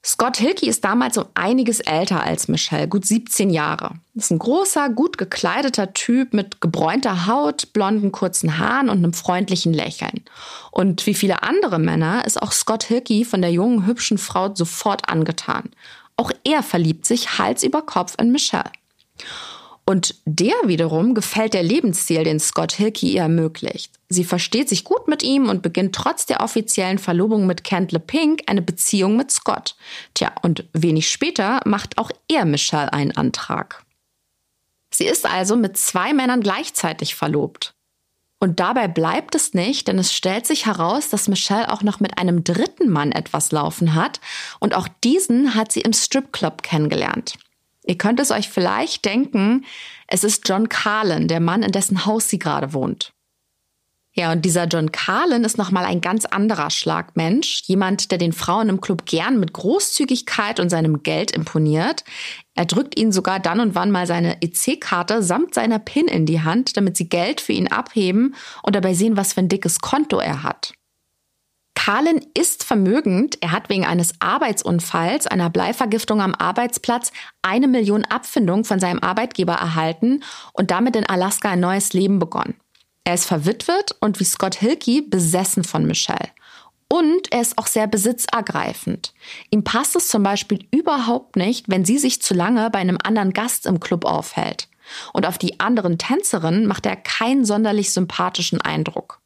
Scott 0.03 0.37
Hilke 0.37 0.65
ist 0.65 0.83
damals 0.83 1.17
um 1.19 1.25
einiges 1.35 1.79
älter 1.79 2.23
als 2.23 2.47
Michelle, 2.47 2.87
gut 2.87 3.05
17 3.05 3.51
Jahre. 3.51 3.91
Ist 4.15 4.31
ein 4.31 4.39
großer, 4.39 4.89
gut 4.89 5.19
gekleideter 5.19 5.93
Typ 5.93 6.33
mit 6.33 6.59
gebräunter 6.59 7.27
Haut, 7.27 7.71
blonden 7.71 8.11
kurzen 8.11 8.57
Haaren 8.57 8.89
und 8.89 8.97
einem 8.97 9.13
freundlichen 9.13 9.73
Lächeln. 9.73 10.23
Und 10.71 11.05
wie 11.05 11.13
viele 11.13 11.43
andere 11.43 11.77
Männer 11.77 12.25
ist 12.25 12.41
auch 12.41 12.51
Scott 12.51 12.83
Hilke 12.83 13.25
von 13.25 13.41
der 13.41 13.51
jungen, 13.51 13.85
hübschen 13.85 14.17
Frau 14.17 14.53
sofort 14.55 15.07
angetan. 15.07 15.69
Auch 16.17 16.31
er 16.43 16.63
verliebt 16.63 17.05
sich 17.05 17.37
Hals 17.37 17.61
über 17.61 17.83
Kopf 17.83 18.15
in 18.19 18.31
Michelle. 18.31 18.71
Und 19.91 20.15
der 20.23 20.56
wiederum 20.63 21.15
gefällt 21.15 21.54
der 21.54 21.63
Lebensstil, 21.63 22.23
den 22.23 22.39
Scott 22.39 22.71
Hilke 22.71 23.06
ihr 23.06 23.23
ermöglicht. 23.23 23.91
Sie 24.08 24.23
versteht 24.23 24.69
sich 24.69 24.86
gut 24.86 25.10
mit 25.10 25.21
ihm 25.21 25.49
und 25.49 25.62
beginnt 25.62 25.93
trotz 25.93 26.25
der 26.25 26.39
offiziellen 26.39 26.97
Verlobung 26.97 27.45
mit 27.45 27.65
Kent 27.65 27.91
LePink 27.91 28.43
eine 28.47 28.62
Beziehung 28.62 29.17
mit 29.17 29.32
Scott. 29.32 29.75
Tja, 30.13 30.32
und 30.43 30.63
wenig 30.71 31.12
später 31.12 31.60
macht 31.65 31.97
auch 31.97 32.10
er 32.30 32.45
Michelle 32.45 32.93
einen 32.93 33.17
Antrag. 33.17 33.84
Sie 34.93 35.08
ist 35.08 35.25
also 35.25 35.58
mit 35.58 35.75
zwei 35.75 36.13
Männern 36.13 36.39
gleichzeitig 36.39 37.15
verlobt. 37.15 37.73
Und 38.39 38.62
dabei 38.62 38.88
bleibt 38.88 39.36
es 39.36 39.54
nicht, 39.54 39.89
denn 39.89 39.99
es 39.99 40.13
stellt 40.13 40.47
sich 40.47 40.67
heraus, 40.67 41.10
dass 41.10 41.27
Michelle 41.27 41.69
auch 41.69 41.84
noch 41.84 41.99
mit 41.99 42.17
einem 42.17 42.45
dritten 42.45 42.89
Mann 42.89 43.12
etwas 43.12 43.51
laufen 43.51 43.93
hat 43.93 44.21
und 44.62 44.73
auch 44.73 44.88
diesen 45.04 45.54
hat 45.54 45.73
sie 45.73 45.82
im 45.82 45.91
Stripclub 45.91 46.63
kennengelernt. 46.63 47.38
Ihr 47.91 47.97
könnt 47.97 48.21
es 48.21 48.32
euch 48.32 48.47
vielleicht 48.47 49.04
denken, 49.04 49.65
es 50.08 50.23
ist 50.23 50.47
John 50.47 50.69
Carlin, 50.69 51.27
der 51.27 51.41
Mann, 51.41 51.62
in 51.62 51.73
dessen 51.73 52.06
Haus 52.06 52.30
sie 52.30 52.39
gerade 52.39 52.71
wohnt. 52.71 53.12
Ja, 54.13 54.32
und 54.32 54.45
dieser 54.45 54.63
John 54.63 54.93
Carlin 54.93 55.43
ist 55.43 55.58
nochmal 55.58 55.84
ein 55.84 55.99
ganz 55.99 56.23
anderer 56.23 56.69
Schlagmensch. 56.69 57.63
Jemand, 57.65 58.10
der 58.12 58.17
den 58.17 58.32
Frauen 58.32 58.69
im 58.69 58.80
Club 58.80 59.06
gern 59.06 59.41
mit 59.41 59.51
Großzügigkeit 59.51 60.62
und 60.62 60.69
seinem 60.69 61.04
Geld 61.04 61.32
imponiert. 61.32 62.06
Er 62.56 62.63
drückt 62.63 62.97
ihnen 62.97 63.12
sogar 63.12 63.41
dann 63.41 63.60
und 63.60 63.75
wann 63.75 63.91
mal 63.91 64.08
seine 64.08 64.41
EC-Karte 64.41 65.21
samt 65.21 65.54
seiner 65.54 65.80
PIN 65.80 66.08
in 66.08 66.25
die 66.25 66.43
Hand, 66.43 66.77
damit 66.77 66.95
sie 66.95 67.10
Geld 67.10 67.41
für 67.41 67.51
ihn 67.51 67.67
abheben 67.67 68.36
und 68.63 68.73
dabei 68.73 68.93
sehen, 68.93 69.17
was 69.17 69.34
für 69.34 69.41
ein 69.41 69.49
dickes 69.49 69.82
Konto 69.82 70.17
er 70.17 70.43
hat. 70.43 70.71
Carlin 71.75 72.25
ist 72.38 72.63
vermögend. 72.63 73.38
Er 73.41 73.51
hat 73.51 73.69
wegen 73.69 73.86
eines 73.86 74.13
Arbeitsunfalls, 74.19 75.27
einer 75.27 75.49
Bleivergiftung 75.49 76.21
am 76.21 76.36
Arbeitsplatz, 76.36 77.12
eine 77.41 77.67
Million 77.67 78.05
Abfindung 78.05 78.65
von 78.65 78.79
seinem 78.79 78.99
Arbeitgeber 78.99 79.53
erhalten 79.53 80.23
und 80.53 80.71
damit 80.71 80.95
in 80.95 81.07
Alaska 81.07 81.49
ein 81.49 81.60
neues 81.60 81.93
Leben 81.93 82.19
begonnen. 82.19 82.55
Er 83.03 83.15
ist 83.15 83.25
verwitwet 83.25 83.95
und 83.99 84.19
wie 84.19 84.25
Scott 84.25 84.55
Hilke 84.55 85.01
besessen 85.01 85.63
von 85.63 85.86
Michelle. 85.86 86.29
Und 86.88 87.31
er 87.31 87.41
ist 87.41 87.57
auch 87.57 87.67
sehr 87.67 87.88
besitzergreifend. 87.88 89.13
Ihm 89.49 89.63
passt 89.63 89.95
es 89.95 90.10
zum 90.10 90.23
Beispiel 90.23 90.67
überhaupt 90.71 91.38
nicht, 91.38 91.69
wenn 91.69 91.86
sie 91.86 91.97
sich 91.97 92.21
zu 92.21 92.34
lange 92.34 92.69
bei 92.69 92.79
einem 92.79 92.97
anderen 93.01 93.31
Gast 93.31 93.65
im 93.65 93.79
Club 93.79 94.03
aufhält. 94.03 94.67
Und 95.13 95.25
auf 95.25 95.38
die 95.38 95.62
anderen 95.62 95.97
Tänzerinnen 95.97 96.67
macht 96.67 96.86
er 96.86 96.97
keinen 96.97 97.45
sonderlich 97.45 97.93
sympathischen 97.93 98.60
Eindruck. 98.60 99.20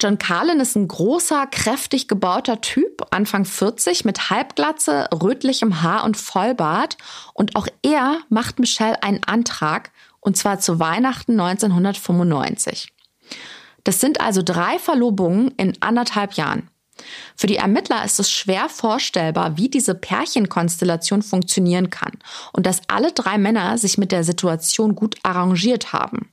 John 0.00 0.16
Carlin 0.16 0.60
ist 0.60 0.76
ein 0.76 0.88
großer, 0.88 1.46
kräftig 1.46 2.08
gebauter 2.08 2.62
Typ, 2.62 3.06
Anfang 3.10 3.44
40, 3.44 4.06
mit 4.06 4.30
Halbglatze, 4.30 5.08
rötlichem 5.12 5.82
Haar 5.82 6.04
und 6.04 6.16
Vollbart. 6.16 6.96
Und 7.34 7.54
auch 7.54 7.66
er 7.82 8.20
macht 8.30 8.58
Michelle 8.58 9.02
einen 9.02 9.22
Antrag, 9.24 9.90
und 10.20 10.38
zwar 10.38 10.58
zu 10.58 10.80
Weihnachten 10.80 11.38
1995. 11.38 12.94
Das 13.84 14.00
sind 14.00 14.22
also 14.22 14.42
drei 14.42 14.78
Verlobungen 14.78 15.52
in 15.58 15.74
anderthalb 15.80 16.32
Jahren. 16.34 16.70
Für 17.36 17.46
die 17.46 17.56
Ermittler 17.56 18.04
ist 18.04 18.20
es 18.20 18.30
schwer 18.30 18.68
vorstellbar, 18.68 19.58
wie 19.58 19.68
diese 19.68 19.94
Pärchenkonstellation 19.94 21.22
funktionieren 21.22 21.90
kann 21.90 22.12
und 22.52 22.66
dass 22.66 22.82
alle 22.88 23.12
drei 23.12 23.36
Männer 23.38 23.76
sich 23.76 23.98
mit 23.98 24.12
der 24.12 24.24
Situation 24.24 24.94
gut 24.94 25.16
arrangiert 25.22 25.92
haben. 25.92 26.30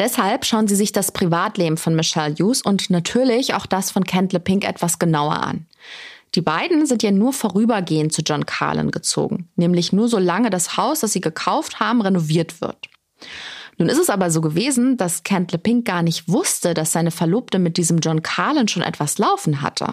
Deshalb 0.00 0.46
schauen 0.46 0.66
sie 0.66 0.76
sich 0.76 0.92
das 0.92 1.12
Privatleben 1.12 1.76
von 1.76 1.94
Michelle 1.94 2.34
Hughes 2.34 2.62
und 2.62 2.88
natürlich 2.88 3.52
auch 3.52 3.66
das 3.66 3.90
von 3.90 4.04
Kent 4.04 4.32
LePink 4.32 4.66
etwas 4.66 4.98
genauer 4.98 5.42
an. 5.42 5.66
Die 6.34 6.40
beiden 6.40 6.86
sind 6.86 7.02
ja 7.02 7.10
nur 7.10 7.34
vorübergehend 7.34 8.10
zu 8.10 8.22
John 8.22 8.46
Carlin 8.46 8.92
gezogen, 8.92 9.50
nämlich 9.56 9.92
nur 9.92 10.08
solange 10.08 10.48
das 10.48 10.78
Haus, 10.78 11.00
das 11.00 11.12
sie 11.12 11.20
gekauft 11.20 11.80
haben, 11.80 12.00
renoviert 12.00 12.62
wird. 12.62 12.88
Nun 13.76 13.90
ist 13.90 13.98
es 13.98 14.08
aber 14.08 14.30
so 14.30 14.40
gewesen, 14.40 14.96
dass 14.96 15.22
Kent 15.22 15.52
LePink 15.52 15.84
gar 15.84 16.02
nicht 16.02 16.30
wusste, 16.30 16.72
dass 16.72 16.92
seine 16.92 17.10
Verlobte 17.10 17.58
mit 17.58 17.76
diesem 17.76 17.98
John 17.98 18.22
Carlin 18.22 18.68
schon 18.68 18.82
etwas 18.82 19.18
laufen 19.18 19.60
hatte. 19.60 19.92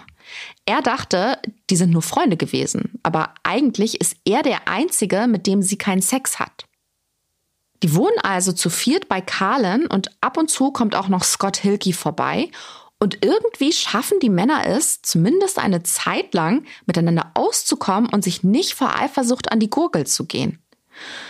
Er 0.64 0.80
dachte, 0.80 1.36
die 1.68 1.76
sind 1.76 1.90
nur 1.90 2.02
Freunde 2.02 2.38
gewesen, 2.38 2.98
aber 3.02 3.34
eigentlich 3.42 4.00
ist 4.00 4.16
er 4.24 4.42
der 4.42 4.68
Einzige, 4.68 5.26
mit 5.26 5.46
dem 5.46 5.60
sie 5.60 5.76
keinen 5.76 6.02
Sex 6.02 6.38
hat. 6.38 6.67
Die 7.82 7.94
wohnen 7.94 8.18
also 8.22 8.52
zu 8.52 8.70
viert 8.70 9.08
bei 9.08 9.20
Carlin 9.20 9.86
und 9.86 10.10
ab 10.20 10.36
und 10.36 10.50
zu 10.50 10.72
kommt 10.72 10.94
auch 10.94 11.08
noch 11.08 11.22
Scott 11.22 11.56
Hilke 11.56 11.92
vorbei. 11.92 12.50
Und 13.00 13.24
irgendwie 13.24 13.72
schaffen 13.72 14.18
die 14.20 14.30
Männer 14.30 14.66
es, 14.66 15.02
zumindest 15.02 15.58
eine 15.58 15.84
Zeit 15.84 16.34
lang 16.34 16.64
miteinander 16.86 17.30
auszukommen 17.34 18.10
und 18.10 18.24
sich 18.24 18.42
nicht 18.42 18.74
vor 18.74 18.96
Eifersucht 18.96 19.52
an 19.52 19.60
die 19.60 19.70
Gurgel 19.70 20.06
zu 20.06 20.24
gehen. 20.24 20.58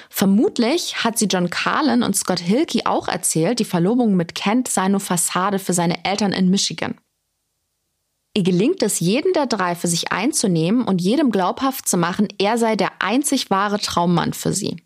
Vermutlich 0.09 1.05
hat 1.05 1.19
sie 1.19 1.27
John 1.27 1.51
Carlin 1.51 2.03
und 2.03 2.17
Scott 2.17 2.41
Hilke 2.41 2.87
auch 2.87 3.09
erzählt, 3.09 3.59
die 3.59 3.67
Verlobung 3.67 4.17
mit 4.17 4.35
Kent 4.35 4.69
sei 4.69 4.89
nur 4.89 5.01
Fassade 5.01 5.59
für 5.59 5.75
seine 5.75 6.07
Eltern 6.07 6.33
in 6.33 6.49
Michigan. 6.49 6.99
Ihr 8.35 8.43
gelingt 8.45 8.83
es, 8.83 9.01
jeden 9.01 9.33
der 9.35 9.47
drei 9.47 9.75
für 9.75 9.89
sich 9.89 10.13
einzunehmen 10.13 10.85
und 10.85 11.03
jedem 11.03 11.31
glaubhaft 11.31 11.87
zu 11.87 11.99
machen, 11.99 12.29
er 12.39 12.57
sei 12.57 12.77
der 12.77 13.03
einzig 13.03 13.51
wahre 13.51 13.79
Traummann 13.79 14.33
für 14.33 14.53
sie. 14.53 14.77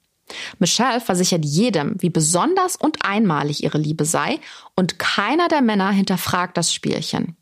Michelle 0.58 1.00
versichert 1.00 1.44
jedem, 1.44 1.96
wie 1.98 2.10
besonders 2.10 2.76
und 2.76 3.04
einmalig 3.04 3.62
ihre 3.62 3.78
Liebe 3.78 4.04
sei, 4.04 4.38
und 4.76 4.98
keiner 4.98 5.48
der 5.48 5.62
Männer 5.62 5.90
hinterfragt 5.90 6.56
das 6.56 6.72
Spielchen. 6.72 7.36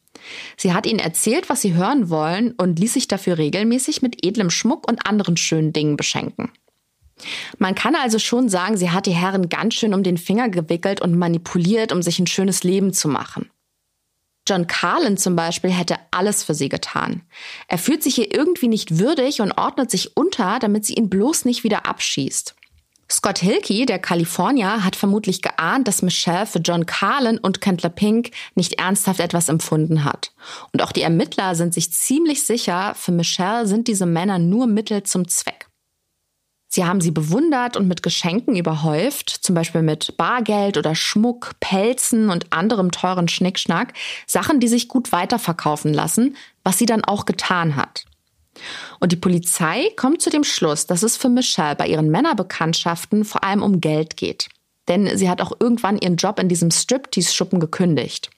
Sie 0.57 0.73
hat 0.75 0.87
ihnen 0.87 0.99
erzählt, 0.99 1.49
was 1.49 1.63
sie 1.63 1.75
hören 1.75 2.11
wollen 2.11 2.53
und 2.53 2.79
ließ 2.79 2.95
sich 2.95 3.09
dafür 3.09 3.39
regelmäßig 3.39 4.03
mit 4.03 4.25
edlem 4.25 4.51
Schmuck 4.51 4.89
und 4.89 5.07
anderen 5.07 5.37
schönen 5.37 5.73
Dingen 5.73 5.97
beschenken. 5.97 6.51
Man 7.59 7.75
kann 7.75 7.95
also 7.95 8.19
schon 8.19 8.49
sagen, 8.49 8.77
sie 8.77 8.91
hat 8.91 9.07
die 9.07 9.15
Herren 9.15 9.49
ganz 9.49 9.75
schön 9.75 9.95
um 9.95 10.03
den 10.03 10.17
Finger 10.17 10.49
gewickelt 10.49 11.01
und 11.01 11.17
manipuliert, 11.17 11.93
um 11.93 12.03
sich 12.03 12.19
ein 12.19 12.27
schönes 12.27 12.65
Leben 12.65 12.93
zu 12.93 13.09
machen. 13.09 13.51
John 14.49 14.67
Carlin 14.67 15.17
zum 15.17 15.37
Beispiel 15.37 15.71
hätte 15.71 15.97
alles 16.11 16.43
für 16.43 16.55
sie 16.55 16.69
getan. 16.69 17.23
Er 17.69 17.79
fühlt 17.79 18.03
sich 18.03 18.19
ihr 18.19 18.35
irgendwie 18.35 18.69
nicht 18.69 18.99
würdig 18.99 19.41
und 19.41 19.53
ordnet 19.53 19.91
sich 19.91 20.17
unter, 20.17 20.59
damit 20.59 20.87
sie 20.87 20.95
ihn 20.95 21.11
bloß 21.11 21.45
nicht 21.45 21.63
wieder 21.63 21.87
abschießt. 21.87 22.57
Scott 23.11 23.41
Hilke, 23.41 23.87
der 23.87 23.99
Kalifornier, 23.99 24.85
hat 24.85 24.95
vermutlich 24.95 25.43
geahnt, 25.43 25.89
dass 25.89 26.03
Michelle 26.03 26.47
für 26.47 26.61
John 26.61 26.87
Carlin 26.87 27.39
und 27.39 27.61
Kendler 27.61 27.91
Pink 27.91 28.31
nicht 28.55 28.75
ernsthaft 28.75 29.19
etwas 29.19 29.49
empfunden 29.49 30.05
hat. 30.05 30.33
Und 30.73 30.81
auch 30.83 30.93
die 30.93 31.03
Ermittler 31.03 31.57
sind 31.57 31.75
sich 31.75 31.93
ziemlich 31.93 32.45
sicher, 32.45 32.95
für 32.95 33.13
Michelle 33.13 33.67
sind 33.67 33.89
diese 33.89 34.07
Männer 34.07 34.39
nur 34.39 34.67
Mittel 34.67 35.03
zum 35.03 35.27
Zweck. 35.27 35.67
Sie 36.73 36.85
haben 36.85 37.01
sie 37.01 37.11
bewundert 37.11 37.77
und 37.77 37.89
mit 37.89 38.05
Geschenken 38.05 38.55
überhäuft, 38.55 39.29
zum 39.29 39.57
Beispiel 39.57 39.83
mit 39.83 40.17
Bargeld 40.17 40.79
oder 40.79 40.95
Schmuck, 40.95 41.51
Pelzen 41.59 42.31
und 42.31 42.53
anderem 42.53 42.93
teuren 42.93 43.27
Schnickschnack, 43.27 43.93
Sachen, 44.25 44.61
die 44.61 44.69
sich 44.69 44.87
gut 44.87 45.11
weiterverkaufen 45.11 45.93
lassen, 45.93 46.37
was 46.63 46.79
sie 46.79 46.87
dann 46.87 47.05
auch 47.05 47.25
getan 47.25 47.75
hat. 47.75 48.05
Und 48.99 49.13
die 49.13 49.17
Polizei 49.17 49.91
kommt 49.97 50.23
zu 50.23 50.31
dem 50.31 50.45
Schluss, 50.45 50.87
dass 50.87 51.03
es 51.03 51.17
für 51.17 51.29
Michelle 51.29 51.77
bei 51.77 51.87
ihren 51.87 52.11
Männerbekanntschaften 52.11 53.25
vor 53.25 53.45
allem 53.45 53.63
um 53.63 53.81
Geld 53.81 54.17
geht. 54.17 54.49
Denn 54.89 55.17
sie 55.17 55.31
hat 55.31 55.41
auch 55.41 55.53
irgendwann 55.61 55.99
ihren 55.99 56.17
Job 56.17 56.39
in 56.39 56.49
diesem 56.49 56.71
Striptease-Schuppen 56.71 57.61
gekündigt. 57.61 58.31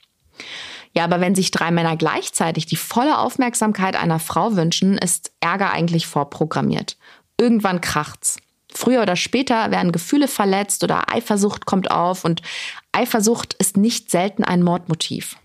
Ja, 0.94 1.04
aber 1.04 1.20
wenn 1.20 1.34
sich 1.34 1.50
drei 1.50 1.70
Männer 1.70 1.96
gleichzeitig 1.96 2.66
die 2.66 2.76
volle 2.76 3.18
Aufmerksamkeit 3.18 3.96
einer 3.96 4.18
Frau 4.18 4.56
wünschen, 4.56 4.98
ist 4.98 5.32
Ärger 5.40 5.70
eigentlich 5.70 6.06
vorprogrammiert. 6.06 6.96
Irgendwann 7.38 7.80
kracht's. 7.80 8.36
Früher 8.74 9.02
oder 9.02 9.16
später 9.16 9.70
werden 9.70 9.92
Gefühle 9.92 10.28
verletzt 10.28 10.82
oder 10.84 11.12
Eifersucht 11.12 11.66
kommt 11.66 11.90
auf 11.90 12.24
und 12.24 12.42
Eifersucht 12.92 13.54
ist 13.54 13.76
nicht 13.76 14.10
selten 14.10 14.44
ein 14.44 14.62
Mordmotiv. 14.62 15.36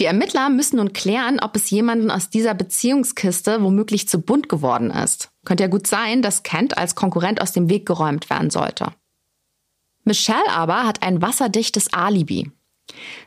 Die 0.00 0.06
Ermittler 0.06 0.48
müssen 0.48 0.76
nun 0.76 0.94
klären, 0.94 1.40
ob 1.40 1.54
es 1.56 1.68
jemanden 1.68 2.10
aus 2.10 2.30
dieser 2.30 2.54
Beziehungskiste 2.54 3.62
womöglich 3.62 4.08
zu 4.08 4.22
bunt 4.22 4.48
geworden 4.48 4.90
ist. 4.90 5.30
Könnte 5.44 5.64
ja 5.64 5.68
gut 5.68 5.86
sein, 5.86 6.22
dass 6.22 6.42
Kent 6.42 6.78
als 6.78 6.94
Konkurrent 6.94 7.42
aus 7.42 7.52
dem 7.52 7.68
Weg 7.68 7.84
geräumt 7.84 8.30
werden 8.30 8.48
sollte. 8.48 8.92
Michelle 10.04 10.50
aber 10.50 10.86
hat 10.86 11.02
ein 11.02 11.20
wasserdichtes 11.20 11.92
Alibi. 11.92 12.50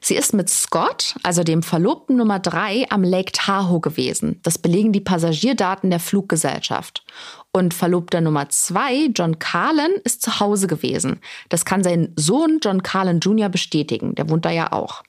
Sie 0.02 0.16
ist 0.16 0.34
mit 0.34 0.50
Scott, 0.50 1.16
also 1.22 1.44
dem 1.44 1.62
Verlobten 1.62 2.18
Nummer 2.18 2.40
drei, 2.40 2.86
am 2.90 3.04
Lake 3.04 3.32
Tahoe 3.32 3.80
gewesen. 3.80 4.40
Das 4.42 4.58
belegen 4.58 4.92
die 4.92 5.00
Passagierdaten 5.00 5.92
der 5.92 6.00
Fluggesellschaft. 6.00 7.06
Und 7.52 7.76
Verlobter 7.76 8.20
Nummer 8.20 8.50
zwei, 8.50 9.06
John 9.16 9.38
Carlin, 9.38 9.92
ist 10.04 10.24
zu 10.24 10.40
Hause 10.40 10.66
gewesen. 10.66 11.22
Das 11.50 11.66
kann 11.66 11.84
sein 11.84 12.14
Sohn 12.16 12.60
John 12.64 12.82
Carlin 12.82 13.20
Jr. 13.20 13.50
bestätigen. 13.50 14.16
Der 14.16 14.28
wohnt 14.28 14.44
da 14.44 14.50
ja 14.50 14.72
auch. 14.72 15.04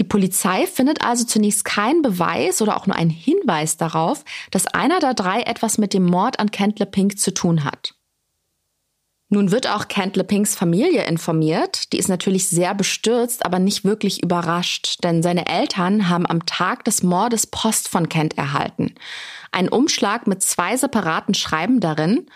Die 0.00 0.04
Polizei 0.04 0.66
findet 0.66 1.04
also 1.04 1.26
zunächst 1.26 1.66
keinen 1.66 2.00
Beweis 2.00 2.62
oder 2.62 2.78
auch 2.78 2.86
nur 2.86 2.96
einen 2.96 3.10
Hinweis 3.10 3.76
darauf, 3.76 4.24
dass 4.50 4.66
einer 4.66 4.98
der 4.98 5.12
drei 5.12 5.42
etwas 5.42 5.76
mit 5.76 5.92
dem 5.92 6.06
Mord 6.06 6.40
an 6.40 6.50
Kent 6.50 6.78
LePink 6.78 7.18
zu 7.18 7.34
tun 7.34 7.64
hat. 7.64 7.94
Nun 9.28 9.50
wird 9.52 9.68
auch 9.68 9.88
Kent 9.88 10.16
LePinks 10.16 10.54
Familie 10.54 11.04
informiert. 11.04 11.92
Die 11.92 11.98
ist 11.98 12.08
natürlich 12.08 12.48
sehr 12.48 12.74
bestürzt, 12.74 13.44
aber 13.44 13.58
nicht 13.58 13.84
wirklich 13.84 14.22
überrascht, 14.22 15.04
denn 15.04 15.22
seine 15.22 15.46
Eltern 15.46 16.08
haben 16.08 16.26
am 16.26 16.46
Tag 16.46 16.84
des 16.86 17.02
Mordes 17.02 17.46
Post 17.46 17.88
von 17.88 18.08
Kent 18.08 18.38
erhalten. 18.38 18.94
Ein 19.52 19.68
Umschlag 19.68 20.26
mit 20.26 20.42
zwei 20.42 20.78
separaten 20.78 21.34
Schreiben 21.34 21.78
darin. 21.78 22.26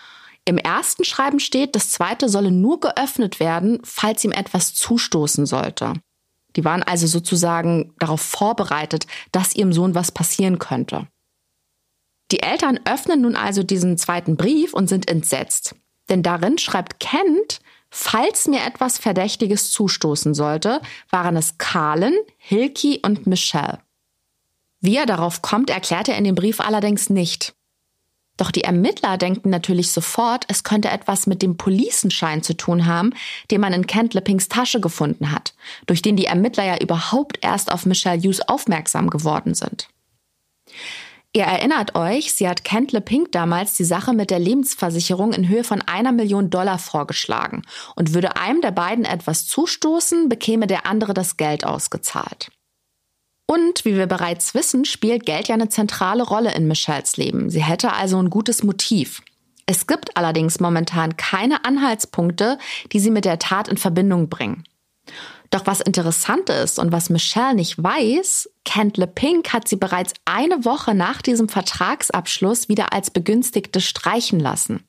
Im 0.45 0.59
ersten 0.59 1.03
Schreiben 1.03 1.39
steht, 1.39 1.75
das 1.75 1.89
zweite 1.89 2.29
solle 2.29 2.51
nur 2.51 2.79
geöffnet 2.79 3.39
werden, 3.39 3.79
falls 3.83 4.23
ihm 4.23 4.31
etwas 4.31 4.75
zustoßen 4.75 5.47
sollte. 5.47 5.95
Die 6.55 6.63
waren 6.63 6.83
also 6.83 7.07
sozusagen 7.07 7.93
darauf 7.99 8.21
vorbereitet, 8.21 9.07
dass 9.31 9.55
ihrem 9.55 9.73
Sohn 9.73 9.95
was 9.95 10.11
passieren 10.11 10.59
könnte. 10.59 11.07
Die 12.31 12.41
Eltern 12.41 12.79
öffnen 12.85 13.21
nun 13.21 13.35
also 13.35 13.63
diesen 13.63 13.97
zweiten 13.97 14.35
Brief 14.37 14.73
und 14.73 14.87
sind 14.87 15.09
entsetzt. 15.09 15.75
Denn 16.09 16.23
darin 16.23 16.57
schreibt 16.57 16.99
Kent, 16.99 17.59
falls 17.89 18.47
mir 18.47 18.63
etwas 18.65 18.97
Verdächtiges 18.97 19.71
zustoßen 19.71 20.33
sollte, 20.33 20.81
waren 21.09 21.35
es 21.35 21.57
Carlen, 21.57 22.15
Hilki 22.37 22.99
und 23.03 23.27
Michelle. 23.27 23.79
Wie 24.79 24.97
er 24.97 25.05
darauf 25.05 25.41
kommt, 25.41 25.69
erklärt 25.69 26.09
er 26.09 26.17
in 26.17 26.23
dem 26.23 26.35
Brief 26.35 26.59
allerdings 26.59 27.09
nicht. 27.09 27.55
Doch 28.37 28.51
die 28.51 28.63
Ermittler 28.63 29.17
denken 29.17 29.49
natürlich 29.49 29.91
sofort, 29.91 30.45
es 30.49 30.63
könnte 30.63 30.89
etwas 30.89 31.25
mit 31.25 31.41
dem 31.41 31.57
Policenschein 31.57 32.43
zu 32.43 32.55
tun 32.55 32.85
haben, 32.85 33.13
den 33.49 33.61
man 33.61 33.73
in 33.73 33.87
Kent 33.87 34.13
Lippings 34.13 34.49
Tasche 34.49 34.81
gefunden 34.81 35.31
hat, 35.31 35.53
durch 35.85 36.01
den 36.01 36.17
die 36.17 36.25
Ermittler 36.25 36.65
ja 36.65 36.77
überhaupt 36.77 37.39
erst 37.41 37.71
auf 37.71 37.85
Michelle 37.85 38.21
Hughes 38.21 38.41
aufmerksam 38.47 39.09
geworden 39.09 39.53
sind. 39.53 39.87
Ihr 41.35 41.43
erinnert 41.43 41.95
euch, 41.95 42.33
sie 42.33 42.47
hat 42.47 42.63
Kent 42.63 42.93
LePink 42.93 43.33
damals 43.33 43.73
die 43.73 43.83
Sache 43.83 44.13
mit 44.13 44.31
der 44.31 44.39
Lebensversicherung 44.39 45.33
in 45.33 45.49
Höhe 45.49 45.65
von 45.65 45.81
einer 45.81 46.13
Million 46.13 46.49
Dollar 46.49 46.79
vorgeschlagen 46.79 47.63
und 47.97 48.13
würde 48.13 48.37
einem 48.37 48.61
der 48.61 48.71
beiden 48.71 49.03
etwas 49.03 49.45
zustoßen, 49.45 50.29
bekäme 50.29 50.65
der 50.65 50.85
andere 50.85 51.13
das 51.13 51.35
Geld 51.35 51.65
ausgezahlt. 51.65 52.51
Und 53.47 53.85
wie 53.85 53.95
wir 53.95 54.07
bereits 54.07 54.53
wissen, 54.55 54.85
spielt 54.85 55.25
Geld 55.25 55.47
ja 55.47 55.55
eine 55.55 55.69
zentrale 55.69 56.23
Rolle 56.23 56.53
in 56.55 56.67
Michelles 56.67 57.17
Leben. 57.17 57.49
Sie 57.49 57.63
hätte 57.63 57.93
also 57.93 58.17
ein 58.17 58.29
gutes 58.29 58.63
Motiv. 58.63 59.21
Es 59.67 59.87
gibt 59.87 60.17
allerdings 60.17 60.59
momentan 60.59 61.17
keine 61.17 61.65
Anhaltspunkte, 61.65 62.57
die 62.91 62.99
sie 62.99 63.11
mit 63.11 63.25
der 63.25 63.39
Tat 63.39 63.67
in 63.67 63.77
Verbindung 63.77 64.29
bringen. 64.29 64.63
Doch 65.51 65.67
was 65.67 65.81
interessant 65.81 66.49
ist 66.49 66.79
und 66.79 66.91
was 66.91 67.09
Michelle 67.09 67.55
nicht 67.55 67.81
weiß, 67.81 68.49
Kent 68.63 68.97
LePink 68.97 69.53
hat 69.53 69.67
sie 69.67 69.75
bereits 69.75 70.13
eine 70.25 70.65
Woche 70.65 70.95
nach 70.95 71.21
diesem 71.21 71.49
Vertragsabschluss 71.49 72.67
wieder 72.67 72.93
als 72.93 73.11
Begünstigte 73.11 73.79
streichen 73.79 74.39
lassen. 74.39 74.83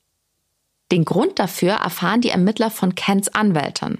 Den 0.91 1.05
Grund 1.05 1.37
dafür 1.39 1.73
erfahren 1.73 2.21
die 2.21 2.29
Ermittler 2.29 2.71
von 2.71 2.95
Kents 2.95 3.29
Anwältin. 3.29 3.99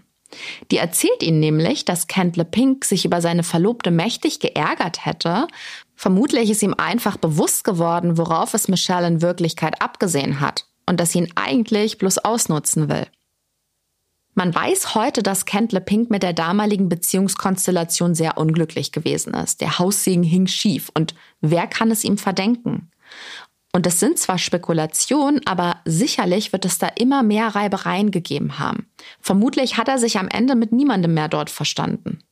Die 0.72 0.78
erzählt 0.78 1.24
ihnen 1.24 1.40
nämlich, 1.40 1.86
dass 1.86 2.08
Kent 2.08 2.38
LePink 2.38 2.86
sich 2.86 3.06
über 3.06 3.22
seine 3.22 3.44
Verlobte 3.44 3.92
mächtig 3.92 4.40
geärgert 4.40 5.06
hätte. 5.06 5.48
Vermutlich 5.96 6.50
ist 6.50 6.64
ihm 6.64 6.76
einfach 6.78 7.18
bewusst 7.18 7.64
geworden, 7.64 8.18
worauf 8.18 8.54
es 8.54 8.68
Michelle 8.68 9.08
in 9.08 9.22
Wirklichkeit 9.22 9.82
abgesehen 9.82 10.40
hat 10.40 10.66
und 10.86 11.00
dass 11.00 11.12
sie 11.12 11.20
ihn 11.20 11.32
eigentlich 11.36 11.98
bloß 11.98 12.20
ausnutzen 12.20 12.90
will. 12.90 13.08
Man 14.36 14.54
weiß 14.54 14.94
heute, 14.94 15.24
dass 15.24 15.46
Kent 15.46 15.72
LePink 15.72 16.12
mit 16.12 16.22
der 16.22 16.34
damaligen 16.34 16.90
Beziehungskonstellation 16.90 18.14
sehr 18.14 18.38
unglücklich 18.38 18.92
gewesen 18.92 19.34
ist. 19.34 19.62
Der 19.62 19.80
Haussegen 19.80 20.22
hing 20.22 20.46
schief 20.46 20.92
und 20.94 21.16
wer 21.42 21.66
kann 21.66 21.90
es 21.90 22.04
ihm 22.04 22.20
verdenken? 22.20 22.92
Und 23.74 23.86
es 23.86 24.00
sind 24.00 24.18
zwar 24.18 24.38
Spekulationen, 24.38 25.46
aber 25.46 25.78
sicherlich 25.86 26.52
wird 26.52 26.66
es 26.66 26.78
da 26.78 26.88
immer 26.88 27.22
mehr 27.22 27.50
Reibereien 27.50 28.12
gegeben 28.12 28.60
haben. 28.60 28.90
Vermutlich 29.20 29.78
hat 29.78 29.88
er 29.88 30.00
sich 30.00 30.18
am 30.18 30.28
Ende 30.28 30.56
mit 30.56 30.72
niemandem 30.72 31.14
mehr 31.14 31.28
dort 31.28 31.50
verstanden. 31.50 32.24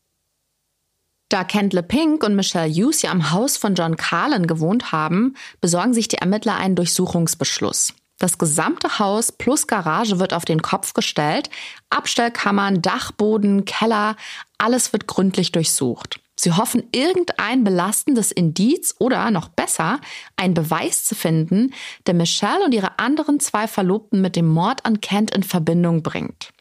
Da 1.29 1.43
Kent 1.43 1.73
LePink 1.73 2.23
und 2.23 2.35
Michelle 2.35 2.71
Hughes 2.71 3.01
ja 3.01 3.11
am 3.11 3.31
Haus 3.31 3.57
von 3.57 3.75
John 3.75 3.97
Carlin 3.97 4.47
gewohnt 4.47 4.91
haben, 4.91 5.35
besorgen 5.59 5.93
sich 5.93 6.07
die 6.07 6.17
Ermittler 6.17 6.55
einen 6.55 6.75
Durchsuchungsbeschluss. 6.75 7.93
Das 8.19 8.37
gesamte 8.37 8.99
Haus 8.99 9.31
plus 9.31 9.67
Garage 9.67 10.19
wird 10.19 10.33
auf 10.33 10.45
den 10.45 10.61
Kopf 10.61 10.93
gestellt. 10.93 11.49
Abstellkammern, 11.89 12.81
Dachboden, 12.81 13.65
Keller, 13.65 14.15
alles 14.57 14.93
wird 14.93 15.07
gründlich 15.07 15.51
durchsucht. 15.51 16.21
Sie 16.35 16.51
hoffen, 16.51 16.83
irgendein 16.91 17.63
belastendes 17.63 18.31
Indiz 18.31 18.95
oder 18.99 19.31
noch 19.31 19.47
besser, 19.47 19.99
ein 20.35 20.53
Beweis 20.53 21.05
zu 21.05 21.15
finden, 21.15 21.73
der 22.07 22.13
Michelle 22.13 22.65
und 22.65 22.73
ihre 22.73 22.99
anderen 22.99 23.39
zwei 23.39 23.67
Verlobten 23.67 24.21
mit 24.21 24.35
dem 24.35 24.47
Mord 24.47 24.85
an 24.85 25.01
Kent 25.01 25.33
in 25.33 25.43
Verbindung 25.43 26.03
bringt. 26.03 26.51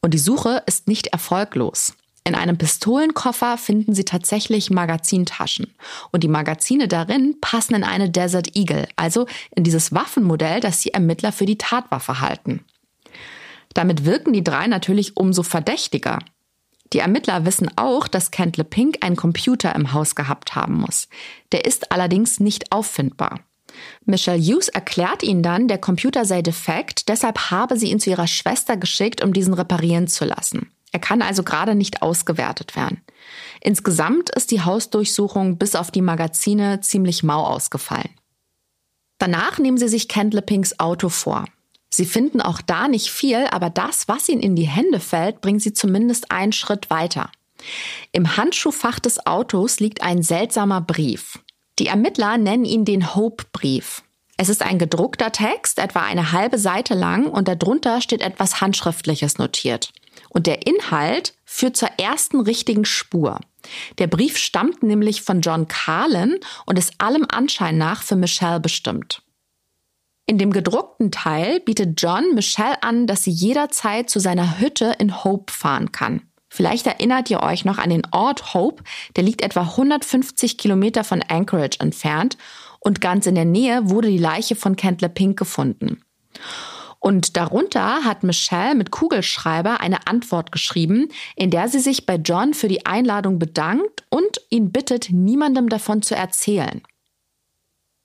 Und 0.00 0.14
die 0.14 0.18
Suche 0.18 0.62
ist 0.66 0.86
nicht 0.86 1.08
erfolglos. 1.08 1.94
In 2.24 2.34
einem 2.34 2.58
Pistolenkoffer 2.58 3.56
finden 3.56 3.94
sie 3.94 4.04
tatsächlich 4.04 4.70
Magazintaschen. 4.70 5.74
Und 6.12 6.22
die 6.22 6.28
Magazine 6.28 6.86
darin 6.86 7.36
passen 7.40 7.74
in 7.74 7.84
eine 7.84 8.10
Desert 8.10 8.54
Eagle, 8.54 8.86
also 8.96 9.26
in 9.56 9.64
dieses 9.64 9.94
Waffenmodell, 9.94 10.60
das 10.60 10.80
die 10.80 10.92
Ermittler 10.92 11.32
für 11.32 11.46
die 11.46 11.58
Tatwaffe 11.58 12.20
halten. 12.20 12.64
Damit 13.72 14.04
wirken 14.04 14.34
die 14.34 14.44
drei 14.44 14.66
natürlich 14.66 15.16
umso 15.16 15.42
verdächtiger. 15.42 16.18
Die 16.92 17.00
Ermittler 17.00 17.44
wissen 17.44 17.70
auch, 17.76 18.08
dass 18.08 18.30
Kent 18.30 18.56
LePink 18.56 19.04
einen 19.04 19.16
Computer 19.16 19.74
im 19.74 19.92
Haus 19.92 20.14
gehabt 20.14 20.54
haben 20.54 20.74
muss. 20.74 21.08
Der 21.52 21.64
ist 21.64 21.92
allerdings 21.92 22.40
nicht 22.40 22.72
auffindbar. 22.72 23.40
Michelle 24.04 24.40
Hughes 24.40 24.68
erklärt 24.68 25.22
ihnen 25.22 25.42
dann, 25.42 25.68
der 25.68 25.78
Computer 25.78 26.24
sei 26.24 26.42
defekt, 26.42 27.08
deshalb 27.08 27.50
habe 27.50 27.76
sie 27.78 27.90
ihn 27.90 28.00
zu 28.00 28.10
ihrer 28.10 28.26
Schwester 28.26 28.76
geschickt, 28.76 29.22
um 29.22 29.32
diesen 29.32 29.54
reparieren 29.54 30.08
zu 30.08 30.24
lassen. 30.24 30.72
Er 30.90 31.00
kann 31.00 31.20
also 31.20 31.42
gerade 31.42 31.74
nicht 31.74 32.02
ausgewertet 32.02 32.74
werden. 32.74 33.02
Insgesamt 33.60 34.30
ist 34.30 34.50
die 34.50 34.62
Hausdurchsuchung 34.62 35.58
bis 35.58 35.74
auf 35.74 35.90
die 35.90 36.02
Magazine 36.02 36.80
ziemlich 36.80 37.22
mau 37.22 37.44
ausgefallen. 37.44 38.10
Danach 39.18 39.58
nehmen 39.58 39.78
sie 39.78 39.88
sich 39.88 40.08
Pinks 40.08 40.78
Auto 40.78 41.08
vor. 41.08 41.44
Sie 41.90 42.04
finden 42.04 42.40
auch 42.40 42.60
da 42.60 42.88
nicht 42.88 43.10
viel, 43.10 43.46
aber 43.50 43.70
das, 43.70 44.08
was 44.08 44.28
ihnen 44.28 44.42
in 44.42 44.56
die 44.56 44.68
Hände 44.68 45.00
fällt, 45.00 45.40
bringt 45.40 45.62
sie 45.62 45.72
zumindest 45.72 46.30
einen 46.30 46.52
Schritt 46.52 46.90
weiter. 46.90 47.30
Im 48.12 48.36
Handschuhfach 48.36 48.98
des 48.98 49.26
Autos 49.26 49.80
liegt 49.80 50.02
ein 50.02 50.22
seltsamer 50.22 50.80
Brief. 50.80 51.38
Die 51.78 51.86
Ermittler 51.86 52.38
nennen 52.38 52.64
ihn 52.64 52.84
den 52.84 53.14
Hope-Brief. 53.14 54.02
Es 54.36 54.48
ist 54.48 54.62
ein 54.62 54.78
gedruckter 54.78 55.32
Text, 55.32 55.78
etwa 55.80 56.02
eine 56.02 56.30
halbe 56.32 56.58
Seite 56.58 56.94
lang, 56.94 57.26
und 57.26 57.48
darunter 57.48 58.00
steht 58.00 58.20
etwas 58.20 58.60
Handschriftliches 58.60 59.38
notiert. 59.38 59.92
Und 60.28 60.46
der 60.46 60.66
Inhalt 60.66 61.34
führt 61.44 61.76
zur 61.76 61.88
ersten 61.98 62.40
richtigen 62.40 62.84
Spur. 62.84 63.40
Der 63.98 64.06
Brief 64.06 64.38
stammt 64.38 64.82
nämlich 64.82 65.22
von 65.22 65.40
John 65.40 65.66
Carlin 65.66 66.38
und 66.66 66.78
ist 66.78 66.94
allem 66.98 67.26
Anschein 67.28 67.78
nach 67.78 68.02
für 68.02 68.16
Michelle 68.16 68.60
bestimmt. 68.60 69.22
In 70.28 70.36
dem 70.36 70.52
gedruckten 70.52 71.10
Teil 71.10 71.58
bietet 71.58 72.02
John 72.02 72.34
Michelle 72.34 72.82
an, 72.82 73.06
dass 73.06 73.24
sie 73.24 73.30
jederzeit 73.30 74.10
zu 74.10 74.20
seiner 74.20 74.60
Hütte 74.60 74.94
in 74.98 75.24
Hope 75.24 75.50
fahren 75.50 75.90
kann. 75.90 76.20
Vielleicht 76.50 76.86
erinnert 76.86 77.30
ihr 77.30 77.42
euch 77.42 77.64
noch 77.64 77.78
an 77.78 77.88
den 77.88 78.02
Ort 78.10 78.52
Hope, 78.52 78.84
der 79.16 79.24
liegt 79.24 79.40
etwa 79.40 79.62
150 79.62 80.58
Kilometer 80.58 81.02
von 81.02 81.22
Anchorage 81.22 81.78
entfernt 81.80 82.36
und 82.78 83.00
ganz 83.00 83.26
in 83.26 83.36
der 83.36 83.46
Nähe 83.46 83.88
wurde 83.88 84.08
die 84.10 84.18
Leiche 84.18 84.54
von 84.54 84.76
Kentler 84.76 85.08
Pink 85.08 85.38
gefunden. 85.38 86.02
Und 87.00 87.38
darunter 87.38 88.04
hat 88.04 88.22
Michelle 88.22 88.74
mit 88.74 88.90
Kugelschreiber 88.90 89.80
eine 89.80 90.06
Antwort 90.08 90.52
geschrieben, 90.52 91.08
in 91.36 91.50
der 91.50 91.68
sie 91.68 91.80
sich 91.80 92.04
bei 92.04 92.16
John 92.16 92.52
für 92.52 92.68
die 92.68 92.84
Einladung 92.84 93.38
bedankt 93.38 94.04
und 94.10 94.42
ihn 94.50 94.72
bittet, 94.72 95.08
niemandem 95.10 95.70
davon 95.70 96.02
zu 96.02 96.14
erzählen. 96.14 96.82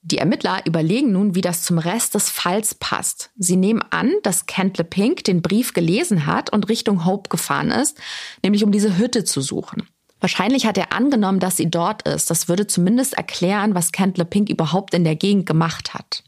Die 0.06 0.18
Ermittler 0.18 0.62
überlegen 0.66 1.14
nun, 1.14 1.34
wie 1.34 1.42
das 1.42 1.64
zum 1.64 1.78
Rest 1.78 2.14
des 2.14 2.30
Falls 2.30 2.76
passt. 2.76 3.32
Sie 3.38 3.56
nehmen 3.56 3.82
an, 3.90 4.12
dass 4.24 4.46
Kent 4.48 4.90
Pink 4.90 5.24
den 5.24 5.42
Brief 5.42 5.74
gelesen 5.74 6.26
hat 6.26 6.52
und 6.52 6.68
Richtung 6.68 7.06
Hope 7.06 7.30
gefahren 7.30 7.72
ist, 7.72 7.98
nämlich 8.44 8.66
um 8.66 8.72
diese 8.74 8.98
Hütte 8.98 9.24
zu 9.24 9.40
suchen. 9.40 9.88
Wahrscheinlich 10.20 10.66
hat 10.66 10.78
er 10.78 10.92
angenommen, 10.92 11.40
dass 11.40 11.56
sie 11.56 11.70
dort 11.70 12.08
ist. 12.08 12.30
Das 12.30 12.50
würde 12.50 12.68
zumindest 12.68 13.14
erklären, 13.14 13.76
was 13.76 13.94
Kent 13.94 14.30
Pink 14.30 14.50
überhaupt 14.50 14.94
in 14.94 15.06
der 15.06 15.16
Gegend 15.16 15.46
gemacht 15.46 15.94
hat. 15.94 16.24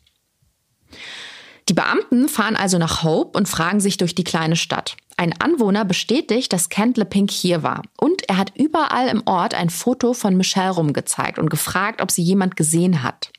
Die 1.68 1.74
Beamten 1.74 2.30
fahren 2.30 2.56
also 2.56 2.78
nach 2.78 3.04
Hope 3.04 3.38
und 3.38 3.50
fragen 3.50 3.80
sich 3.82 3.98
durch 3.98 4.16
die 4.16 4.24
kleine 4.24 4.56
Stadt. 4.56 4.96
Ein 5.18 5.34
Anwohner 5.42 5.84
bestätigt, 5.84 6.54
dass 6.54 6.70
Kent 6.70 6.98
LePink 6.98 7.32
hier 7.32 7.64
war. 7.64 7.82
Und 7.98 8.30
er 8.30 8.38
hat 8.38 8.54
überall 8.56 9.08
im 9.08 9.24
Ort 9.26 9.54
ein 9.54 9.70
Foto 9.70 10.14
von 10.14 10.38
Michelle 10.38 10.72
rumgezeigt 10.72 11.40
und 11.40 11.50
gefragt, 11.50 12.02
ob 12.02 12.12
sie 12.12 12.22
jemand 12.22 12.56
gesehen 12.56 13.02
hat. 13.02 13.32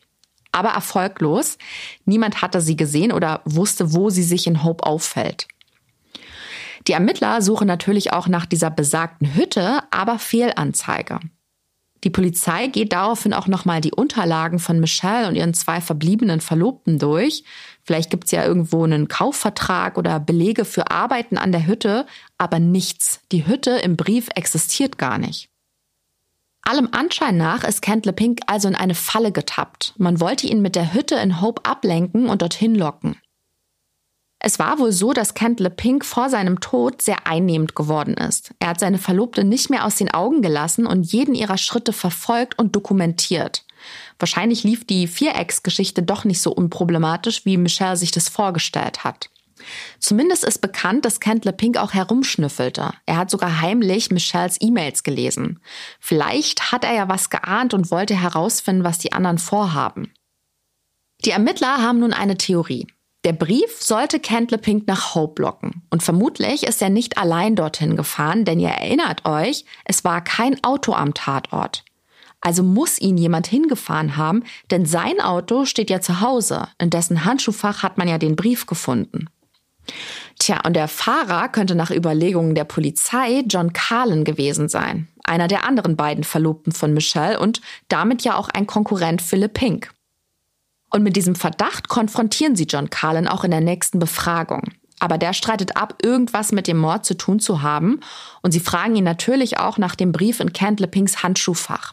Aber 0.57 0.71
erfolglos. 0.71 1.59
Niemand 2.07 2.41
hatte 2.41 2.63
sie 2.63 2.77
gesehen 2.77 3.13
oder 3.13 3.43
wusste, 3.45 3.93
wo 3.93 4.09
sie 4.09 4.23
sich 4.23 4.47
in 4.47 4.65
Hope 4.65 4.87
auffällt. 4.87 5.47
Die 6.87 6.93
Ermittler 6.93 7.43
suchen 7.43 7.67
natürlich 7.67 8.15
auch 8.15 8.27
nach 8.27 8.47
dieser 8.47 8.71
besagten 8.71 9.35
Hütte, 9.35 9.81
aber 9.91 10.19
Fehlanzeige. 10.19 11.21
Die 12.05 12.11
Polizei 12.11 12.69
geht 12.69 12.93
daraufhin 12.93 13.35
auch 13.35 13.49
nochmal 13.49 13.83
die 13.83 13.93
Unterlagen 13.93 14.59
von 14.59 14.81
Michelle 14.81 15.29
und 15.29 15.35
ihren 15.35 15.53
zwei 15.53 15.83
verbliebenen 15.83 16.41
Verlobten 16.41 16.99
durch. 16.99 17.45
Vielleicht 17.83 18.11
gibt 18.11 18.25
es 18.25 18.31
ja 18.31 18.45
irgendwo 18.45 18.85
einen 18.85 19.09
Kaufvertrag 19.09 19.99
oder 19.99 20.21
Belege 20.21 20.65
für 20.65 20.91
Arbeiten 20.91 21.37
an 21.37 21.53
der 21.53 21.67
Hütte, 21.67 22.07
aber 22.39 22.61
nichts. 22.61 23.21
Die 23.31 23.47
Hütte 23.47 23.73
im 23.73 23.97
Brief 23.97 24.29
existiert 24.35 24.97
gar 24.97 25.19
nicht. 25.19 25.51
Allem 26.67 26.89
Anschein 26.91 27.37
nach 27.37 27.63
ist 27.63 27.81
Kent 27.81 28.07
LePink 28.07 28.41
also 28.49 28.67
in 28.67 28.75
eine 28.75 28.97
Falle 28.97 29.31
getappt. 29.31 29.95
Man 29.99 30.21
wollte 30.21 30.49
ihn 30.49 30.63
mit 30.63 30.75
der 30.75 30.95
Hütte 30.95 31.15
in 31.15 31.41
Hope 31.41 31.65
ablenken 31.65 32.29
und 32.29 32.43
dorthin 32.43 32.75
locken. 32.75 33.17
Es 34.41 34.59
war 34.59 34.81
wohl 34.81 34.91
so, 34.91 35.13
dass 35.13 35.35
Kent 35.35 35.61
LePink 35.61 36.05
vor 36.05 36.29
seinem 36.29 36.59
Tod 36.59 37.03
sehr 37.03 37.25
einnehmend 37.25 37.77
geworden 37.77 38.15
ist. 38.15 38.51
Er 38.59 38.71
hat 38.71 38.81
seine 38.81 38.99
Verlobte 38.99 39.45
nicht 39.45 39.71
mehr 39.71 39.85
aus 39.85 39.95
den 39.95 40.13
Augen 40.13 40.43
gelassen 40.43 40.87
und 40.87 41.05
jeden 41.05 41.37
ihrer 41.37 41.57
Schritte 41.57 41.93
verfolgt 41.93 42.59
und 42.59 42.75
dokumentiert. 42.75 43.65
Wahrscheinlich 44.19 44.65
lief 44.65 44.85
die 44.85 45.07
Vierecksgeschichte 45.07 46.03
doch 46.03 46.25
nicht 46.25 46.43
so 46.43 46.53
unproblematisch, 46.53 47.45
wie 47.45 47.59
Michelle 47.59 47.97
sich 47.97 48.11
das 48.11 48.29
vorgestellt 48.29 49.05
hat. 49.05 49.31
Zumindest 49.99 50.45
ist 50.45 50.61
bekannt, 50.61 51.05
dass 51.05 51.21
Kent 51.21 51.45
LePink 51.45 51.77
auch 51.77 51.93
herumschnüffelte. 51.95 52.93
Er 53.07 53.17
hat 53.17 53.31
sogar 53.31 53.61
heimlich 53.61 54.11
Michelles 54.11 54.59
E-Mails 54.61 55.03
gelesen. 55.03 55.61
Vielleicht 56.01 56.73
hat 56.73 56.85
er 56.85 56.95
ja 56.95 57.09
was 57.09 57.31
geahnt 57.31 57.75
und 57.75 57.91
wollte 57.91 58.15
herausfinden, 58.15 58.85
was 58.85 58.99
die 58.99 59.13
anderen 59.13 59.39
vorhaben. 59.39 60.13
Die 61.25 61.31
Ermittler 61.31 61.83
haben 61.83 62.01
nun 62.01 62.13
eine 62.13 62.37
Theorie. 62.37 62.87
Der 63.25 63.33
Brief 63.33 63.83
sollte 63.83 64.21
Kentle 64.21 64.59
Pink 64.59 64.87
nach 64.87 65.17
Hope 65.17 65.43
locken. 65.43 65.83
Und 65.91 66.03
vermutlich 66.05 66.63
ist 66.63 66.81
er 66.81 66.91
nicht 66.91 67.19
allein 67.19 67.57
dorthin 67.57 67.97
gefahren, 67.97 68.45
denn 68.45 68.61
ihr 68.61 68.69
erinnert 68.69 69.25
euch, 69.27 69.65
es 69.85 70.05
war 70.05 70.23
kein 70.23 70.63
Auto 70.63 70.93
am 70.93 71.13
Tatort. 71.13 71.85
Also 72.41 72.63
muss 72.63 73.01
ihn 73.01 73.19
jemand 73.19 73.49
hingefahren 73.49 74.17
haben, 74.17 74.45
denn 74.71 74.87
sein 74.87 75.21
Auto 75.21 75.65
steht 75.65 75.91
ja 75.91 76.01
zu 76.01 76.21
Hause. 76.21 76.69
In 76.79 76.91
dessen 76.91 77.25
Handschuhfach 77.25 77.83
hat 77.83 77.99
man 77.99 78.07
ja 78.07 78.19
den 78.19 78.37
Brief 78.37 78.67
gefunden. 78.67 79.29
Tja, 80.39 80.61
und 80.65 80.75
der 80.75 80.89
Fahrer 80.89 81.49
könnte 81.49 81.75
nach 81.75 81.91
Überlegungen 81.91 82.55
der 82.55 82.65
Polizei 82.65 83.43
John 83.49 83.73
Carlin 83.73 84.25
gewesen 84.25 84.69
sein. 84.69 85.09
Einer 85.25 85.49
der 85.49 85.65
anderen 85.65 85.97
beiden 85.97 86.25
Verlobten 86.25 86.73
von 86.73 86.93
Michelle 86.93 87.41
und 87.41 87.61
damit 87.89 88.23
ja 88.23 88.37
auch 88.37 88.49
ein 88.49 88.67
Konkurrent 88.67 89.23
Philip 89.23 89.55
Pink. 89.55 89.91
Und 90.91 91.03
mit 91.03 91.17
diesem 91.17 91.35
Verdacht 91.35 91.89
konfrontieren 91.89 92.57
sie 92.57 92.65
John 92.65 92.91
Carlin 92.91 93.29
auch 93.29 93.45
in 93.45 93.51
der 93.51 93.61
nächsten 93.61 93.99
Befragung. 93.99 94.63
Aber 94.99 95.19
der 95.19 95.33
streitet 95.33 95.77
ab, 95.77 95.99
irgendwas 96.03 96.53
mit 96.53 96.67
dem 96.67 96.79
Mord 96.79 97.05
zu 97.05 97.17
tun 97.17 97.39
zu 97.39 97.63
haben. 97.63 98.01
Und 98.43 98.53
sie 98.53 98.61
fragen 98.61 98.97
ihn 98.97 99.05
natürlich 99.05 99.59
auch 99.59 99.79
nach 99.79 99.95
dem 99.95 100.13
Brief 100.13 100.41
in 100.41 100.53
Kent 100.53 100.81
Lepings 100.81 101.23
Handschuhfach. 101.23 101.93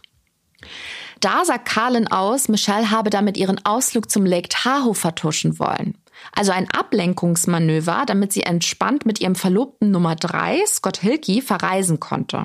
Da 1.20 1.46
sagt 1.46 1.66
Carlin 1.66 2.08
aus, 2.08 2.50
Michelle 2.50 2.92
habe 2.92 3.10
damit 3.10 3.38
ihren 3.38 3.66
Ausflug 3.66 4.10
zum 4.10 4.26
Lake 4.26 4.50
Tahoe 4.50 4.94
vertuschen 4.94 5.60
wollen. 5.60 5.98
Also 6.32 6.52
ein 6.52 6.70
Ablenkungsmanöver, 6.70 8.04
damit 8.08 8.34
sie 8.34 8.44
entspannt 8.44 9.06
mit 9.06 9.20
ihrem 9.20 9.36
Verlobten 9.36 9.92
Nummer 9.92 10.16
3, 10.16 10.66
Scott 10.66 10.98
Hilke, 10.98 11.42
verreisen 11.42 12.00
konnte. 12.00 12.44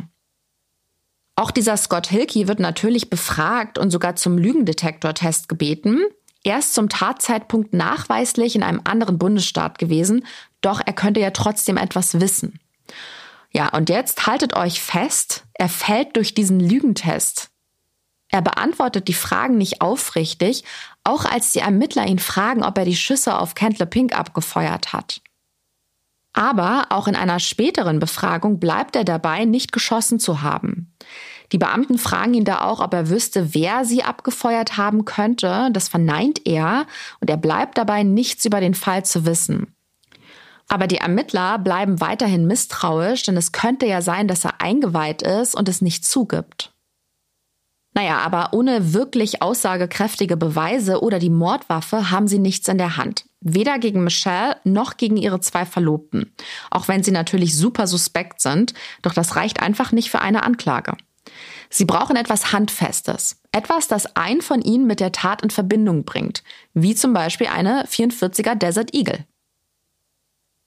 Auch 1.36 1.50
dieser 1.52 1.76
Scott 1.76 2.08
Hilke 2.08 2.48
wird 2.48 2.58
natürlich 2.58 3.10
befragt 3.10 3.78
und 3.78 3.90
sogar 3.90 4.16
zum 4.16 4.38
Lügendetektortest 4.38 5.48
gebeten. 5.48 6.00
Er 6.42 6.58
ist 6.58 6.74
zum 6.74 6.88
Tatzeitpunkt 6.88 7.74
nachweislich 7.74 8.56
in 8.56 8.62
einem 8.62 8.80
anderen 8.84 9.18
Bundesstaat 9.18 9.78
gewesen, 9.78 10.26
doch 10.60 10.80
er 10.84 10.92
könnte 10.92 11.20
ja 11.20 11.30
trotzdem 11.30 11.76
etwas 11.76 12.20
wissen. 12.20 12.58
Ja, 13.52 13.68
und 13.68 13.88
jetzt 13.88 14.26
haltet 14.26 14.56
euch 14.56 14.82
fest, 14.82 15.44
er 15.54 15.68
fällt 15.68 16.16
durch 16.16 16.34
diesen 16.34 16.60
Lügentest. 16.60 17.50
Er 18.30 18.42
beantwortet 18.42 19.08
die 19.08 19.14
Fragen 19.14 19.56
nicht 19.56 19.80
aufrichtig, 19.80 20.64
auch 21.08 21.24
als 21.24 21.52
die 21.52 21.60
Ermittler 21.60 22.06
ihn 22.06 22.18
fragen, 22.18 22.62
ob 22.62 22.76
er 22.76 22.84
die 22.84 22.96
Schüsse 22.96 23.38
auf 23.38 23.54
Kentler 23.54 23.86
Pink 23.86 24.16
abgefeuert 24.16 24.92
hat. 24.92 25.22
Aber 26.34 26.86
auch 26.90 27.08
in 27.08 27.16
einer 27.16 27.40
späteren 27.40 27.98
Befragung 27.98 28.60
bleibt 28.60 28.94
er 28.94 29.04
dabei, 29.04 29.44
nicht 29.44 29.72
geschossen 29.72 30.20
zu 30.20 30.42
haben. 30.42 30.94
Die 31.50 31.58
Beamten 31.58 31.98
fragen 31.98 32.34
ihn 32.34 32.44
da 32.44 32.60
auch, 32.60 32.80
ob 32.80 32.92
er 32.92 33.08
wüsste, 33.08 33.54
wer 33.54 33.84
sie 33.84 34.04
abgefeuert 34.04 34.76
haben 34.76 35.06
könnte. 35.06 35.70
Das 35.72 35.88
verneint 35.88 36.46
er 36.46 36.86
und 37.20 37.30
er 37.30 37.38
bleibt 37.38 37.78
dabei, 37.78 38.02
nichts 38.02 38.44
über 38.44 38.60
den 38.60 38.74
Fall 38.74 39.04
zu 39.04 39.24
wissen. 39.24 39.74
Aber 40.68 40.86
die 40.86 40.98
Ermittler 40.98 41.58
bleiben 41.58 42.02
weiterhin 42.02 42.46
misstrauisch, 42.46 43.22
denn 43.22 43.38
es 43.38 43.52
könnte 43.52 43.86
ja 43.86 44.02
sein, 44.02 44.28
dass 44.28 44.44
er 44.44 44.60
eingeweiht 44.60 45.22
ist 45.22 45.54
und 45.54 45.68
es 45.68 45.80
nicht 45.80 46.04
zugibt. 46.04 46.74
Naja, 47.98 48.18
aber 48.18 48.50
ohne 48.52 48.92
wirklich 48.94 49.42
aussagekräftige 49.42 50.36
Beweise 50.36 51.02
oder 51.02 51.18
die 51.18 51.30
Mordwaffe 51.30 52.12
haben 52.12 52.28
sie 52.28 52.38
nichts 52.38 52.68
in 52.68 52.78
der 52.78 52.96
Hand. 52.96 53.24
Weder 53.40 53.80
gegen 53.80 54.04
Michelle 54.04 54.56
noch 54.62 54.98
gegen 54.98 55.16
ihre 55.16 55.40
zwei 55.40 55.66
Verlobten. 55.66 56.32
Auch 56.70 56.86
wenn 56.86 57.02
sie 57.02 57.10
natürlich 57.10 57.56
super 57.56 57.88
suspekt 57.88 58.40
sind, 58.40 58.72
doch 59.02 59.14
das 59.14 59.34
reicht 59.34 59.60
einfach 59.60 59.90
nicht 59.90 60.10
für 60.10 60.20
eine 60.20 60.44
Anklage. 60.44 60.96
Sie 61.70 61.86
brauchen 61.86 62.14
etwas 62.14 62.52
Handfestes. 62.52 63.42
Etwas, 63.50 63.88
das 63.88 64.14
einen 64.14 64.42
von 64.42 64.62
ihnen 64.62 64.86
mit 64.86 65.00
der 65.00 65.10
Tat 65.10 65.42
in 65.42 65.50
Verbindung 65.50 66.04
bringt. 66.04 66.44
Wie 66.74 66.94
zum 66.94 67.12
Beispiel 67.12 67.48
eine 67.48 67.84
44er 67.86 68.54
Desert 68.54 68.94
Eagle. 68.94 69.24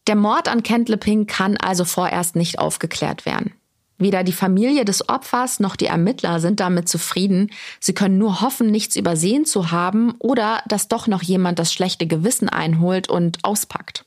Der 0.06 0.18
Mord 0.18 0.50
an 0.50 0.64
Kent 0.64 0.90
Leping 0.90 1.28
kann 1.28 1.56
also 1.56 1.86
vorerst 1.86 2.36
nicht 2.36 2.60
aufgeklärt 2.60 3.26
werden. 3.26 3.54
Weder 4.02 4.24
die 4.24 4.34
Familie 4.34 4.84
des 4.84 5.08
Opfers 5.10 5.60
noch 5.60 5.76
die 5.76 5.86
Ermittler 5.86 6.40
sind 6.40 6.60
damit 6.60 6.90
zufrieden. 6.90 7.52
Sie 7.80 7.94
können 7.94 8.18
nur 8.18 8.42
hoffen, 8.42 8.72
nichts 8.72 8.96
übersehen 8.96 9.46
zu 9.46 9.70
haben 9.70 10.16
oder 10.18 10.64
dass 10.68 10.88
doch 10.88 11.06
noch 11.06 11.22
jemand 11.22 11.60
das 11.60 11.72
schlechte 11.72 12.08
Gewissen 12.08 12.50
einholt 12.50 13.10
und 13.10 13.38
auspackt. 13.44 14.04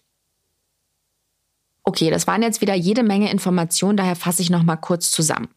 Okay, 1.85 2.11
das 2.11 2.27
waren 2.27 2.43
jetzt 2.43 2.61
wieder 2.61 2.75
jede 2.75 3.05
Menge 3.05 3.31
Informationen, 3.31 3.97
daher 3.97 4.17
fasse 4.17 4.43
ich 4.43 4.51
noch 4.51 4.65
mal 4.65 4.77
kurz 4.77 5.13
zusammen. 5.13 5.49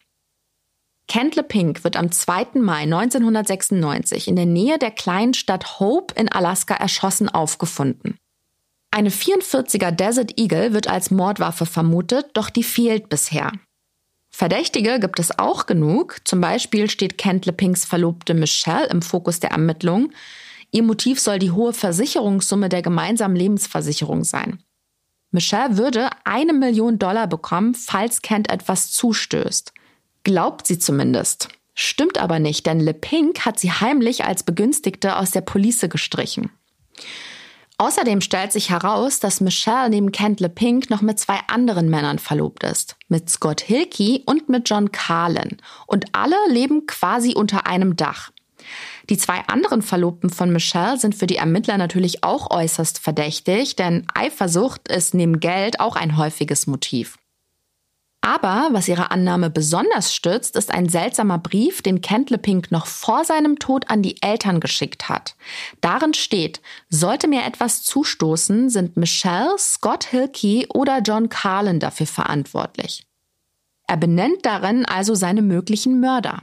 Kent 1.08 1.34
LePink 1.34 1.82
wird 1.82 1.96
am 1.96 2.12
2. 2.12 2.60
Mai 2.60 2.82
1996 2.82 4.28
in 4.28 4.36
der 4.36 4.46
Nähe 4.46 4.78
der 4.78 4.92
kleinen 4.92 5.34
Stadt 5.34 5.80
Hope 5.80 6.14
in 6.14 6.30
Alaska 6.30 6.74
erschossen 6.74 7.28
aufgefunden. 7.28 8.16
Eine 8.92 9.10
44er 9.10 9.90
Desert 9.90 10.38
Eagle 10.38 10.74
wird 10.74 10.86
als 10.86 11.10
Mordwaffe 11.10 11.66
vermutet, 11.66 12.26
doch 12.34 12.50
die 12.50 12.62
fehlt 12.62 13.08
bisher. 13.08 13.50
Verdächtige 14.38 15.00
gibt 15.00 15.18
es 15.18 15.36
auch 15.36 15.66
genug. 15.66 16.18
Zum 16.22 16.40
Beispiel 16.40 16.88
steht 16.88 17.18
Kent 17.18 17.44
LePinks 17.46 17.84
Verlobte 17.84 18.34
Michelle 18.34 18.86
im 18.86 19.02
Fokus 19.02 19.40
der 19.40 19.50
Ermittlungen. 19.50 20.14
Ihr 20.70 20.84
Motiv 20.84 21.18
soll 21.18 21.40
die 21.40 21.50
hohe 21.50 21.72
Versicherungssumme 21.72 22.68
der 22.68 22.82
gemeinsamen 22.82 23.34
Lebensversicherung 23.34 24.22
sein. 24.22 24.62
Michelle 25.32 25.76
würde 25.76 26.10
eine 26.22 26.52
Million 26.52 27.00
Dollar 27.00 27.26
bekommen, 27.26 27.74
falls 27.74 28.22
Kent 28.22 28.48
etwas 28.48 28.92
zustößt. 28.92 29.72
Glaubt 30.22 30.68
sie 30.68 30.78
zumindest. 30.78 31.48
Stimmt 31.74 32.18
aber 32.18 32.38
nicht, 32.38 32.64
denn 32.64 32.78
Le 32.78 32.94
Pink 32.94 33.44
hat 33.44 33.58
sie 33.58 33.72
heimlich 33.72 34.24
als 34.24 34.44
Begünstigte 34.44 35.16
aus 35.16 35.32
der 35.32 35.40
Police 35.40 35.88
gestrichen. 35.90 36.52
Außerdem 37.80 38.20
stellt 38.20 38.50
sich 38.50 38.70
heraus, 38.70 39.20
dass 39.20 39.40
Michelle 39.40 39.88
neben 39.88 40.10
Kent 40.10 40.40
Le 40.40 40.48
Pink 40.48 40.90
noch 40.90 41.00
mit 41.00 41.20
zwei 41.20 41.38
anderen 41.46 41.88
Männern 41.88 42.18
verlobt 42.18 42.64
ist. 42.64 42.96
Mit 43.08 43.30
Scott 43.30 43.60
Hilke 43.60 44.20
und 44.26 44.48
mit 44.48 44.68
John 44.68 44.90
Carlin. 44.90 45.58
Und 45.86 46.06
alle 46.12 46.36
leben 46.48 46.86
quasi 46.86 47.34
unter 47.34 47.68
einem 47.68 47.94
Dach. 47.94 48.32
Die 49.08 49.16
zwei 49.16 49.40
anderen 49.46 49.82
Verlobten 49.82 50.28
von 50.28 50.52
Michelle 50.52 50.98
sind 50.98 51.14
für 51.14 51.28
die 51.28 51.36
Ermittler 51.36 51.78
natürlich 51.78 52.24
auch 52.24 52.50
äußerst 52.50 52.98
verdächtig, 52.98 53.76
denn 53.76 54.06
Eifersucht 54.12 54.88
ist 54.88 55.14
neben 55.14 55.38
Geld 55.38 55.78
auch 55.78 55.94
ein 55.94 56.16
häufiges 56.16 56.66
Motiv. 56.66 57.16
Aber 58.20 58.68
was 58.72 58.88
ihre 58.88 59.10
Annahme 59.10 59.48
besonders 59.48 60.14
stützt, 60.14 60.56
ist 60.56 60.72
ein 60.72 60.88
seltsamer 60.88 61.38
Brief, 61.38 61.82
den 61.82 62.00
Kent 62.00 62.30
LePink 62.30 62.70
noch 62.70 62.86
vor 62.86 63.24
seinem 63.24 63.58
Tod 63.58 63.88
an 63.88 64.02
die 64.02 64.20
Eltern 64.22 64.60
geschickt 64.60 65.08
hat. 65.08 65.34
Darin 65.80 66.14
steht, 66.14 66.60
sollte 66.90 67.28
mir 67.28 67.46
etwas 67.46 67.82
zustoßen, 67.84 68.70
sind 68.70 68.96
Michelle, 68.96 69.56
Scott 69.56 70.04
Hilke 70.04 70.66
oder 70.74 71.00
John 71.00 71.28
Carlin 71.28 71.80
dafür 71.80 72.06
verantwortlich. 72.06 73.06
Er 73.86 73.96
benennt 73.96 74.44
darin 74.44 74.84
also 74.84 75.14
seine 75.14 75.42
möglichen 75.42 76.00
Mörder. 76.00 76.40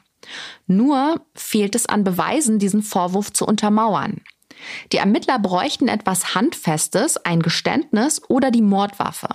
Nur 0.68 1.22
fehlt 1.36 1.76
es 1.76 1.86
an 1.86 2.04
Beweisen, 2.04 2.58
diesen 2.58 2.82
Vorwurf 2.82 3.32
zu 3.32 3.46
untermauern. 3.46 4.22
Die 4.92 4.98
Ermittler 4.98 5.40
bräuchten 5.40 5.88
etwas 5.88 6.34
Handfestes, 6.34 7.18
ein 7.18 7.42
Geständnis 7.42 8.22
oder 8.28 8.49
die 8.49 8.64
Mordwaffe. 8.64 9.28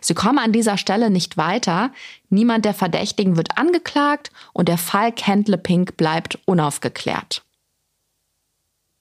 Sie 0.00 0.14
kommen 0.14 0.38
an 0.38 0.52
dieser 0.52 0.78
Stelle 0.78 1.10
nicht 1.10 1.36
weiter. 1.36 1.92
Niemand 2.30 2.64
der 2.64 2.74
Verdächtigen 2.74 3.36
wird 3.36 3.56
angeklagt 3.56 4.30
und 4.52 4.68
der 4.68 4.78
Fall 4.78 5.12
Kent 5.12 5.48
LePink 5.48 5.96
bleibt 5.96 6.38
unaufgeklärt. 6.44 7.42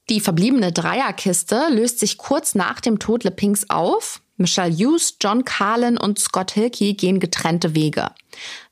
Die 0.09 0.21
verbliebene 0.21 0.71
Dreierkiste 0.71 1.67
löst 1.69 1.99
sich 1.99 2.17
kurz 2.17 2.55
nach 2.55 2.79
dem 2.79 2.99
Tod 2.99 3.23
LePinks 3.23 3.69
auf. 3.69 4.21
Michelle 4.37 4.71
Hughes, 4.71 5.17
John 5.19 5.43
Carlin 5.43 5.97
und 5.97 6.19
Scott 6.19 6.51
Hilkey 6.51 6.93
gehen 6.93 7.19
getrennte 7.19 7.73
Wege. 7.73 8.11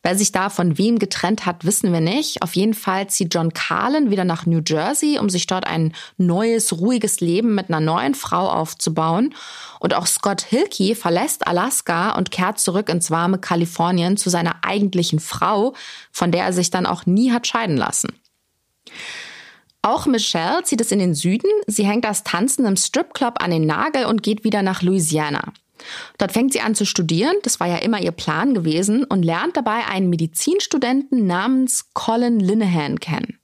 Wer 0.04 0.16
sich 0.16 0.32
da 0.32 0.50
von 0.50 0.78
wem 0.78 1.00
getrennt 1.00 1.48
hat, 1.48 1.66
wissen 1.66 1.92
wir 1.92 2.02
nicht. 2.02 2.44
Auf 2.44 2.56
jeden 2.56 2.76
Fall 2.76 3.08
zieht 3.08 3.34
John 3.34 3.52
Carlin 3.52 4.12
wieder 4.12 4.24
nach 4.24 4.46
New 4.46 4.62
Jersey, 4.64 5.18
um 5.18 5.28
sich 5.28 5.48
dort 5.48 5.66
ein 5.66 5.94
neues, 6.18 6.74
ruhiges 6.74 7.20
Leben 7.20 7.56
mit 7.56 7.70
einer 7.70 7.80
neuen 7.80 8.14
Frau 8.14 8.48
aufzubauen. 8.48 9.34
Und 9.80 9.96
auch 9.96 10.06
Scott 10.06 10.42
Hilkey 10.42 10.94
verlässt 10.94 11.48
Alaska 11.48 12.12
und 12.12 12.30
kehrt 12.30 12.60
zurück 12.60 12.90
ins 12.90 13.10
warme 13.10 13.40
Kalifornien 13.40 14.18
zu 14.18 14.30
seiner 14.30 14.64
eigentlichen 14.64 15.20
Frau, 15.20 15.74
von 16.12 16.32
der 16.32 16.44
er 16.44 16.54
sich 16.54 16.70
dann 16.70 16.86
auch 16.86 17.08
nie 17.08 17.32
hat 17.32 17.48
scheiden 17.48 17.78
lassen. 17.78 18.10
Auch 19.86 20.08
Michelle 20.08 20.64
zieht 20.64 20.82
es 20.82 20.92
in 20.92 20.98
den 20.98 21.14
Süden. 21.14 21.48
Sie 21.68 21.86
hängt 21.86 22.06
das 22.06 22.24
Tanzen 22.24 22.66
im 22.66 22.76
Stripclub 22.76 23.36
an 23.44 23.52
den 23.52 23.68
Nagel 23.68 24.06
und 24.06 24.24
geht 24.24 24.44
wieder 24.44 24.64
nach 24.64 24.82
Louisiana. 24.82 25.54
Dort 26.18 26.32
fängt 26.32 26.54
sie 26.54 26.62
an 26.62 26.74
zu 26.74 26.88
studieren, 26.88 27.36
das 27.44 27.60
war 27.60 27.68
ja 27.68 27.76
immer 27.76 28.02
ihr 28.02 28.12
Plan 28.12 28.56
gewesen, 28.56 29.04
und 29.04 29.22
lernt 29.22 29.58
dabei 29.58 29.86
einen 29.86 30.10
Medizinstudenten 30.10 31.28
namens 31.28 31.94
Colin 31.94 32.40
Linehan 32.40 33.00
kennen. 33.00 33.38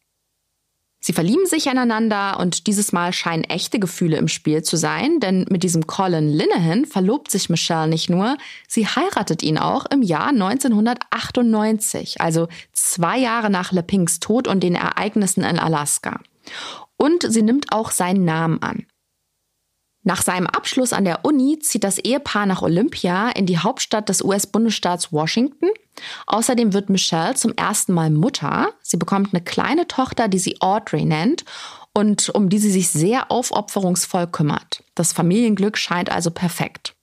Sie 1.00 1.14
verlieben 1.14 1.46
sich 1.46 1.70
aneinander 1.70 2.40
und 2.40 2.66
dieses 2.66 2.92
Mal 2.92 3.14
scheinen 3.14 3.44
echte 3.44 3.78
Gefühle 3.78 4.18
im 4.18 4.28
Spiel 4.28 4.64
zu 4.64 4.78
sein, 4.78 5.20
denn 5.20 5.46
mit 5.48 5.62
diesem 5.62 5.86
Colin 5.86 6.28
Linehan 6.28 6.86
verlobt 6.86 7.30
sich 7.30 7.50
Michelle 7.52 7.88
nicht 7.88 8.10
nur, 8.10 8.36
sie 8.68 8.88
heiratet 8.88 9.44
ihn 9.44 9.60
auch 9.60 9.86
im 9.92 10.02
Jahr 10.02 10.30
1998, 10.30 12.20
also 12.20 12.48
zwei 12.74 13.20
Jahre 13.20 13.52
nach 13.52 13.72
LePinks 13.72 14.20
Tod 14.20 14.48
und 14.48 14.62
den 14.62 14.74
Ereignissen 14.74 15.44
in 15.44 15.60
Alaska. 15.60 16.20
Und 16.98 17.26
sie 17.32 17.42
nimmt 17.42 17.72
auch 17.72 17.92
seinen 17.92 18.26
Namen 18.26 18.62
an. 18.62 18.86
Nach 20.04 20.24
seinem 20.24 20.48
Abschluss 20.48 20.94
an 20.94 21.06
der 21.06 21.26
Uni 21.26 21.60
zieht 21.60 21.84
das 21.84 22.00
Ehepaar 22.00 22.48
nach 22.48 22.64
Olympia 22.64 23.30
in 23.30 23.46
die 23.46 23.60
Hauptstadt 23.60 24.10
des 24.10 24.24
US-Bundesstaats 24.24 25.14
Washington. 25.14 25.70
Außerdem 26.26 26.74
wird 26.74 26.90
Michelle 26.90 27.36
zum 27.36 27.54
ersten 27.54 27.94
Mal 27.94 28.10
Mutter. 28.10 28.74
Sie 28.82 28.98
bekommt 28.98 29.34
eine 29.34 29.44
kleine 29.44 29.88
Tochter, 29.88 30.28
die 30.28 30.40
sie 30.40 30.60
Audrey 30.60 31.06
nennt 31.06 31.46
und 31.94 32.30
um 32.30 32.50
die 32.50 32.58
sie 32.58 32.72
sich 32.72 32.90
sehr 32.90 33.32
aufopferungsvoll 33.32 34.28
kümmert. 34.28 34.84
Das 34.96 35.14
Familienglück 35.14 35.78
scheint 35.78 36.12
also 36.12 36.32
perfekt. 36.32 36.96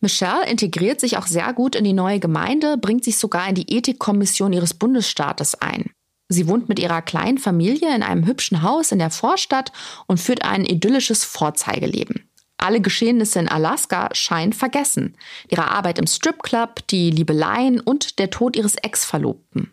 Michelle 0.00 0.46
integriert 0.46 1.00
sich 1.00 1.16
auch 1.16 1.26
sehr 1.26 1.52
gut 1.54 1.74
in 1.74 1.84
die 1.84 1.94
neue 1.94 2.20
Gemeinde, 2.20 2.76
bringt 2.76 3.04
sich 3.04 3.16
sogar 3.16 3.48
in 3.48 3.54
die 3.54 3.74
Ethikkommission 3.74 4.52
ihres 4.52 4.74
Bundesstaates 4.74 5.54
ein. 5.54 5.90
Sie 6.28 6.48
wohnt 6.48 6.68
mit 6.68 6.78
ihrer 6.78 7.02
kleinen 7.02 7.38
Familie 7.38 7.94
in 7.94 8.02
einem 8.02 8.26
hübschen 8.26 8.62
Haus 8.62 8.92
in 8.92 8.98
der 8.98 9.10
Vorstadt 9.10 9.72
und 10.06 10.18
führt 10.18 10.44
ein 10.44 10.64
idyllisches 10.64 11.24
Vorzeigeleben. 11.24 12.28
Alle 12.58 12.80
Geschehnisse 12.80 13.38
in 13.38 13.48
Alaska 13.48 14.08
scheinen 14.12 14.52
vergessen. 14.52 15.16
Ihre 15.48 15.70
Arbeit 15.70 15.98
im 15.98 16.06
Stripclub, 16.06 16.86
die 16.88 17.10
Liebeleien 17.10 17.80
und 17.80 18.18
der 18.18 18.30
Tod 18.30 18.56
ihres 18.56 18.74
Ex-Verlobten. 18.76 19.70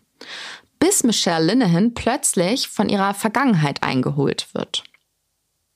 Bis 0.79 1.03
Michelle 1.03 1.45
Linehan 1.45 1.93
plötzlich 1.93 2.67
von 2.67 2.89
ihrer 2.89 3.13
Vergangenheit 3.13 3.81
eingeholt 3.83 4.47
wird. 4.53 4.83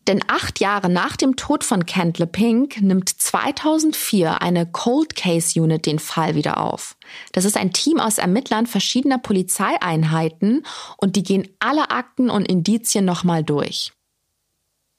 Denn 0.07 0.21
acht 0.27 0.61
Jahre 0.61 0.89
nach 0.89 1.17
dem 1.17 1.35
Tod 1.35 1.65
von 1.65 1.85
Kent 1.85 2.17
LePink 2.17 2.81
nimmt 2.81 3.09
2004 3.09 4.41
eine 4.41 4.65
Cold 4.65 5.15
Case 5.17 5.61
Unit 5.61 5.85
den 5.85 5.99
Fall 5.99 6.33
wieder 6.35 6.61
auf. 6.61 6.95
Das 7.33 7.43
ist 7.43 7.57
ein 7.57 7.73
Team 7.73 7.99
aus 7.99 8.17
Ermittlern 8.17 8.67
verschiedener 8.67 9.17
Polizeieinheiten 9.17 10.65
und 10.95 11.17
die 11.17 11.23
gehen 11.23 11.49
alle 11.59 11.91
Akten 11.91 12.29
und 12.29 12.47
Indizien 12.47 13.03
nochmal 13.03 13.43
durch. 13.43 13.91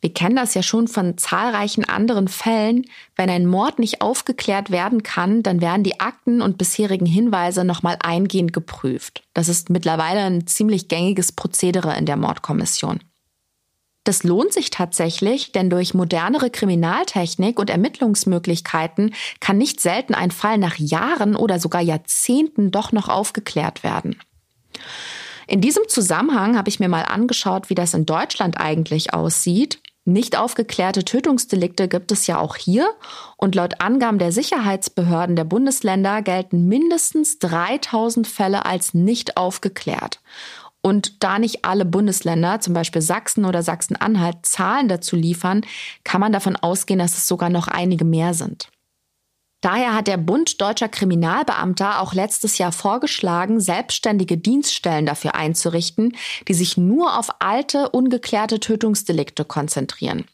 Wir 0.01 0.13
kennen 0.13 0.37
das 0.37 0.55
ja 0.55 0.63
schon 0.63 0.87
von 0.87 1.19
zahlreichen 1.19 1.85
anderen 1.85 2.29
Fällen. 2.29 2.85
Wenn 3.17 3.31
ein 3.31 3.47
Mord 3.47 3.81
nicht 3.81 4.01
aufgeklärt 4.01 4.71
werden 4.71 5.03
kann, 5.03 5.43
dann 5.43 5.61
werden 5.61 5.83
die 5.83 5.99
Akten 5.99 6.41
und 6.41 6.57
bisherigen 6.57 7.07
Hinweise 7.07 7.65
nochmal 7.65 7.97
eingehend 8.01 8.53
geprüft. 8.53 9.25
Das 9.35 9.49
ist 9.49 9.71
mittlerweile 9.71 10.21
ein 10.21 10.47
ziemlich 10.47 10.87
gängiges 10.87 11.33
Prozedere 11.33 11.97
in 11.97 12.07
der 12.07 12.17
Mordkommission. 12.17 13.01
Das 14.09 14.23
lohnt 14.23 14.55
sich 14.55 14.71
tatsächlich, 14.71 15.53
denn 15.53 15.69
durch 15.69 15.93
modernere 15.93 16.49
Kriminaltechnik 16.49 17.59
und 17.59 17.69
Ermittlungsmöglichkeiten 17.69 19.15
kann 19.39 19.59
nicht 19.59 19.81
selten 19.81 20.15
ein 20.15 20.31
Fall 20.31 20.57
nach 20.57 20.77
Jahren 20.79 21.37
oder 21.37 21.61
sogar 21.61 21.83
Jahrzehnten 21.83 22.71
doch 22.71 22.91
noch 22.91 23.11
aufgeklärt 23.11 23.83
werden. 23.83 24.19
In 25.47 25.61
diesem 25.61 25.83
Zusammenhang 25.89 26.57
habe 26.57 26.71
ich 26.71 26.81
mir 26.81 26.89
mal 26.89 27.03
angeschaut, 27.03 27.69
wie 27.69 27.75
das 27.75 27.93
in 27.93 28.07
Deutschland 28.07 28.59
eigentlich 28.59 29.13
aussieht. 29.13 29.79
Nicht 30.07 30.39
aufgeklärte 30.39 31.05
Tötungsdelikte 31.05 31.87
gibt 31.87 32.11
es 32.11 32.27
ja 32.27 32.39
auch 32.39 32.57
hier 32.57 32.89
und 33.37 33.55
laut 33.55 33.83
Angaben 33.83 34.19
der 34.19 34.33
Sicherheitsbehörden 34.33 35.37
der 35.37 35.45
Bundesländer 35.45 36.23
gelten 36.23 36.67
mindestens 36.67 37.39
3000 37.41 38.27
Fälle 38.27 38.65
als 38.65 38.95
nicht 38.95 39.37
aufgeklärt. 39.37 40.23
Und 40.89 41.23
da 41.23 41.39
nicht 41.39 41.67
alle 41.67 41.85
Bundesländer, 41.85 42.61
zum 42.61 42.73
Beispiel 42.73 43.03
Sachsen 43.03 43.45
oder 43.45 43.63
Sachsen-Anhalt, 43.63 44.37
Zahlen 44.47 44.89
dazu 44.89 45.17
liefern, 45.17 45.61
kann 46.03 46.23
man 46.23 46.33
davon 46.33 46.57
ausgehen, 46.57 46.99
dass 46.99 47.19
es 47.19 47.29
sogar 47.29 47.51
noch 47.51 47.69
einige 47.69 48.07
mehr 48.07 48.33
sind. 48.33 48.71
Daher 49.61 49.93
hat 49.95 50.07
der 50.07 50.19
Bund 50.19 50.61
deutscher 50.61 50.89
Kriminalbeamter 50.89 52.01
auch 52.01 52.15
letztes 52.15 52.59
Jahr 52.59 52.71
vorgeschlagen, 52.71 53.59
selbstständige 53.59 54.39
Dienststellen 54.39 55.05
dafür 55.05 55.35
einzurichten, 55.35 56.17
die 56.47 56.55
sich 56.55 56.77
nur 56.77 57.19
auf 57.19 57.29
alte, 57.41 57.89
ungeklärte 57.89 58.61
Tötungsdelikte 58.61 59.45
konzentrieren. 59.45 60.27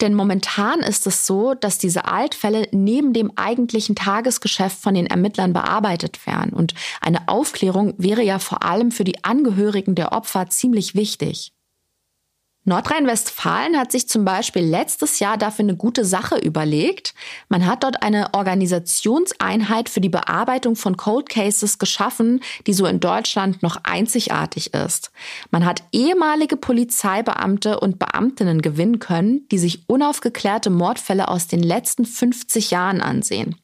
Denn 0.00 0.14
momentan 0.14 0.80
ist 0.80 1.06
es 1.06 1.26
so, 1.26 1.52
dass 1.52 1.76
diese 1.76 2.06
Altfälle 2.06 2.66
neben 2.72 3.12
dem 3.12 3.32
eigentlichen 3.36 3.94
Tagesgeschäft 3.94 4.80
von 4.80 4.94
den 4.94 5.06
Ermittlern 5.06 5.52
bearbeitet 5.52 6.26
werden. 6.26 6.54
Und 6.54 6.72
eine 7.02 7.28
Aufklärung 7.28 7.92
wäre 7.98 8.22
ja 8.22 8.38
vor 8.38 8.62
allem 8.62 8.90
für 8.90 9.04
die 9.04 9.22
Angehörigen 9.22 9.94
der 9.94 10.12
Opfer 10.12 10.48
ziemlich 10.48 10.94
wichtig. 10.94 11.52
Nordrhein-Westfalen 12.64 13.76
hat 13.76 13.90
sich 13.90 14.08
zum 14.08 14.24
Beispiel 14.24 14.62
letztes 14.62 15.18
Jahr 15.18 15.36
dafür 15.36 15.64
eine 15.64 15.76
gute 15.76 16.04
Sache 16.04 16.38
überlegt. 16.38 17.12
Man 17.48 17.66
hat 17.66 17.82
dort 17.82 18.04
eine 18.04 18.34
Organisationseinheit 18.34 19.88
für 19.88 20.00
die 20.00 20.08
Bearbeitung 20.08 20.76
von 20.76 20.96
Cold 20.96 21.28
Cases 21.28 21.78
geschaffen, 21.78 22.40
die 22.68 22.72
so 22.72 22.86
in 22.86 23.00
Deutschland 23.00 23.64
noch 23.64 23.78
einzigartig 23.82 24.74
ist. 24.74 25.10
Man 25.50 25.64
hat 25.64 25.82
ehemalige 25.90 26.56
Polizeibeamte 26.56 27.80
und 27.80 27.98
Beamtinnen 27.98 28.62
gewinnen 28.62 29.00
können, 29.00 29.48
die 29.50 29.58
sich 29.58 29.88
unaufgeklärte 29.88 30.70
Mordfälle 30.70 31.26
aus 31.26 31.48
den 31.48 31.64
letzten 31.64 32.04
50 32.04 32.70
Jahren 32.70 33.00
ansehen. 33.00 33.56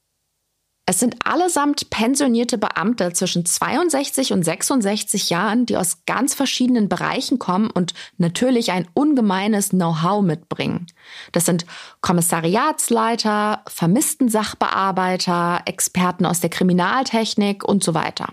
Es 0.90 1.00
sind 1.00 1.16
allesamt 1.22 1.90
pensionierte 1.90 2.56
Beamte 2.56 3.12
zwischen 3.12 3.44
62 3.44 4.32
und 4.32 4.42
66 4.42 5.28
Jahren, 5.28 5.66
die 5.66 5.76
aus 5.76 5.98
ganz 6.06 6.32
verschiedenen 6.32 6.88
Bereichen 6.88 7.38
kommen 7.38 7.68
und 7.68 7.92
natürlich 8.16 8.72
ein 8.72 8.88
ungemeines 8.94 9.68
Know-how 9.68 10.22
mitbringen. 10.22 10.86
Das 11.32 11.44
sind 11.44 11.66
Kommissariatsleiter, 12.00 13.64
vermissten 13.68 14.30
Sachbearbeiter, 14.30 15.60
Experten 15.66 16.24
aus 16.24 16.40
der 16.40 16.48
Kriminaltechnik 16.48 17.64
und 17.64 17.84
so 17.84 17.92
weiter. 17.92 18.32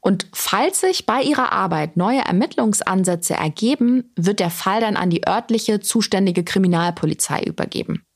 Und 0.00 0.26
falls 0.32 0.80
sich 0.80 1.04
bei 1.04 1.20
ihrer 1.20 1.52
Arbeit 1.52 1.98
neue 1.98 2.20
Ermittlungsansätze 2.20 3.34
ergeben, 3.34 4.10
wird 4.16 4.40
der 4.40 4.48
Fall 4.48 4.80
dann 4.80 4.96
an 4.96 5.10
die 5.10 5.28
örtliche 5.28 5.80
zuständige 5.80 6.44
Kriminalpolizei 6.44 7.42
übergeben. 7.42 8.06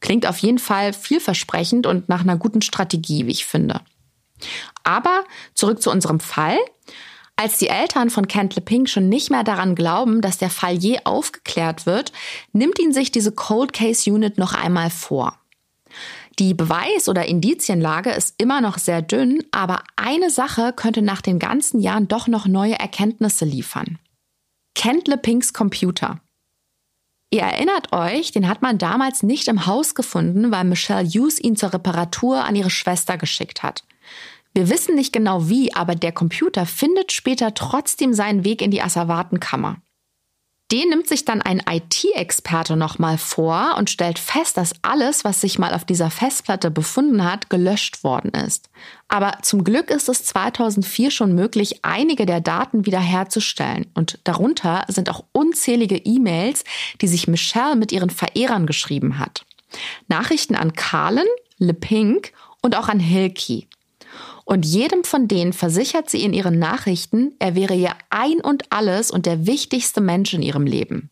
Klingt 0.00 0.26
auf 0.26 0.38
jeden 0.38 0.58
Fall 0.58 0.92
vielversprechend 0.92 1.86
und 1.86 2.08
nach 2.08 2.22
einer 2.22 2.36
guten 2.36 2.62
Strategie, 2.62 3.26
wie 3.26 3.32
ich 3.32 3.44
finde. 3.44 3.80
Aber 4.82 5.24
zurück 5.54 5.82
zu 5.82 5.90
unserem 5.90 6.20
Fall. 6.20 6.58
Als 7.36 7.56
die 7.56 7.68
Eltern 7.68 8.10
von 8.10 8.28
Kent 8.28 8.54
LePink 8.56 8.88
schon 8.88 9.08
nicht 9.08 9.30
mehr 9.30 9.44
daran 9.44 9.74
glauben, 9.74 10.20
dass 10.20 10.36
der 10.36 10.50
Fall 10.50 10.74
je 10.74 11.00
aufgeklärt 11.04 11.86
wird, 11.86 12.12
nimmt 12.52 12.78
ihn 12.78 12.92
sich 12.92 13.12
diese 13.12 13.32
Cold 13.32 13.72
Case 13.72 14.10
Unit 14.10 14.36
noch 14.36 14.52
einmal 14.52 14.90
vor. 14.90 15.38
Die 16.38 16.54
Beweis- 16.54 17.08
oder 17.08 17.26
Indizienlage 17.26 18.10
ist 18.10 18.34
immer 18.38 18.60
noch 18.60 18.78
sehr 18.78 19.02
dünn, 19.02 19.42
aber 19.50 19.82
eine 19.96 20.30
Sache 20.30 20.72
könnte 20.74 21.02
nach 21.02 21.20
den 21.20 21.38
ganzen 21.38 21.80
Jahren 21.80 22.08
doch 22.08 22.28
noch 22.28 22.46
neue 22.46 22.78
Erkenntnisse 22.78 23.44
liefern. 23.44 23.98
Kent 24.74 25.08
LePinks 25.08 25.52
Computer. 25.52 26.20
Ihr 27.32 27.42
erinnert 27.42 27.92
euch, 27.92 28.32
den 28.32 28.48
hat 28.48 28.60
man 28.60 28.78
damals 28.78 29.22
nicht 29.22 29.46
im 29.46 29.66
Haus 29.66 29.94
gefunden, 29.94 30.50
weil 30.50 30.64
Michelle 30.64 31.06
Hughes 31.06 31.38
ihn 31.38 31.54
zur 31.54 31.72
Reparatur 31.72 32.44
an 32.44 32.56
ihre 32.56 32.70
Schwester 32.70 33.16
geschickt 33.18 33.62
hat. 33.62 33.84
Wir 34.52 34.68
wissen 34.68 34.96
nicht 34.96 35.12
genau 35.12 35.48
wie, 35.48 35.72
aber 35.72 35.94
der 35.94 36.10
Computer 36.10 36.66
findet 36.66 37.12
später 37.12 37.54
trotzdem 37.54 38.14
seinen 38.14 38.44
Weg 38.44 38.62
in 38.62 38.72
die 38.72 38.82
Asservatenkammer. 38.82 39.76
Den 40.72 40.90
nimmt 40.90 41.08
sich 41.08 41.24
dann 41.24 41.42
ein 41.42 41.62
IT-Experte 41.68 42.76
nochmal 42.76 43.18
vor 43.18 43.74
und 43.76 43.90
stellt 43.90 44.20
fest, 44.20 44.56
dass 44.56 44.72
alles, 44.82 45.24
was 45.24 45.40
sich 45.40 45.58
mal 45.58 45.74
auf 45.74 45.84
dieser 45.84 46.10
Festplatte 46.10 46.70
befunden 46.70 47.24
hat, 47.24 47.50
gelöscht 47.50 48.04
worden 48.04 48.30
ist. 48.30 48.70
Aber 49.08 49.38
zum 49.42 49.64
Glück 49.64 49.90
ist 49.90 50.08
es 50.08 50.24
2004 50.26 51.10
schon 51.10 51.34
möglich, 51.34 51.80
einige 51.82 52.24
der 52.24 52.40
Daten 52.40 52.86
wiederherzustellen. 52.86 53.86
Und 53.94 54.20
darunter 54.22 54.84
sind 54.86 55.10
auch 55.10 55.24
unzählige 55.32 55.96
E-Mails, 55.96 56.62
die 57.00 57.08
sich 57.08 57.26
Michelle 57.26 57.74
mit 57.74 57.90
ihren 57.90 58.10
Verehrern 58.10 58.66
geschrieben 58.66 59.18
hat. 59.18 59.44
Nachrichten 60.06 60.54
an 60.54 60.72
Carlin, 60.74 61.26
LePink 61.58 62.32
und 62.62 62.76
auch 62.76 62.88
an 62.88 63.00
Hilke. 63.00 63.64
Und 64.50 64.66
jedem 64.66 65.04
von 65.04 65.28
denen 65.28 65.52
versichert 65.52 66.10
sie 66.10 66.24
in 66.24 66.32
ihren 66.32 66.58
Nachrichten, 66.58 67.36
er 67.38 67.54
wäre 67.54 67.74
ihr 67.76 67.92
ein 68.10 68.40
und 68.40 68.64
alles 68.72 69.12
und 69.12 69.24
der 69.24 69.46
wichtigste 69.46 70.00
Mensch 70.00 70.34
in 70.34 70.42
ihrem 70.42 70.66
Leben. 70.66 71.08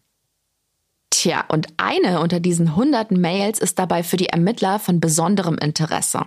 Tja, 1.11 1.45
und 1.47 1.68
eine 1.76 2.18
unter 2.18 2.41
diesen 2.41 2.74
hunderten 2.74 3.20
Mails 3.20 3.61
ist 3.61 3.78
dabei 3.78 4.03
für 4.03 4.16
die 4.16 4.28
Ermittler 4.28 4.80
von 4.80 4.99
besonderem 4.99 5.57
Interesse. 5.57 6.24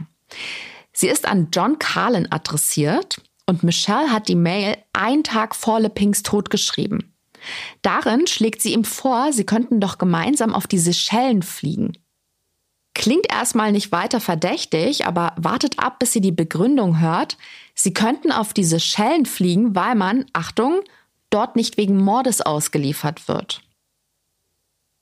Sie 0.93 1.09
ist 1.09 1.28
an 1.28 1.49
John 1.51 1.80
Carlin 1.80 2.32
adressiert 2.32 3.22
und 3.45 3.62
Michelle 3.62 4.09
hat 4.09 4.30
die 4.30 4.36
Mail 4.36 4.78
einen 4.93 5.26
Tag 5.26 5.53
vor 5.53 5.82
LePinks 5.82 6.24
Tod 6.24 6.49
geschrieben. 6.49 7.14
Darin 7.82 8.26
schlägt 8.26 8.62
sie 8.62 8.72
ihm 8.72 8.86
vor, 8.86 9.34
sie 9.34 9.45
könnten 9.45 9.82
doch 9.82 9.97
gemeinsam 9.97 10.53
auf 10.53 10.66
die 10.66 10.80
Seychellen 10.80 11.41
fliegen. 11.41 11.91
Klingt 12.93 13.31
erstmal 13.31 13.71
nicht 13.71 13.91
weiter 13.91 14.19
verdächtig, 14.19 15.05
aber 15.05 15.33
wartet 15.37 15.79
ab, 15.79 15.99
bis 15.99 16.11
sie 16.11 16.21
die 16.21 16.33
Begründung 16.33 16.99
hört. 16.99 17.37
Sie 17.73 17.93
könnten 17.93 18.31
auf 18.31 18.53
diese 18.53 18.79
Schellen 18.79 19.25
fliegen, 19.25 19.75
weil 19.75 19.95
man, 19.95 20.25
Achtung, 20.33 20.81
dort 21.29 21.55
nicht 21.55 21.77
wegen 21.77 21.97
Mordes 21.97 22.41
ausgeliefert 22.41 23.27
wird. 23.27 23.61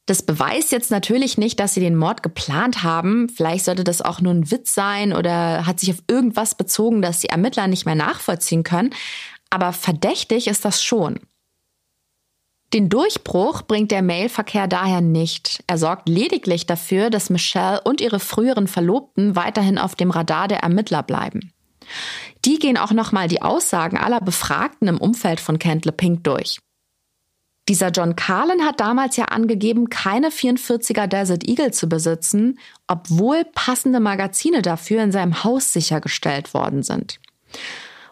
Das 0.06 0.24
beweist 0.24 0.72
jetzt 0.72 0.90
natürlich 0.90 1.38
nicht, 1.38 1.60
dass 1.60 1.76
sie 1.76 1.82
den 1.82 1.96
Mord 1.96 2.24
geplant 2.24 2.82
haben. 2.82 3.30
Vielleicht 3.30 3.66
sollte 3.66 3.84
das 3.84 4.02
auch 4.02 4.22
nur 4.22 4.34
ein 4.34 4.50
Witz 4.50 4.74
sein 4.74 5.14
oder 5.14 5.68
hat 5.68 5.80
sich 5.80 5.92
auf 5.92 6.02
irgendwas 6.08 6.56
bezogen, 6.56 7.04
das 7.04 7.20
die 7.20 7.30
Ermittler 7.30 7.68
nicht 7.68 7.86
mehr 7.86 7.96
nachvollziehen 7.96 8.64
können. 8.64 8.92
Aber 9.52 9.72
verdächtig 9.72 10.48
ist 10.48 10.66
das 10.66 10.84
schon. 10.84 11.20
Den 12.74 12.88
Durchbruch 12.90 13.64
bringt 13.64 13.90
der 13.90 14.04
Mailverkehr 14.04 14.68
daher 14.68 15.02
nicht. 15.02 15.64
Er 15.66 15.80
sorgt 15.80 16.08
lediglich 16.08 16.68
dafür, 16.68 17.10
dass 17.10 17.32
Michelle 17.32 17.82
und 17.82 18.00
ihre 18.00 18.20
früheren 18.20 18.68
Verlobten 18.68 19.36
weiterhin 19.36 19.80
auf 19.80 19.96
dem 19.96 20.12
Radar 20.12 20.48
der 20.48 20.60
Ermittler 20.60 21.02
bleiben. 21.02 21.52
Die 22.46 22.60
gehen 22.60 22.78
auch 22.78 22.92
nochmal 22.92 23.28
die 23.28 23.42
Aussagen 23.42 23.98
aller 23.98 24.22
Befragten 24.22 24.88
im 24.88 25.00
Umfeld 25.00 25.40
von 25.40 25.58
Kentle 25.58 25.92
Pink 25.92 26.24
durch. 26.24 26.60
Dieser 27.68 27.90
John 27.90 28.16
Carlin 28.16 28.66
hat 28.66 28.80
damals 28.80 29.16
ja 29.18 29.26
angegeben, 29.26 29.90
keine 29.90 30.30
44er 30.30 31.08
Desert 31.08 31.48
Eagle 31.48 31.72
zu 31.72 31.90
besitzen, 31.90 32.60
obwohl 32.88 33.46
passende 33.54 34.00
Magazine 34.00 34.62
dafür 34.62 35.04
in 35.04 35.12
seinem 35.12 35.44
Haus 35.44 35.74
sichergestellt 35.74 36.54
worden 36.54 36.84
sind. 36.84 37.20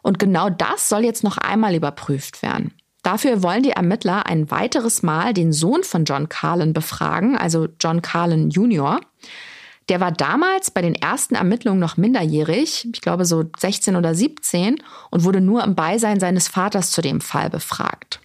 Und 0.02 0.20
genau 0.20 0.50
das 0.50 0.90
soll 0.90 1.04
jetzt 1.04 1.24
noch 1.24 1.38
einmal 1.38 1.76
überprüft 1.76 2.44
werden. 2.44 2.74
Dafür 3.04 3.44
wollen 3.44 3.64
die 3.64 3.72
Ermittler 3.72 4.26
ein 4.26 4.52
weiteres 4.52 5.04
Mal 5.04 5.34
den 5.34 5.54
Sohn 5.54 5.84
von 5.84 6.06
John 6.06 6.30
Carlin 6.30 6.74
befragen, 6.74 7.38
also 7.38 7.68
John 7.80 8.02
Carlin 8.02 8.50
Jr. 8.50 9.00
Der 9.90 10.02
war 10.02 10.12
damals 10.12 10.72
bei 10.72 10.82
den 10.82 10.96
ersten 10.96 11.36
Ermittlungen 11.36 11.80
noch 11.80 11.96
minderjährig, 11.96 12.88
ich 12.92 13.02
glaube 13.02 13.24
so 13.24 13.46
16 13.58 13.96
oder 13.96 14.14
17, 14.14 14.84
und 15.12 15.24
wurde 15.24 15.40
nur 15.40 15.64
im 15.64 15.76
Beisein 15.76 16.20
seines 16.20 16.50
Vaters 16.50 16.92
zu 16.92 17.02
dem 17.02 17.22
Fall 17.22 17.50
befragt. 17.50 18.20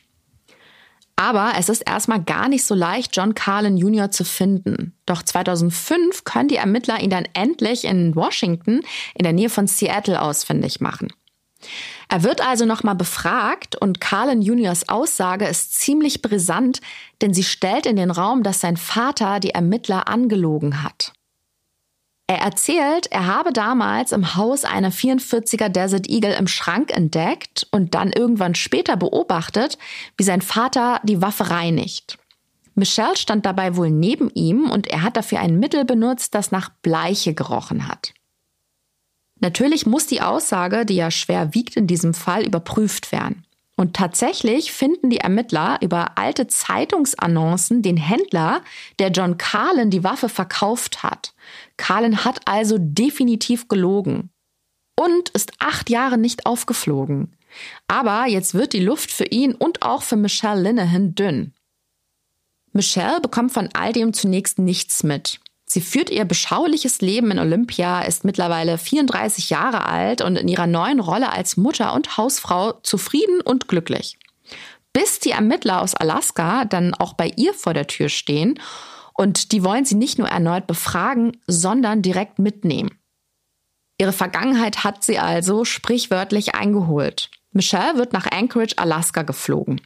Aber 1.15 1.53
es 1.57 1.69
ist 1.69 1.83
erstmal 1.83 2.21
gar 2.21 2.49
nicht 2.49 2.65
so 2.65 2.75
leicht, 2.75 3.17
John 3.17 3.35
Carlin 3.35 3.77
Jr. 3.77 4.11
zu 4.11 4.25
finden. 4.25 4.97
Doch 5.07 5.23
2005 5.23 6.25
können 6.25 6.49
die 6.49 6.57
Ermittler 6.57 7.01
ihn 7.01 7.11
dann 7.11 7.29
endlich 7.35 7.85
in 7.85 8.17
Washington 8.17 8.81
in 9.15 9.23
der 9.23 9.33
Nähe 9.33 9.49
von 9.49 9.69
Seattle 9.69 10.21
ausfindig 10.21 10.81
machen. 10.81 11.13
Er 12.09 12.23
wird 12.23 12.41
also 12.41 12.65
nochmal 12.65 12.95
befragt 12.95 13.77
und 13.77 14.01
Carlin 14.01 14.43
Juniors 14.43 14.89
Aussage 14.89 15.47
ist 15.47 15.75
ziemlich 15.75 16.23
brisant, 16.23 16.81
denn 17.21 17.33
sie 17.33 17.45
stellt 17.45 17.87
in 17.87 17.97
den 17.97 18.11
Raum, 18.11 18.43
dass 18.43 18.61
sein 18.61 18.77
Vater 18.77 19.41
die 19.41 19.51
Ermittler 19.51 20.09
angelogen 20.09 20.83
hat. 20.83 21.13
Er 22.27 22.39
erzählt, 22.39 23.09
er 23.11 23.27
habe 23.27 23.53
damals 23.53 24.13
im 24.13 24.37
Haus 24.37 24.65
eine 24.65 24.91
44er 24.91 25.69
Desert 25.69 26.09
Eagle 26.09 26.33
im 26.33 26.47
Schrank 26.47 26.97
entdeckt 26.97 27.67
und 27.73 27.95
dann 27.95 28.13
irgendwann 28.13 28.55
später 28.55 28.97
beobachtet, 28.97 29.77
wie 30.17 30.23
sein 30.23 30.41
Vater 30.41 31.01
die 31.03 31.21
Waffe 31.21 31.51
reinigt. 31.51 32.19
Michelle 32.75 33.17
stand 33.17 33.45
dabei 33.45 33.77
wohl 33.77 33.91
neben 33.91 34.31
ihm 34.31 34.71
und 34.71 34.87
er 34.87 35.03
hat 35.03 35.17
dafür 35.17 35.41
ein 35.41 35.59
Mittel 35.59 35.85
benutzt, 35.85 36.35
das 36.35 36.53
nach 36.53 36.71
Bleiche 36.81 37.35
gerochen 37.35 37.87
hat. 37.87 38.15
Natürlich 39.43 39.87
muss 39.87 40.07
die 40.07 40.23
Aussage, 40.23 40.87
die 40.87 40.95
ja 40.95 41.11
schwer 41.11 41.53
wiegt 41.53 41.77
in 41.77 41.89
diesem 41.89 42.15
Fall, 42.15 42.47
überprüft 42.47 43.11
werden. 43.11 43.45
Und 43.77 43.97
tatsächlich 43.97 44.71
finden 44.71 45.11
die 45.11 45.17
Ermittler 45.19 45.79
über 45.83 46.17
alte 46.17 46.47
Zeitungsannoncen 46.47 47.83
den 47.83 47.97
Händler, 47.97 48.63
der 49.01 49.11
John 49.11 49.39
Carlin 49.39 49.91
die 49.91 50.05
Waffe 50.05 50.29
verkauft 50.29 51.03
hat. 51.03 51.35
Carlin 51.77 52.25
hat 52.25 52.43
also 52.45 52.77
definitiv 52.79 53.67
gelogen 53.67 54.31
und 54.97 55.31
ist 55.31 55.53
acht 55.59 55.91
Jahre 55.91 56.19
nicht 56.19 56.47
aufgeflogen. 56.47 57.37
Aber 57.89 58.27
jetzt 58.29 58.55
wird 58.55 58.73
die 58.73 58.85
Luft 58.85 59.11
für 59.11 59.27
ihn 59.27 59.57
und 59.57 59.83
auch 59.83 60.03
für 60.03 60.17
Michelle 60.17 60.63
Linehan 60.63 61.17
dünn. 61.17 61.53
Michelle 62.73 63.21
bekommt 63.21 63.53
von 63.53 63.71
all 63.73 63.93
dem 63.93 64.13
zunächst 64.13 64.61
nichts 64.61 65.03
mit. 65.03 65.41
Sie 65.73 65.81
führt 65.81 66.11
ihr 66.11 66.27
beschauliches 66.27 67.01
Leben 67.01 67.31
in 67.31 67.39
Olympia, 67.39 68.03
ist 68.03 68.27
mittlerweile 68.27 68.77
34 68.77 69.49
Jahre 69.49 69.87
alt 69.87 70.21
und 70.21 70.37
in 70.37 70.47
ihrer 70.47 70.67
neuen 70.67 71.01
Rolle 71.01 71.33
als 71.33 71.57
Mutter 71.57 71.95
und 71.95 72.19
Hausfrau 72.19 72.73
zufrieden 72.83 73.41
und 73.41 73.69
glücklich. 73.69 74.19
Bis 74.93 75.19
die 75.19 75.31
Ermittler 75.31 75.81
aus 75.81 75.95
Alaska 75.95 76.67
dann 76.67 76.93
auch 76.93 77.15
bei 77.15 77.33
ihr 77.37 77.55
vor 77.55 77.73
der 77.73 77.87
Tür 77.87 78.11
stehen 78.11 78.61
und 79.15 79.53
die 79.53 79.65
wollen 79.65 79.87
sie 79.87 79.95
nicht 79.95 80.19
nur 80.19 80.29
erneut 80.29 80.67
befragen, 80.67 81.39
sondern 81.47 82.03
direkt 82.03 82.39
mitnehmen. 82.39 82.91
Ihre 83.97 84.13
Vergangenheit 84.13 84.85
hat 84.85 85.03
sie 85.03 85.19
also 85.19 85.65
sprichwörtlich 85.65 86.55
eingeholt. 86.55 87.31
Michelle 87.53 87.97
wird 87.97 88.13
nach 88.13 88.31
Anchorage, 88.31 88.77
Alaska 88.77 89.23
geflogen. 89.23 89.81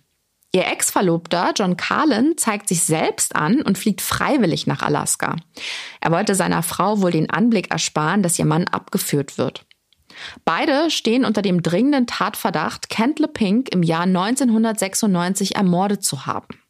Ihr 0.53 0.66
Ex-Verlobter 0.66 1.53
John 1.57 1.76
Carlin 1.76 2.34
zeigt 2.36 2.68
sich 2.68 2.82
selbst 2.82 3.36
an 3.36 3.62
und 3.62 3.78
fliegt 3.78 4.01
freiwillig 4.01 4.66
nach 4.66 4.82
Alaska. 4.82 5.36
Er 6.01 6.11
wollte 6.11 6.34
seiner 6.34 6.62
Frau 6.62 7.03
wohl 7.03 7.11
den 7.11 7.30
Anblick 7.30 7.70
ersparen, 7.70 8.22
dass 8.22 8.38
ihr 8.38 8.47
Mann 8.47 8.66
abgeführt 8.68 9.38
wird. 9.38 9.66
Beide 10.44 10.90
stehen 10.90 11.24
unter 11.24 11.42
dem 11.42 11.62
dringenden 11.62 12.07
Tatverdacht, 12.07 12.88
Kent 12.88 13.18
LePink 13.18 13.68
im 13.72 13.82
Jahr 13.82 14.05
1996 14.05 15.57
ermordet 15.57 16.03
zu 16.03 16.26
haben. 16.26 16.61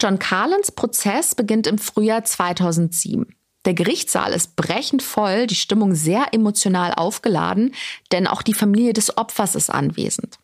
John 0.00 0.18
Carlins 0.18 0.72
Prozess 0.72 1.34
beginnt 1.36 1.68
im 1.68 1.78
Frühjahr 1.78 2.24
2007. 2.24 3.36
Der 3.64 3.74
Gerichtssaal 3.74 4.32
ist 4.32 4.56
brechend 4.56 5.02
voll, 5.02 5.46
die 5.46 5.54
Stimmung 5.54 5.94
sehr 5.94 6.34
emotional 6.34 6.92
aufgeladen, 6.94 7.72
denn 8.10 8.26
auch 8.26 8.42
die 8.42 8.54
Familie 8.54 8.92
des 8.92 9.16
Opfers 9.16 9.54
ist 9.54 9.70
anwesend. 9.70 10.38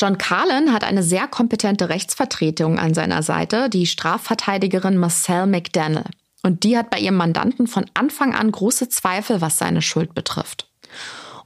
John 0.00 0.16
Carlin 0.16 0.72
hat 0.72 0.82
eine 0.82 1.02
sehr 1.02 1.28
kompetente 1.28 1.90
Rechtsvertretung 1.90 2.78
an 2.78 2.94
seiner 2.94 3.22
Seite, 3.22 3.68
die 3.68 3.84
Strafverteidigerin 3.84 4.96
Marcel 4.96 5.46
McDaniel. 5.46 6.04
Und 6.42 6.64
die 6.64 6.78
hat 6.78 6.88
bei 6.88 6.98
ihrem 6.98 7.16
Mandanten 7.16 7.66
von 7.66 7.84
Anfang 7.92 8.34
an 8.34 8.50
große 8.50 8.88
Zweifel, 8.88 9.42
was 9.42 9.58
seine 9.58 9.82
Schuld 9.82 10.14
betrifft. 10.14 10.70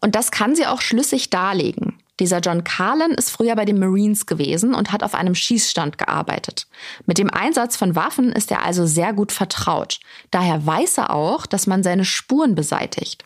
Und 0.01 0.15
das 0.15 0.31
kann 0.31 0.55
sie 0.55 0.67
auch 0.67 0.81
schlüssig 0.81 1.31
darlegen. 1.31 1.99
Dieser 2.21 2.39
John 2.39 2.63
Carlin 2.63 3.11
ist 3.11 3.31
früher 3.31 3.57
bei 3.57 3.65
den 3.65 3.81
Marines 3.81 4.25
gewesen 4.25 4.73
und 4.73 4.93
hat 4.93 5.03
auf 5.03 5.17
einem 5.17 5.35
Schießstand 5.35 5.99
gearbeitet. 5.99 6.69
Mit 7.07 7.19
dem 7.19 7.31
Einsatz 7.31 7.77
von 7.77 7.97
Waffen 7.97 8.31
ist 8.31 8.53
er 8.53 8.65
also 8.65 8.87
sehr 8.87 9.13
gut 9.15 9.33
vertraut. 9.33 9.99
Daher 10.31 10.65
weiß 10.65 10.99
er 10.99 11.11
auch, 11.11 11.47
dass 11.47 11.67
man 11.67 11.83
seine 11.83 12.05
Spuren 12.05 12.55
beseitigt. 12.55 13.25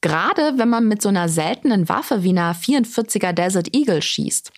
Gerade 0.00 0.54
wenn 0.56 0.68
man 0.68 0.86
mit 0.88 1.02
so 1.02 1.08
einer 1.08 1.28
seltenen 1.28 1.88
Waffe 1.88 2.22
wie 2.22 2.30
einer 2.30 2.54
44er 2.54 3.32
Desert 3.32 3.74
Eagle 3.74 4.02
schießt. 4.02 4.52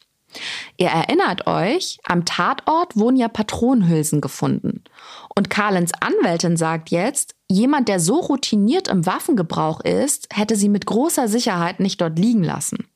Ihr 0.77 0.89
erinnert 0.89 1.47
euch, 1.47 1.99
am 2.05 2.25
Tatort 2.25 2.97
wurden 2.97 3.17
ja 3.17 3.29
Patronenhülsen 3.29 4.21
gefunden. 4.21 4.85
Und 5.35 5.51
Carlins 5.51 5.93
Anwältin 6.01 6.57
sagt 6.57 6.91
jetzt, 6.91 7.35
jemand, 7.49 7.89
der 7.89 7.99
so 7.99 8.21
routiniert 8.21 8.89
im 8.89 9.07
Waffengebrauch 9.07 9.81
ist, 9.81 10.29
hätte 10.33 10.57
sie 10.57 10.69
mit 10.69 10.87
großer 10.87 11.29
Sicherheit 11.29 11.81
nicht 11.81 12.01
dort 12.01 12.19
liegen 12.19 12.45
lassen. 12.45 12.89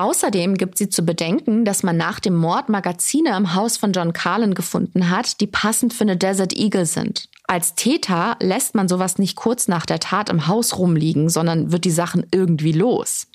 Außerdem 0.00 0.54
gibt 0.54 0.78
sie 0.78 0.88
zu 0.88 1.02
bedenken, 1.02 1.64
dass 1.64 1.82
man 1.82 1.96
nach 1.96 2.20
dem 2.20 2.36
Mord 2.36 2.68
Magazine 2.68 3.36
im 3.36 3.56
Haus 3.56 3.76
von 3.76 3.92
John 3.92 4.12
Carlin 4.12 4.54
gefunden 4.54 5.10
hat, 5.10 5.40
die 5.40 5.48
passend 5.48 5.92
für 5.92 6.04
eine 6.04 6.16
Desert 6.16 6.56
Eagle 6.56 6.86
sind. 6.86 7.28
Als 7.48 7.74
Täter 7.74 8.36
lässt 8.38 8.76
man 8.76 8.86
sowas 8.86 9.18
nicht 9.18 9.34
kurz 9.34 9.66
nach 9.66 9.86
der 9.86 9.98
Tat 9.98 10.30
im 10.30 10.46
Haus 10.46 10.78
rumliegen, 10.78 11.28
sondern 11.28 11.72
wird 11.72 11.84
die 11.84 11.90
Sachen 11.90 12.24
irgendwie 12.30 12.70
los. 12.70 13.26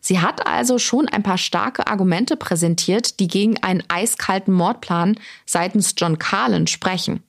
Sie 0.00 0.20
hat 0.20 0.46
also 0.46 0.78
schon 0.78 1.08
ein 1.08 1.24
paar 1.24 1.38
starke 1.38 1.88
Argumente 1.88 2.36
präsentiert, 2.36 3.18
die 3.18 3.26
gegen 3.26 3.60
einen 3.60 3.82
eiskalten 3.88 4.54
Mordplan 4.54 5.18
seitens 5.44 5.94
John 5.96 6.20
Carlin 6.20 6.68
sprechen. 6.68 7.24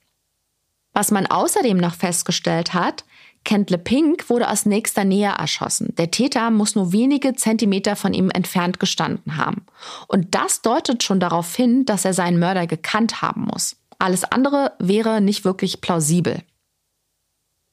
Was 0.94 1.10
man 1.10 1.26
außerdem 1.26 1.78
noch 1.78 1.96
festgestellt 1.96 2.76
hat, 2.76 3.06
Kentle 3.44 3.78
Pink 3.78 4.30
wurde 4.30 4.50
aus 4.50 4.66
nächster 4.66 5.04
Nähe 5.04 5.34
erschossen. 5.38 5.94
Der 5.98 6.12
Täter 6.12 6.50
muss 6.50 6.76
nur 6.76 6.94
wenige 6.94 7.34
Zentimeter 7.36 7.96
von 7.96 8.14
ihm 8.14 8.30
entfernt 8.30 8.80
gestanden 8.80 9.38
haben. 9.38 9.66
Und 10.08 10.34
das 10.36 10.62
deutet 10.62 11.04
schon 11.04 11.20
darauf 11.20 11.54
hin, 11.56 11.86
dass 11.86 12.06
er 12.06 12.14
seinen 12.14 12.40
Mörder 12.40 12.68
gekannt 12.68 13.22
haben 13.22 13.42
muss. 13.52 13.76
Alles 14.00 14.24
andere 14.24 14.74
wäre 14.80 15.22
nicht 15.22 15.46
wirklich 15.46 15.82
plausibel. 15.82 16.42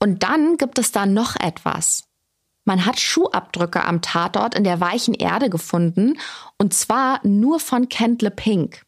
Und 0.00 0.22
dann 0.22 0.56
gibt 0.56 0.78
es 0.78 0.92
da 0.92 1.06
noch 1.06 1.36
etwas. 1.36 2.04
Man 2.64 2.86
hat 2.86 3.00
Schuhabdrücke 3.00 3.84
am 3.84 4.02
Tatort 4.02 4.54
in 4.54 4.64
der 4.64 4.80
weichen 4.80 5.14
Erde 5.14 5.50
gefunden, 5.50 6.18
und 6.56 6.74
zwar 6.74 7.20
nur 7.26 7.58
von 7.60 7.88
Kent 7.88 8.24
Pink. 8.36 8.82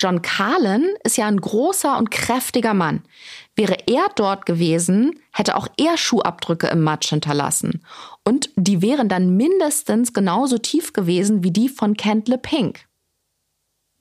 John 0.00 0.22
Carlin 0.22 0.88
ist 1.04 1.16
ja 1.16 1.26
ein 1.26 1.40
großer 1.40 1.96
und 1.96 2.10
kräftiger 2.10 2.74
Mann. 2.74 3.02
Wäre 3.54 3.76
er 3.86 4.06
dort 4.16 4.46
gewesen, 4.46 5.20
hätte 5.32 5.56
auch 5.56 5.68
er 5.76 5.98
Schuhabdrücke 5.98 6.68
im 6.68 6.82
Matsch 6.82 7.10
hinterlassen. 7.10 7.84
Und 8.24 8.50
die 8.56 8.80
wären 8.80 9.08
dann 9.08 9.36
mindestens 9.36 10.14
genauso 10.14 10.58
tief 10.58 10.92
gewesen 10.92 11.44
wie 11.44 11.50
die 11.50 11.68
von 11.68 11.96
Kent 11.96 12.30
Pink. 12.42 12.86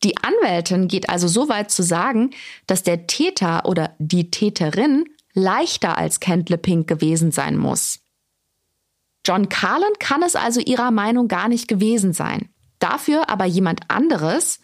Die 0.04 0.16
Anwältin 0.18 0.88
geht 0.88 1.10
also 1.10 1.28
so 1.28 1.49
weit 1.49 1.70
zu 1.70 1.84
sagen, 1.84 2.32
dass 2.66 2.84
der 2.84 3.08
Täter 3.08 3.66
oder 3.66 3.93
die 3.99 4.32
Täterin 4.32 5.06
leichter 5.34 5.97
als 5.97 6.20
Kent 6.20 6.62
Pink 6.62 6.88
gewesen 6.88 7.32
sein 7.32 7.58
muss. 7.58 7.99
John 9.26 9.49
Carlin 9.49 9.93
kann 9.99 10.24
es 10.24 10.36
also 10.36 10.60
ihrer 10.60 10.91
Meinung 10.91 11.28
gar 11.28 11.47
nicht 11.47 11.68
gewesen 11.68 12.14
sein. 12.14 12.49
Dafür 12.80 13.30
aber 13.30 13.45
jemand 13.45 13.82
anderes, 13.89 14.60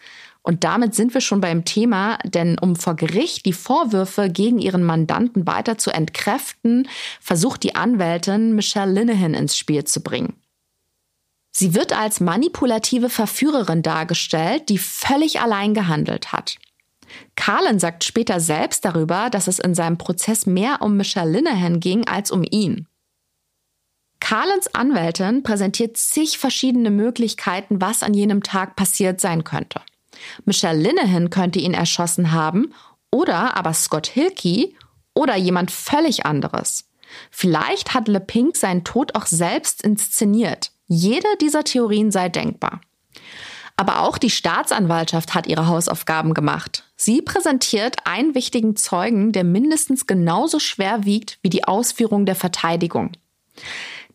und 0.48 0.64
damit 0.64 0.95
sind 0.95 1.14
wir 1.14 1.20
schon 1.20 1.41
beim 1.41 1.66
Thema, 1.66 2.20
denn 2.24 2.58
um 2.58 2.78
vor 2.78 2.95
Gericht 2.95 3.45
die 3.45 3.52
Vorwürfe 3.52 4.30
gegen 4.30 4.60
ihren 4.60 4.82
Mandanten 4.82 5.45
weiter 5.45 5.78
zu 5.78 5.91
entkräften, 5.91 6.88
versucht 7.20 7.64
die 7.64 7.76
Anwältin 7.76 8.56
Michelle 8.56 8.93
Linehan 8.93 9.34
ins 9.34 9.58
Spiel 9.58 9.84
zu 9.84 10.00
bringen. 10.00 10.38
Sie 11.52 11.76
wird 11.76 11.91
als 11.91 12.22
manipulative 12.22 13.10
Verführerin 13.10 13.82
dargestellt, 13.82 14.70
die 14.70 14.78
völlig 14.78 15.41
allein 15.41 15.74
gehandelt 15.74 16.32
hat. 16.32 16.56
Carlin 17.36 17.80
sagt 17.80 18.06
später 18.06 18.39
selbst 18.39 18.86
darüber, 18.86 19.30
dass 19.30 19.48
es 19.48 19.60
in 19.60 19.76
seinem 19.76 19.98
Prozess 19.98 20.45
mehr 20.45 20.82
um 20.82 20.95
Michelle 20.95 21.30
Linehan 21.30 21.82
ging 21.82 22.08
als 22.08 22.32
um 22.32 22.45
ihn. 22.50 22.88
Carlins 24.22 24.74
Anwältin 24.74 25.43
präsentiert 25.43 25.98
zig 25.98 26.38
verschiedene 26.38 26.89
Möglichkeiten, 26.89 27.82
was 27.82 28.02
an 28.02 28.14
jenem 28.14 28.43
Tag 28.43 28.78
passiert 28.78 29.20
sein 29.20 29.43
könnte. 29.43 29.82
Michelle 30.45 30.80
Linehan 30.80 31.30
könnte 31.30 31.59
ihn 31.59 31.74
erschossen 31.74 32.32
haben 32.32 32.74
oder 33.11 33.55
aber 33.55 33.74
Scott 33.74 34.07
Hilkey 34.07 34.76
oder 35.13 35.36
jemand 35.36 35.72
völlig 35.72 36.26
anderes. 36.26 36.89
Vielleicht 37.32 37.93
hat 37.93 38.07
Le 38.07 38.20
Pink 38.20 38.57
seinen 38.57 38.84
Tod 38.84 39.15
auch 39.15 39.26
selbst 39.26 39.82
inszeniert. 39.82 40.72
Jede 40.88 41.28
dieser 41.41 41.63
Theorien 41.63 42.11
sei 42.11 42.30
denkbar. 42.30 42.82
Aber 43.76 44.01
auch 44.01 44.18
die 44.18 44.32
Staatsanwaltschaft 44.32 45.36
hat 45.36 45.45
ihre 45.45 45.68
Hausaufgaben 45.68 46.34
gemacht. 46.34 46.84
Sie 46.95 47.22
präsentiert 47.22 47.95
einen 48.05 48.34
wichtigen 48.34 48.76
Zeugen, 48.76 49.32
der 49.32 49.43
mindestens 49.43 50.07
genauso 50.07 50.59
schwer 50.59 51.05
wiegt 51.05 51.38
wie 51.43 51.49
die 51.49 51.63
Ausführung 51.63 52.26
der 52.26 52.36
Verteidigung. 52.36 53.11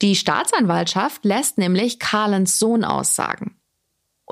Die 0.02 0.16
Staatsanwaltschaft 0.16 1.24
lässt 1.24 1.58
nämlich 1.58 2.00
Carlens 2.00 2.58
Sohn 2.58 2.84
aussagen. 2.84 3.56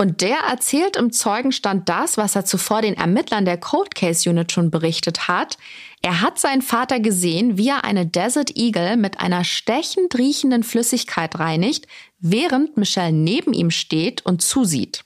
Und 0.00 0.22
der 0.22 0.38
erzählt 0.48 0.96
im 0.96 1.12
Zeugenstand 1.12 1.90
das, 1.90 2.16
was 2.16 2.34
er 2.34 2.46
zuvor 2.46 2.80
den 2.80 2.94
Ermittlern 2.94 3.44
der 3.44 3.58
Cold 3.58 3.94
Case 3.94 4.30
Unit 4.30 4.50
schon 4.50 4.70
berichtet 4.70 5.28
hat. 5.28 5.58
Er 6.00 6.22
hat 6.22 6.38
seinen 6.38 6.62
Vater 6.62 7.00
gesehen, 7.00 7.58
wie 7.58 7.68
er 7.68 7.84
eine 7.84 8.06
Desert 8.06 8.56
Eagle 8.56 8.96
mit 8.96 9.20
einer 9.20 9.44
stechend 9.44 10.16
riechenden 10.16 10.62
Flüssigkeit 10.62 11.38
reinigt, 11.38 11.86
während 12.18 12.78
Michelle 12.78 13.12
neben 13.12 13.52
ihm 13.52 13.70
steht 13.70 14.24
und 14.24 14.40
zusieht. 14.40 15.04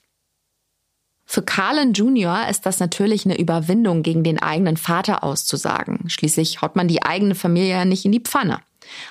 Für 1.25 1.43
Carlin 1.43 1.93
Jr. 1.93 2.47
ist 2.49 2.65
das 2.65 2.79
natürlich 2.79 3.25
eine 3.25 3.37
Überwindung, 3.37 4.05
gegen 4.05 4.23
den 4.23 4.41
eigenen 4.41 4.77
Vater 4.77 5.25
auszusagen. 5.25 6.09
Schließlich 6.09 6.63
haut 6.63 6.77
man 6.77 6.87
die 6.87 7.03
eigene 7.03 7.35
Familie 7.35 7.71
ja 7.71 7.85
nicht 7.85 8.05
in 8.05 8.13
die 8.13 8.21
Pfanne. 8.21 8.61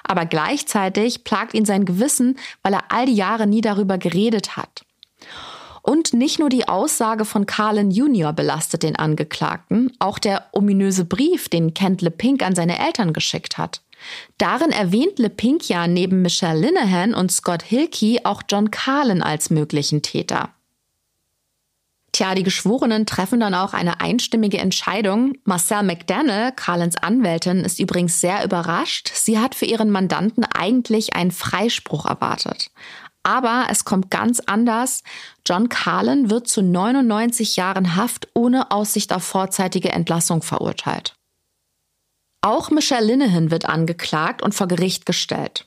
Aber 0.06 0.26
gleichzeitig 0.26 1.26
plagt 1.26 1.54
ihn 1.54 1.66
sein 1.66 1.84
Gewissen, 1.84 2.40
weil 2.62 2.72
er 2.72 2.86
all 2.88 3.06
die 3.06 3.16
Jahre 3.16 3.48
nie 3.48 3.60
darüber 3.60 3.98
geredet 3.98 4.56
hat. 4.56 4.86
Und 5.86 6.14
nicht 6.14 6.40
nur 6.40 6.48
die 6.48 6.70
Aussage 6.70 7.26
von 7.26 7.46
Carlin 7.46 7.92
Jr. 7.92 8.32
belastet 8.32 8.84
den 8.84 8.96
Angeklagten, 8.96 9.92
auch 10.00 10.18
der 10.18 10.46
ominöse 10.54 11.04
Brief, 11.04 11.50
den 11.50 11.74
Kent 11.74 12.02
LePink 12.02 12.42
an 12.42 12.56
seine 12.56 12.80
Eltern 12.80 13.12
geschickt 13.12 13.58
hat. 13.58 13.82
Darin 14.38 14.72
erwähnt 14.72 15.20
LePink 15.20 15.68
ja 15.68 15.88
neben 15.88 16.22
Michelle 16.22 16.58
Linehan 16.60 17.14
und 17.14 17.34
Scott 17.34 17.64
Hilkey 17.64 18.22
auch 18.24 18.44
John 18.50 18.72
Carlin 18.72 19.22
als 19.22 19.50
möglichen 19.50 20.02
Täter. 20.02 20.52
Tja, 22.14 22.34
die 22.34 22.44
Geschworenen 22.44 23.06
treffen 23.06 23.42
dann 23.42 23.56
auch 23.56 23.74
eine 23.74 24.00
einstimmige 24.00 24.60
Entscheidung. 24.60 25.34
Marcel 25.44 25.84
McDaniel, 25.84 26.54
Carlins 26.56 26.96
Anwältin, 26.96 27.62
ist 27.62 27.80
übrigens 27.80 28.22
sehr 28.22 28.46
überrascht. 28.46 29.12
Sie 29.14 29.38
hat 29.38 29.54
für 29.54 29.66
ihren 29.66 29.90
Mandanten 29.90 30.46
eigentlich 30.46 31.16
einen 31.16 31.32
Freispruch 31.32 32.06
erwartet. 32.06 32.70
Aber 33.24 33.68
es 33.70 33.86
kommt 33.86 34.12
ganz 34.12 34.42
anders. 34.42 35.02
John 35.48 35.70
Carlin 35.70 36.30
wird 36.30 36.48
zu 36.48 36.62
99 36.62 37.56
Jahren 37.56 37.96
Haft 37.96 38.28
ohne 38.34 38.72
Aussicht 38.72 39.14
auf 39.14 39.24
vorzeitige 39.24 39.92
Entlassung 39.94 40.42
verurteilt. 40.42 41.16
Auch 42.42 42.70
Michelle 42.70 43.06
Linehan 43.06 43.52
wird 43.52 43.66
angeklagt 43.66 44.42
und 44.42 44.54
vor 44.54 44.68
Gericht 44.68 45.06
gestellt. 45.06 45.66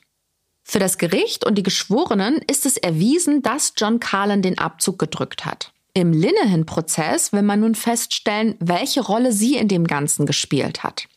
Für 0.63 0.79
das 0.79 0.99
Gericht 0.99 1.45
und 1.45 1.55
die 1.55 1.63
Geschworenen 1.63 2.39
ist 2.47 2.65
es 2.67 2.77
erwiesen, 2.77 3.41
dass 3.41 3.73
John 3.77 3.99
Carlin 3.99 4.43
den 4.43 4.59
Abzug 4.59 4.99
gedrückt 4.99 5.45
hat. 5.45 5.71
Im 5.93 6.13
Linehan-Prozess 6.13 7.33
will 7.33 7.41
man 7.41 7.61
nun 7.61 7.73
feststellen, 7.73 8.55
welche 8.59 9.01
Rolle 9.01 9.31
sie 9.31 9.55
in 9.55 9.67
dem 9.67 9.87
Ganzen 9.87 10.27
gespielt 10.27 10.83
hat. 10.83 11.07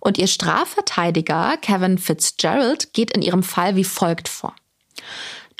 Und 0.00 0.18
ihr 0.18 0.26
Strafverteidiger 0.26 1.56
Kevin 1.58 1.98
Fitzgerald 1.98 2.92
geht 2.92 3.12
in 3.12 3.22
ihrem 3.22 3.44
Fall 3.44 3.76
wie 3.76 3.84
folgt 3.84 4.28
vor. 4.28 4.56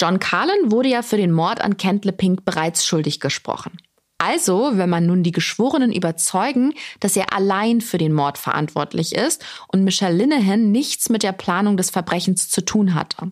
John 0.00 0.18
Carlin 0.18 0.72
wurde 0.72 0.88
ja 0.88 1.02
für 1.02 1.18
den 1.18 1.30
Mord 1.30 1.60
an 1.60 1.76
Kent 1.76 2.06
LePink 2.06 2.46
bereits 2.46 2.86
schuldig 2.86 3.20
gesprochen. 3.20 3.76
Also, 4.16 4.72
wenn 4.74 4.88
man 4.88 5.06
nun 5.06 5.22
die 5.22 5.32
Geschworenen 5.32 5.92
überzeugen, 5.92 6.74
dass 7.00 7.16
er 7.16 7.34
allein 7.34 7.82
für 7.82 7.98
den 7.98 8.14
Mord 8.14 8.38
verantwortlich 8.38 9.14
ist 9.14 9.44
und 9.68 9.84
Michelle 9.84 10.16
Linehan 10.16 10.70
nichts 10.70 11.10
mit 11.10 11.22
der 11.22 11.32
Planung 11.32 11.76
des 11.76 11.90
Verbrechens 11.90 12.48
zu 12.48 12.62
tun 12.62 12.94
hatte. 12.94 13.30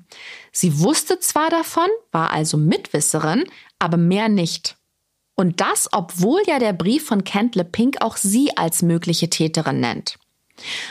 Sie 0.53 0.81
wusste 0.81 1.21
zwar 1.21 1.49
davon, 1.49 1.89
war 2.13 2.33
also 2.33 2.59
Mitwisserin, 2.59 3.45
aber 3.79 3.97
mehr 3.97 4.29
nicht. 4.29 4.77
Und 5.37 5.61
das, 5.61 5.89
obwohl 5.93 6.43
ja 6.47 6.59
der 6.59 6.75
Brief 6.75 7.07
von 7.07 7.25
Kent 7.25 7.55
LePink 7.55 8.03
auch 8.03 8.17
sie 8.19 8.57
als 8.57 8.83
mögliche 8.83 9.31
Täterin 9.31 9.81
nennt. 9.81 10.19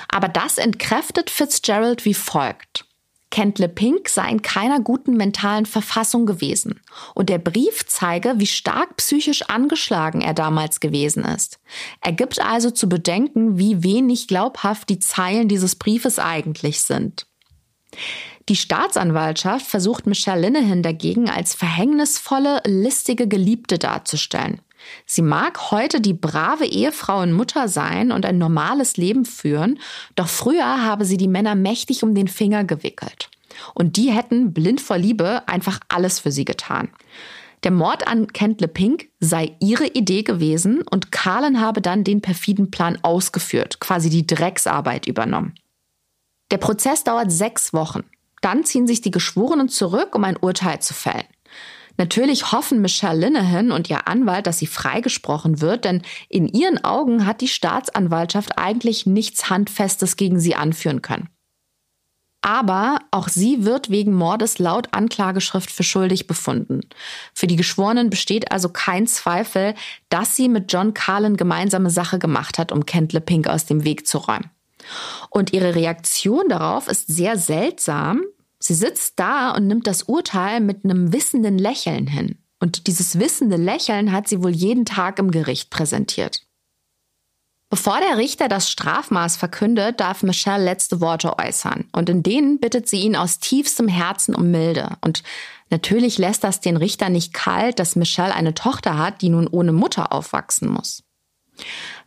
Aber 0.10 0.28
das 0.28 0.58
entkräftet 0.58 1.30
Fitzgerald 1.30 2.06
wie 2.06 2.14
folgt. 2.16 2.87
Kent 3.30 3.60
Pink 3.76 4.08
sei 4.08 4.30
in 4.30 4.42
keiner 4.42 4.80
guten 4.80 5.18
mentalen 5.18 5.66
Verfassung 5.66 6.26
gewesen 6.26 6.80
und 7.14 7.30
der 7.30 7.40
Brief 7.40 7.86
zeige, 7.86 8.36
wie 8.38 8.48
stark 8.48 8.98
psychisch 8.98 9.44
angeschlagen 9.44 10.22
er 10.22 10.34
damals 10.34 10.80
gewesen 10.80 11.26
ist. 11.26 11.60
Er 12.02 12.14
gibt 12.14 12.42
also 12.42 12.72
zu 12.72 12.88
bedenken, 12.88 13.58
wie 13.58 13.84
wenig 13.84 14.28
glaubhaft 14.28 14.90
die 14.90 15.00
Zeilen 15.00 15.48
dieses 15.50 15.76
Briefes 15.76 16.20
eigentlich 16.20 16.82
sind. 16.82 17.28
Die 18.50 18.56
Staatsanwaltschaft 18.56 19.66
versucht 19.66 20.08
Michelle 20.08 20.48
Linehan 20.48 20.82
dagegen 20.82 21.30
als 21.30 21.54
verhängnisvolle, 21.54 22.62
listige 22.66 23.28
Geliebte 23.28 23.78
darzustellen. 23.78 24.62
Sie 25.06 25.22
mag 25.22 25.72
heute 25.72 26.02
die 26.02 26.14
brave 26.14 26.66
Ehefrau 26.66 27.22
und 27.22 27.34
Mutter 27.34 27.68
sein 27.68 28.12
und 28.12 28.26
ein 28.26 28.38
normales 28.38 28.98
Leben 28.98 29.26
führen, 29.26 29.80
doch 30.16 30.28
früher 30.28 30.84
habe 30.84 31.06
sie 31.06 31.18
die 31.18 31.28
Männer 31.28 31.56
mächtig 31.56 32.04
um 32.04 32.16
den 32.16 32.28
Finger 32.28 32.64
gewickelt. 32.64 33.30
Und 33.74 33.98
die 33.98 34.12
hätten 34.12 34.54
blind 34.54 34.82
vor 34.82 34.98
Liebe 34.98 35.48
einfach 35.48 35.80
alles 35.90 36.20
für 36.20 36.32
sie 36.32 36.46
getan. 36.46 36.90
Der 37.64 37.72
Mord 37.72 38.08
an 38.08 38.28
Kent 38.28 38.62
Pink 38.74 39.10
sei 39.20 39.56
ihre 39.60 39.88
Idee 39.88 40.24
gewesen 40.24 40.84
und 40.84 41.12
Carlin 41.12 41.60
habe 41.60 41.82
dann 41.82 42.04
den 42.04 42.22
perfiden 42.22 42.70
Plan 42.70 43.00
ausgeführt, 43.02 43.80
quasi 43.80 44.10
die 44.10 44.28
Drecksarbeit 44.28 45.08
übernommen. 45.08 45.56
Der 46.52 46.58
Prozess 46.58 47.04
dauert 47.04 47.32
sechs 47.32 47.74
Wochen. 47.74 48.04
Dann 48.42 48.64
ziehen 48.64 48.86
sich 48.86 49.02
die 49.02 49.12
Geschworenen 49.12 49.70
zurück, 49.70 50.16
um 50.16 50.24
ein 50.24 50.38
Urteil 50.38 50.80
zu 50.80 50.94
fällen. 50.94 51.26
Natürlich 51.98 52.52
hoffen 52.52 52.82
Michelle 52.82 53.26
Linehan 53.26 53.72
und 53.72 53.90
ihr 53.90 54.08
Anwalt, 54.08 54.48
dass 54.48 54.60
sie 54.60 54.68
freigesprochen 54.68 55.62
wird, 55.62 55.86
denn 55.86 56.04
in 56.30 56.48
ihren 56.48 56.84
Augen 56.84 57.26
hat 57.26 57.42
die 57.42 57.48
Staatsanwaltschaft 57.48 58.58
eigentlich 58.58 59.06
nichts 59.06 59.50
Handfestes 59.50 60.16
gegen 60.16 60.40
sie 60.40 60.56
anführen 60.56 61.02
können. 61.02 61.30
Aber 62.42 63.00
auch 63.12 63.28
sie 63.28 63.66
wird 63.66 63.90
wegen 63.90 64.14
Mordes 64.14 64.60
laut 64.60 64.94
Anklageschrift 64.94 65.72
für 65.72 65.84
schuldig 65.84 66.28
befunden. 66.28 66.82
Für 67.34 67.48
die 67.48 67.56
Geschworenen 67.56 68.10
besteht 68.10 68.52
also 68.52 68.70
kein 68.70 69.08
Zweifel, 69.08 69.74
dass 70.10 70.36
sie 70.36 70.48
mit 70.48 70.72
John 70.72 70.94
Carlin 70.94 71.36
gemeinsame 71.36 71.90
Sache 71.90 72.20
gemacht 72.20 72.58
hat, 72.58 72.72
um 72.72 72.86
Kent 72.86 73.26
Pink 73.26 73.48
aus 73.50 73.66
dem 73.66 73.84
Weg 73.84 74.08
zu 74.08 74.20
räumen. 74.20 74.50
Und 75.30 75.52
ihre 75.52 75.76
Reaktion 75.76 76.48
darauf 76.48 76.88
ist 76.88 77.08
sehr 77.08 77.38
seltsam, 77.38 78.22
Sie 78.60 78.74
sitzt 78.74 79.20
da 79.20 79.52
und 79.52 79.68
nimmt 79.68 79.88
das 79.88 80.04
Urteil 80.04 80.60
mit 80.60 80.84
einem 80.84 81.14
wissenden 81.14 81.58
Lächeln 81.58 82.08
hin. 82.08 82.38
Und 82.60 82.88
dieses 82.88 83.20
wissende 83.20 83.58
Lächeln 83.58 84.12
hat 84.12 84.28
sie 84.28 84.44
wohl 84.44 84.52
jeden 84.52 84.86
Tag 84.86 85.20
im 85.20 85.32
Gericht 85.32 85.70
präsentiert. 85.70 86.48
Bevor 87.70 88.00
der 88.00 88.18
Richter 88.18 88.48
das 88.48 88.72
Strafmaß 88.72 89.36
verkündet, 89.36 90.00
darf 90.00 90.24
Michelle 90.24 90.64
letzte 90.64 91.02
Worte 91.02 91.38
äußern. 91.38 91.86
Und 91.92 92.10
in 92.10 92.24
denen 92.24 92.60
bittet 92.60 92.88
sie 92.88 93.02
ihn 93.02 93.16
aus 93.16 93.40
tiefstem 93.40 93.90
Herzen 93.90 94.34
um 94.34 94.52
Milde. 94.52 94.96
Und 95.02 95.22
natürlich 95.70 96.18
lässt 96.18 96.46
das 96.46 96.62
den 96.62 96.78
Richter 96.78 97.10
nicht 97.10 97.34
kalt, 97.34 97.80
dass 97.80 97.98
Michelle 97.98 98.34
eine 98.34 98.54
Tochter 98.54 98.98
hat, 98.98 99.22
die 99.22 99.30
nun 99.30 99.48
ohne 99.48 99.74
Mutter 99.74 100.14
aufwachsen 100.14 100.70
muss. 100.70 101.04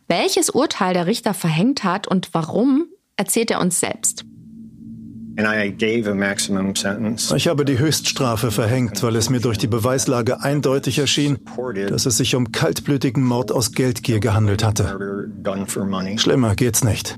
Welches 0.07 0.49
Urteil 0.49 0.95
der 0.95 1.05
Richter 1.05 1.35
verhängt 1.35 1.83
hat 1.83 2.07
und 2.07 2.33
warum, 2.33 2.87
erzählt 3.15 3.51
er 3.51 3.61
uns 3.61 3.79
selbst. 3.79 4.25
Ich 7.35 7.47
habe 7.47 7.65
die 7.65 7.79
Höchststrafe 7.79 8.51
verhängt, 8.51 9.01
weil 9.03 9.15
es 9.15 9.29
mir 9.29 9.39
durch 9.39 9.57
die 9.57 9.67
Beweislage 9.67 10.41
eindeutig 10.41 10.99
erschien, 10.99 11.39
dass 11.89 12.05
es 12.05 12.17
sich 12.17 12.35
um 12.35 12.51
kaltblütigen 12.51 13.23
Mord 13.23 13.51
aus 13.51 13.71
Geldgier 13.71 14.19
gehandelt 14.19 14.63
hatte. 14.63 14.97
Schlimmer 16.17 16.55
geht's 16.55 16.83
nicht. 16.83 17.15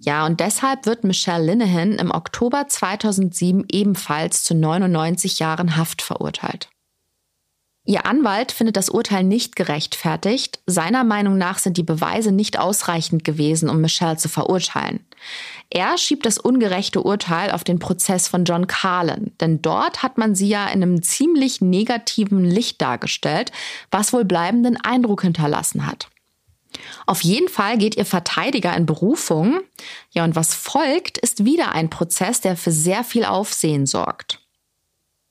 Ja, 0.00 0.26
und 0.26 0.40
deshalb 0.40 0.84
wird 0.84 1.04
Michelle 1.04 1.46
Linehan 1.46 1.92
im 1.92 2.10
Oktober 2.10 2.66
2007 2.68 3.64
ebenfalls 3.72 4.44
zu 4.44 4.54
99 4.54 5.38
Jahren 5.38 5.76
Haft 5.76 6.02
verurteilt. 6.02 6.68
Ihr 7.86 8.06
Anwalt 8.06 8.50
findet 8.50 8.76
das 8.76 8.88
Urteil 8.88 9.24
nicht 9.24 9.56
gerechtfertigt. 9.56 10.58
Seiner 10.66 11.04
Meinung 11.04 11.36
nach 11.36 11.58
sind 11.58 11.76
die 11.76 11.82
Beweise 11.82 12.32
nicht 12.32 12.58
ausreichend 12.58 13.24
gewesen, 13.24 13.68
um 13.68 13.82
Michelle 13.82 14.16
zu 14.16 14.30
verurteilen. 14.30 15.00
Er 15.68 15.98
schiebt 15.98 16.24
das 16.24 16.38
ungerechte 16.38 17.02
Urteil 17.02 17.50
auf 17.50 17.62
den 17.62 17.78
Prozess 17.78 18.26
von 18.26 18.46
John 18.46 18.66
Carlin, 18.66 19.32
denn 19.40 19.60
dort 19.60 20.02
hat 20.02 20.16
man 20.16 20.34
sie 20.34 20.48
ja 20.48 20.66
in 20.68 20.82
einem 20.82 21.02
ziemlich 21.02 21.60
negativen 21.60 22.44
Licht 22.44 22.80
dargestellt, 22.80 23.52
was 23.90 24.14
wohl 24.14 24.24
bleibenden 24.24 24.78
Eindruck 24.82 25.22
hinterlassen 25.22 25.86
hat. 25.86 26.08
Auf 27.06 27.22
jeden 27.22 27.48
Fall 27.48 27.76
geht 27.76 27.96
ihr 27.96 28.06
Verteidiger 28.06 28.74
in 28.74 28.86
Berufung. 28.86 29.60
Ja, 30.10 30.24
und 30.24 30.36
was 30.36 30.54
folgt, 30.54 31.18
ist 31.18 31.44
wieder 31.44 31.72
ein 31.72 31.90
Prozess, 31.90 32.40
der 32.40 32.56
für 32.56 32.72
sehr 32.72 33.04
viel 33.04 33.24
Aufsehen 33.24 33.86
sorgt. 33.86 34.40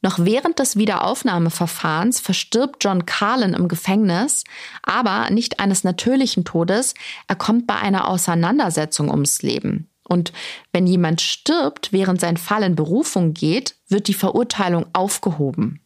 Noch 0.03 0.19
während 0.19 0.59
des 0.59 0.75
Wiederaufnahmeverfahrens 0.75 2.19
verstirbt 2.19 2.83
John 2.83 3.05
Carlin 3.05 3.53
im 3.53 3.69
Gefängnis, 3.69 4.43
aber 4.83 5.29
nicht 5.29 5.61
eines 5.61 5.85
natürlichen 5.85 6.43
Todes, 6.43 6.93
er 7.27 7.37
kommt 7.37 7.65
bei 7.67 7.77
einer 7.77 8.09
Auseinandersetzung 8.09 9.09
ums 9.09 9.41
Leben. 9.41 9.89
Und 10.03 10.33
wenn 10.73 10.85
jemand 10.85 11.21
stirbt, 11.21 11.93
während 11.93 12.19
sein 12.19 12.35
Fall 12.35 12.63
in 12.63 12.75
Berufung 12.75 13.33
geht, 13.33 13.77
wird 13.87 14.09
die 14.09 14.13
Verurteilung 14.13 14.87
aufgehoben. 14.91 15.79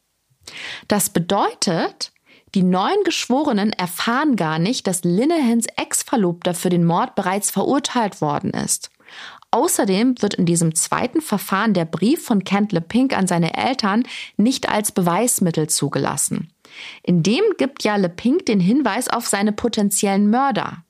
Das 0.88 1.12
bedeutet, 1.12 2.12
die 2.56 2.64
neun 2.64 2.98
Geschworenen 3.04 3.72
erfahren 3.72 4.36
gar 4.36 4.58
nicht, 4.58 4.88
dass 4.88 5.04
Linnehans 5.04 5.68
Ex-Verlobter 5.76 6.56
für 6.56 6.70
den 6.70 6.86
Mord 6.86 7.14
bereits 7.14 7.52
verurteilt 7.52 8.20
worden 8.20 8.50
ist. 8.50 8.90
Außerdem 9.52 10.22
wird 10.22 10.34
in 10.34 10.46
diesem 10.46 10.76
zweiten 10.76 11.22
Verfahren 11.22 11.74
der 11.74 11.86
Brief 11.86 12.24
von 12.24 12.44
Kent 12.44 12.74
LePink 12.74 13.18
an 13.18 13.28
seine 13.28 13.56
Eltern 13.56 14.04
nicht 14.36 14.70
als 14.70 14.92
Beweismittel 14.92 15.68
zugelassen. 15.68 16.52
In 17.02 17.24
dem 17.24 17.44
gibt 17.58 17.84
ja 17.84 17.96
LePink 17.96 18.46
den 18.46 18.60
Hinweis 18.60 19.08
auf 19.08 19.28
seine 19.28 19.54
potenziellen 19.54 20.30
Mörder. 20.30 20.84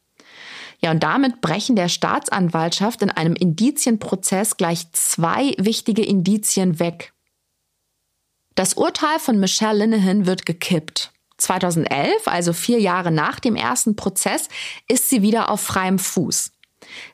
Ja, 0.80 0.92
und 0.92 1.02
damit 1.02 1.42
brechen 1.42 1.76
der 1.76 1.90
Staatsanwaltschaft 1.90 3.02
in 3.02 3.10
einem 3.10 3.36
Indizienprozess 3.36 4.58
gleich 4.58 4.92
zwei 4.92 5.54
wichtige 5.58 6.04
Indizien 6.04 6.80
weg. 6.80 7.14
Das 8.56 8.74
Urteil 8.74 9.20
von 9.20 9.40
Michelle 9.40 9.86
Linehan 9.86 10.26
wird 10.26 10.46
gekippt. 10.46 11.12
2011, 11.38 12.28
also 12.28 12.54
vier 12.54 12.80
Jahre 12.80 13.12
nach 13.12 13.40
dem 13.40 13.56
ersten 13.56 13.96
Prozess, 13.96 14.50
ist 14.88 15.10
sie 15.10 15.22
wieder 15.22 15.52
auf 15.52 15.62
freiem 15.62 16.00
Fuß. 16.00 16.52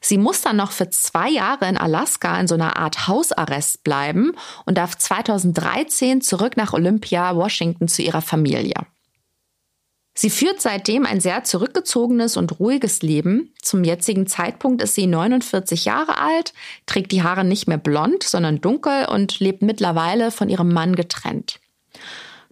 Sie 0.02 0.18
muss 0.18 0.42
dann 0.42 0.58
noch 0.58 0.72
für 0.72 0.90
zwei 0.90 1.30
Jahre 1.30 1.68
in 1.68 1.78
Alaska 1.78 2.40
in 2.40 2.48
so 2.48 2.56
einer 2.56 2.78
Art 2.78 3.08
Hausarrest 3.08 3.84
bleiben 3.84 4.34
und 4.66 4.78
darf 4.78 4.98
2013 4.98 6.22
zurück 6.22 6.58
nach 6.58 6.74
Olympia, 6.74 7.36
Washington 7.36 7.88
zu 7.88 8.02
ihrer 8.02 8.22
Familie. 8.22 8.76
Sie 10.16 10.30
führt 10.30 10.62
seitdem 10.62 11.06
ein 11.08 11.20
sehr 11.20 11.44
zurückgezogenes 11.44 12.38
und 12.38 12.60
ruhiges 12.60 13.02
Leben. 13.02 13.52
Zum 13.62 13.84
jetzigen 13.84 14.28
Zeitpunkt 14.28 14.84
ist 14.84 14.94
sie 14.94 15.08
49 15.08 15.86
Jahre 15.86 16.20
alt, 16.20 16.54
trägt 16.86 17.12
die 17.12 17.24
Haare 17.24 17.44
nicht 17.44 17.68
mehr 17.68 17.80
blond, 17.80 18.22
sondern 18.22 18.62
dunkel 18.62 19.08
und 19.08 19.40
lebt 19.40 19.64
mittlerweile 19.64 20.30
von 20.30 20.50
ihrem 20.50 20.72
Mann 20.72 20.96
getrennt. 20.96 21.60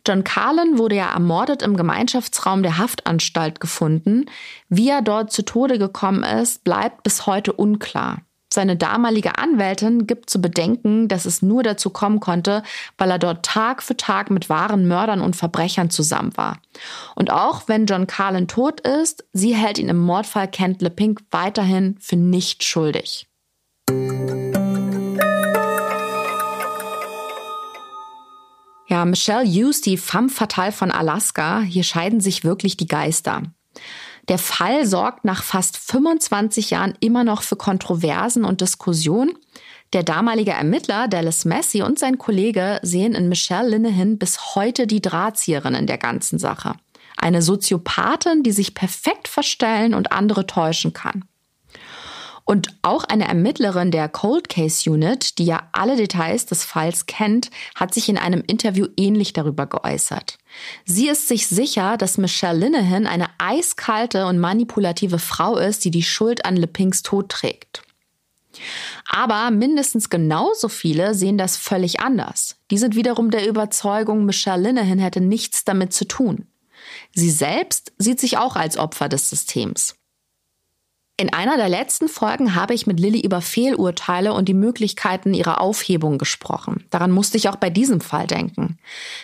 John 0.08 0.24
Carlin 0.24 0.78
wurde 0.78 0.96
ja 0.96 1.12
ermordet 1.12 1.62
im 1.62 1.78
Gemeinschaftsraum 1.78 2.64
der 2.64 2.78
Haftanstalt 2.78 3.60
gefunden. 3.60 4.26
Wie 4.70 4.90
er 4.90 5.02
dort 5.02 5.32
zu 5.32 5.44
Tode 5.44 5.78
gekommen 5.78 6.24
ist, 6.24 6.64
bleibt 6.64 7.04
bis 7.04 7.28
heute 7.28 7.54
unklar. 7.54 8.22
Seine 8.54 8.76
damalige 8.76 9.38
Anwältin 9.38 10.08
gibt 10.08 10.30
zu 10.30 10.42
bedenken, 10.42 11.08
dass 11.08 11.26
es 11.26 11.42
nur 11.42 11.64
dazu 11.64 11.90
kommen 11.90 12.20
konnte, 12.20 12.64
weil 12.98 13.10
er 13.10 13.20
dort 13.20 13.46
Tag 13.46 13.82
für 13.82 13.96
Tag 13.96 14.30
mit 14.30 14.50
wahren 14.50 14.88
Mördern 14.88 15.22
und 15.22 15.38
Verbrechern 15.38 15.90
zusammen 15.90 16.36
war. 16.36 16.58
Und 17.16 17.32
auch 17.32 17.64
wenn 17.68 17.86
John 17.86 18.08
Carlin 18.08 18.50
tot 18.50 18.82
ist, 18.82 19.24
sie 19.32 19.56
hält 19.56 19.80
ihn 19.80 19.88
im 19.88 20.00
Mordfall 20.00 20.50
Kent 20.50 20.82
LePink 20.82 21.22
weiterhin 21.32 21.96
für 22.02 22.18
nicht 22.18 22.66
schuldig. 22.66 23.28
Ja, 28.92 29.06
Michelle 29.06 29.48
Hughes, 29.48 29.80
die 29.80 29.96
femme 29.96 30.28
fatale 30.28 30.74
von 30.74 30.92
Alaska, 30.92 31.62
hier 31.62 31.86
scheiden 31.86 32.20
sich 32.20 32.44
wirklich 32.44 32.76
die 32.76 32.90
Geister. 32.90 33.44
Der 34.28 34.38
Fall 34.38 34.86
sorgt 34.86 35.24
nach 35.24 35.44
fast 35.44 35.78
25 35.78 36.72
Jahren 36.72 36.96
immer 37.00 37.24
noch 37.24 37.42
für 37.42 37.56
Kontroversen 37.56 38.44
und 38.44 38.60
Diskussionen. 38.60 39.32
Der 39.94 40.04
damalige 40.04 40.52
Ermittler 40.52 41.08
Dallas 41.08 41.46
Massey 41.46 41.84
und 41.84 42.00
sein 42.00 42.18
Kollege 42.18 42.82
sehen 42.82 43.16
in 43.16 43.30
Michelle 43.30 43.70
Linehan 43.70 44.18
bis 44.18 44.56
heute 44.56 44.88
die 44.88 45.02
Drahtzieherin 45.02 45.74
in 45.74 45.88
der 45.88 45.98
ganzen 45.98 46.38
Sache. 46.38 46.74
Eine 47.16 47.42
Soziopathin, 47.42 48.44
die 48.44 48.52
sich 48.52 48.76
perfekt 48.76 49.30
verstellen 49.30 49.94
und 49.94 50.12
andere 50.12 50.48
täuschen 50.48 50.92
kann. 50.92 51.24
Und 52.52 52.68
auch 52.82 53.06
eine 53.06 53.30
Ermittlerin 53.30 53.92
der 53.92 54.10
Cold 54.10 54.50
Case 54.50 54.92
Unit, 54.92 55.38
die 55.38 55.46
ja 55.46 55.70
alle 55.72 55.96
Details 55.96 56.46
des 56.46 56.66
Falls 56.66 57.06
kennt, 57.06 57.50
hat 57.76 57.94
sich 57.94 58.10
in 58.10 58.18
einem 58.18 58.44
Interview 58.46 58.88
ähnlich 58.98 59.32
darüber 59.32 59.68
geäußert. 59.68 60.38
Sie 60.84 61.08
ist 61.08 61.30
sich 61.30 61.48
sicher, 61.48 61.96
dass 61.96 62.18
Michelle 62.18 62.60
Linehan 62.60 63.08
eine 63.08 63.28
eiskalte 63.38 64.26
und 64.26 64.38
manipulative 64.38 65.18
Frau 65.18 65.56
ist, 65.56 65.86
die 65.86 65.92
die 65.92 66.04
Schuld 66.04 66.44
an 66.44 66.58
LePinks 66.58 67.04
Tod 67.04 67.30
trägt. 67.30 67.84
Aber 69.08 69.50
mindestens 69.50 70.10
genauso 70.10 70.68
viele 70.68 71.16
sehen 71.16 71.38
das 71.38 71.56
völlig 71.56 72.02
anders. 72.02 72.58
Die 72.70 72.78
sind 72.78 72.98
wiederum 72.98 73.32
der 73.32 73.48
Überzeugung, 73.48 74.26
Michelle 74.26 74.62
Linehan 74.62 75.00
hätte 75.00 75.22
nichts 75.22 75.64
damit 75.64 75.94
zu 75.94 76.04
tun. 76.04 76.48
Sie 77.16 77.30
selbst 77.30 77.94
sieht 77.98 78.20
sich 78.20 78.38
auch 78.38 78.58
als 78.58 78.76
Opfer 78.76 79.08
des 79.08 79.30
Systems. 79.30 79.96
In 81.22 81.32
einer 81.32 81.56
der 81.56 81.70
letzten 81.70 82.08
Folgen 82.08 82.56
habe 82.56 82.74
ich 82.74 82.88
mit 82.88 83.00
Lilly 83.00 83.22
über 83.22 83.42
Fehlurteile 83.42 84.34
und 84.34 84.50
die 84.50 84.56
Möglichkeiten 84.56 85.36
ihrer 85.36 85.62
Aufhebung 85.62 86.18
gesprochen. 86.18 86.84
Daran 86.90 87.12
musste 87.12 87.38
ich 87.38 87.48
auch 87.48 87.58
bei 87.58 87.70
diesem 87.70 88.02
Fall 88.02 88.26
denken. 88.26 88.80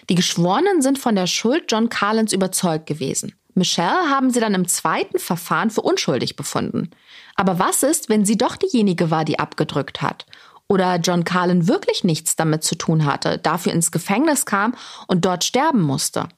Die 0.07 0.13
Geschworenen 0.13 0.83
sind 0.83 0.99
von 0.99 1.15
der 1.15 1.25
Schuld 1.25 1.63
John 1.71 1.89
Carlins 1.89 2.33
überzeugt 2.33 2.85
gewesen. 2.85 3.33
Michelle 3.55 4.11
haben 4.11 4.29
sie 4.29 4.39
dann 4.39 4.53
im 4.53 4.67
zweiten 4.67 5.17
Verfahren 5.17 5.71
für 5.71 5.81
unschuldig 5.81 6.35
befunden. 6.35 6.91
Aber 7.33 7.57
was 7.57 7.81
ist, 7.81 8.09
wenn 8.09 8.25
sie 8.25 8.37
doch 8.37 8.57
diejenige 8.57 9.09
war, 9.09 9.25
die 9.25 9.39
abgedrückt 9.39 10.03
hat? 10.03 10.27
Oder 10.67 10.97
John 10.97 11.23
Carlin 11.23 11.67
wirklich 11.67 12.03
nichts 12.03 12.35
damit 12.35 12.63
zu 12.63 12.75
tun 12.75 13.05
hatte, 13.05 13.39
dafür 13.39 13.71
ins 13.71 13.89
Gefängnis 13.91 14.45
kam 14.45 14.75
und 15.07 15.25
dort 15.25 15.43
sterben 15.43 15.81
musste? 15.81 16.29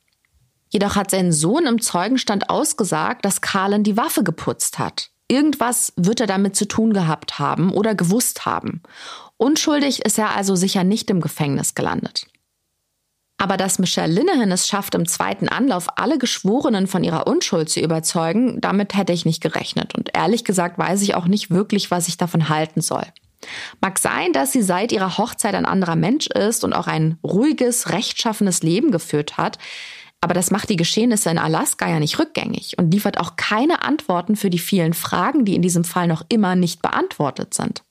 Jedoch 0.70 0.95
hat 0.95 1.12
sein 1.12 1.34
Sohn 1.34 1.66
im 1.66 1.82
Zeugenstand 1.82 2.49
ausgesagt, 2.49 3.26
dass 3.26 3.41
Carlin 3.41 3.84
die 3.84 3.97
Waffe 3.97 4.24
geputzt 4.24 4.80
hat. 4.80 5.12
Irgendwas 5.30 5.93
wird 5.95 6.19
er 6.19 6.27
damit 6.27 6.55
zu 6.55 6.67
tun 6.67 6.91
gehabt 6.91 7.39
haben 7.39 7.71
oder 7.71 7.95
gewusst 7.95 8.45
haben. 8.45 8.82
Unschuldig 9.38 10.03
ist 10.03 10.17
er 10.17 10.36
also 10.36 10.55
sicher 10.55 10.84
nicht 10.84 11.09
im 11.09 11.21
Gefängnis 11.21 11.75
gelandet. 11.75 12.25
Aber 13.38 13.55
dass 13.55 13.80
Michelle 13.80 14.11
Linehan 14.11 14.51
es 14.51 14.67
schafft, 14.67 14.95
im 14.95 15.07
zweiten 15.07 15.47
Anlauf 15.47 15.88
alle 15.95 16.17
Geschworenen 16.17 16.88
von 16.88 17.05
ihrer 17.05 17.25
Unschuld 17.25 17.69
zu 17.69 17.80
überzeugen, 17.80 18.59
damit 18.59 18.95
hätte 18.95 19.13
ich 19.13 19.23
nicht 19.23 19.41
gerechnet. 19.41 19.95
Und 19.95 20.09
ehrlich 20.13 20.43
gesagt 20.43 20.77
weiß 20.77 21.01
ich 21.03 21.15
auch 21.15 21.25
nicht 21.25 21.49
wirklich, 21.49 21.89
was 21.89 22.09
ich 22.09 22.17
davon 22.17 22.49
halten 22.49 22.82
soll. 22.82 23.05
Mag 23.80 23.97
sein, 23.99 24.34
dass 24.34 24.51
sie 24.51 24.61
seit 24.61 24.91
ihrer 24.91 25.17
Hochzeit 25.17 25.55
ein 25.55 25.65
anderer 25.65 25.95
Mensch 25.95 26.27
ist 26.27 26.65
und 26.65 26.73
auch 26.73 26.88
ein 26.88 27.17
ruhiges, 27.23 27.89
rechtschaffenes 27.89 28.61
Leben 28.61 28.91
geführt 28.91 29.38
hat. 29.38 29.57
Aber 30.22 30.34
das 30.34 30.51
macht 30.51 30.70
die 30.70 30.76
Geschehnisse 30.76 31.30
in 31.30 31.38
Alaska 31.38 31.89
ja 31.89 31.99
nicht 31.99 32.20
rückgängig 32.20 32.78
und 32.78 32.91
liefert 32.91 33.20
auch 33.20 33.36
keine 33.38 33.84
Antworten 33.84 34.36
für 34.36 34.49
die 34.49 34.59
vielen 34.59 34.93
Fragen, 34.93 35.45
die 35.45 35.55
in 35.55 35.61
diesem 35.61 35.84
Fall 35.84 36.07
noch 36.07 36.24
immer 36.30 36.55
nicht 36.55 36.82
beantwortet 36.82 37.53
sind. 37.53 37.84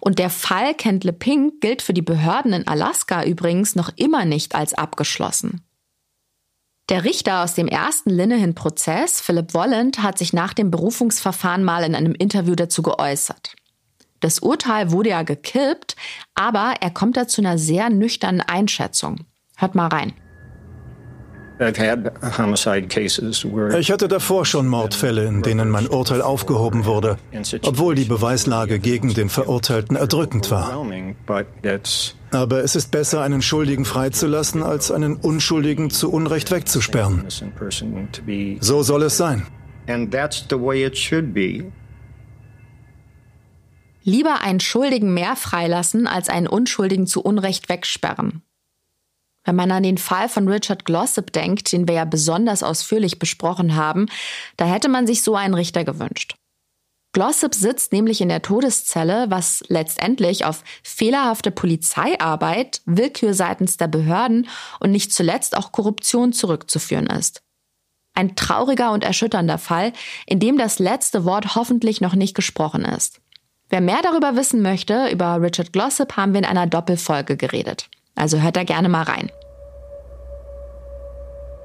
Und 0.00 0.18
der 0.18 0.30
Fall 0.30 0.74
Kent 0.74 1.04
LePink 1.04 1.60
gilt 1.60 1.80
für 1.80 1.94
die 1.94 2.02
Behörden 2.02 2.52
in 2.52 2.66
Alaska 2.66 3.24
übrigens 3.24 3.76
noch 3.76 3.90
immer 3.96 4.24
nicht 4.24 4.54
als 4.54 4.74
abgeschlossen. 4.74 5.62
Der 6.88 7.04
Richter 7.04 7.42
aus 7.42 7.54
dem 7.54 7.68
ersten 7.68 8.10
Linehan-Prozess, 8.10 9.20
Philip 9.20 9.54
Wolland, 9.54 10.02
hat 10.02 10.18
sich 10.18 10.32
nach 10.32 10.52
dem 10.52 10.70
Berufungsverfahren 10.70 11.62
mal 11.62 11.84
in 11.84 11.94
einem 11.94 12.14
Interview 12.14 12.54
dazu 12.54 12.82
geäußert. 12.82 13.54
Das 14.20 14.40
Urteil 14.40 14.90
wurde 14.90 15.10
ja 15.10 15.22
gekippt, 15.22 15.96
aber 16.34 16.74
er 16.80 16.90
kommt 16.90 17.16
da 17.16 17.26
zu 17.26 17.40
einer 17.40 17.56
sehr 17.56 17.88
nüchternen 17.88 18.40
Einschätzung. 18.40 19.24
Hört 19.56 19.74
mal 19.74 19.88
rein. 19.88 20.12
Ich 23.78 23.90
hatte 23.90 24.08
davor 24.08 24.44
schon 24.44 24.68
Mordfälle, 24.68 25.24
in 25.24 25.42
denen 25.42 25.70
mein 25.70 25.86
Urteil 25.88 26.22
aufgehoben 26.22 26.84
wurde, 26.84 27.18
obwohl 27.62 27.94
die 27.94 28.04
Beweislage 28.04 28.78
gegen 28.78 29.14
den 29.14 29.28
Verurteilten 29.28 29.96
erdrückend 29.96 30.50
war. 30.50 30.84
Aber 32.30 32.64
es 32.64 32.76
ist 32.76 32.90
besser, 32.90 33.22
einen 33.22 33.42
Schuldigen 33.42 33.84
freizulassen, 33.84 34.62
als 34.62 34.90
einen 34.90 35.16
Unschuldigen 35.16 35.90
zu 35.90 36.10
Unrecht 36.10 36.50
wegzusperren. 36.50 37.24
So 38.60 38.82
soll 38.82 39.02
es 39.02 39.16
sein. 39.16 39.46
Lieber 44.04 44.40
einen 44.40 44.60
Schuldigen 44.60 45.14
mehr 45.14 45.36
freilassen, 45.36 46.06
als 46.06 46.28
einen 46.28 46.48
Unschuldigen 46.48 47.06
zu 47.06 47.22
Unrecht 47.22 47.68
wegsperren. 47.68 48.42
Wenn 49.44 49.56
man 49.56 49.70
an 49.72 49.82
den 49.82 49.98
Fall 49.98 50.28
von 50.28 50.48
Richard 50.48 50.84
Glossop 50.84 51.32
denkt, 51.32 51.72
den 51.72 51.88
wir 51.88 51.94
ja 51.96 52.04
besonders 52.04 52.62
ausführlich 52.62 53.18
besprochen 53.18 53.74
haben, 53.74 54.06
da 54.56 54.66
hätte 54.66 54.88
man 54.88 55.06
sich 55.06 55.22
so 55.22 55.34
einen 55.34 55.54
Richter 55.54 55.84
gewünscht. 55.84 56.36
Glossop 57.14 57.54
sitzt 57.54 57.92
nämlich 57.92 58.22
in 58.22 58.30
der 58.30 58.40
Todeszelle, 58.40 59.26
was 59.28 59.62
letztendlich 59.68 60.46
auf 60.46 60.64
fehlerhafte 60.82 61.50
Polizeiarbeit, 61.50 62.80
Willkür 62.86 63.34
seitens 63.34 63.76
der 63.76 63.88
Behörden 63.88 64.48
und 64.80 64.92
nicht 64.92 65.12
zuletzt 65.12 65.54
auch 65.56 65.72
Korruption 65.72 66.32
zurückzuführen 66.32 67.06
ist. 67.06 67.42
Ein 68.14 68.34
trauriger 68.34 68.92
und 68.92 69.04
erschütternder 69.04 69.58
Fall, 69.58 69.92
in 70.26 70.40
dem 70.40 70.56
das 70.56 70.78
letzte 70.78 71.24
Wort 71.26 71.54
hoffentlich 71.54 72.00
noch 72.00 72.14
nicht 72.14 72.34
gesprochen 72.34 72.84
ist. 72.84 73.20
Wer 73.68 73.82
mehr 73.82 74.00
darüber 74.02 74.36
wissen 74.36 74.62
möchte, 74.62 75.08
über 75.08 75.40
Richard 75.40 75.72
Glossop, 75.72 76.16
haben 76.16 76.32
wir 76.32 76.40
in 76.40 76.46
einer 76.46 76.66
Doppelfolge 76.66 77.36
geredet. 77.36 77.88
Also 78.14 78.40
hört 78.40 78.56
da 78.56 78.64
gerne 78.64 78.88
mal 78.88 79.02
rein. 79.02 79.30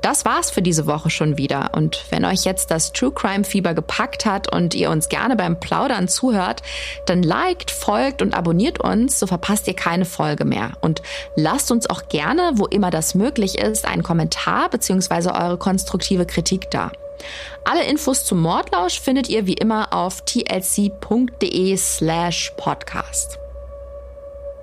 Das 0.01 0.25
war's 0.25 0.51
für 0.51 0.61
diese 0.61 0.85
Woche 0.87 1.09
schon 1.09 1.37
wieder. 1.37 1.71
Und 1.75 2.05
wenn 2.11 2.23
euch 2.23 2.45
jetzt 2.45 2.71
das 2.71 2.93
True 2.93 3.11
Crime 3.11 3.43
Fieber 3.43 3.73
gepackt 3.73 4.25
hat 4.25 4.53
und 4.53 4.75
ihr 4.75 4.89
uns 4.89 5.09
gerne 5.09 5.35
beim 5.35 5.59
Plaudern 5.59 6.07
zuhört, 6.07 6.61
dann 7.05 7.23
liked, 7.23 7.71
folgt 7.71 8.21
und 8.21 8.33
abonniert 8.33 8.79
uns, 8.79 9.19
so 9.19 9.27
verpasst 9.27 9.67
ihr 9.67 9.73
keine 9.73 10.05
Folge 10.05 10.45
mehr. 10.45 10.73
Und 10.81 11.01
lasst 11.35 11.71
uns 11.71 11.89
auch 11.89 12.07
gerne, 12.07 12.51
wo 12.53 12.65
immer 12.67 12.91
das 12.91 13.15
möglich 13.15 13.57
ist, 13.57 13.85
einen 13.85 14.03
Kommentar 14.03 14.69
bzw. 14.69 15.31
eure 15.31 15.57
konstruktive 15.57 16.25
Kritik 16.25 16.71
da. 16.71 16.91
Alle 17.65 17.83
Infos 17.83 18.23
zum 18.23 18.39
Mordlausch 18.39 19.01
findet 19.01 19.27
ihr 19.27 19.47
wie 19.47 19.55
immer 19.55 19.93
auf 19.93 20.23
tlc.de 20.23 21.75
slash 21.75 22.53
podcast. 22.55 23.39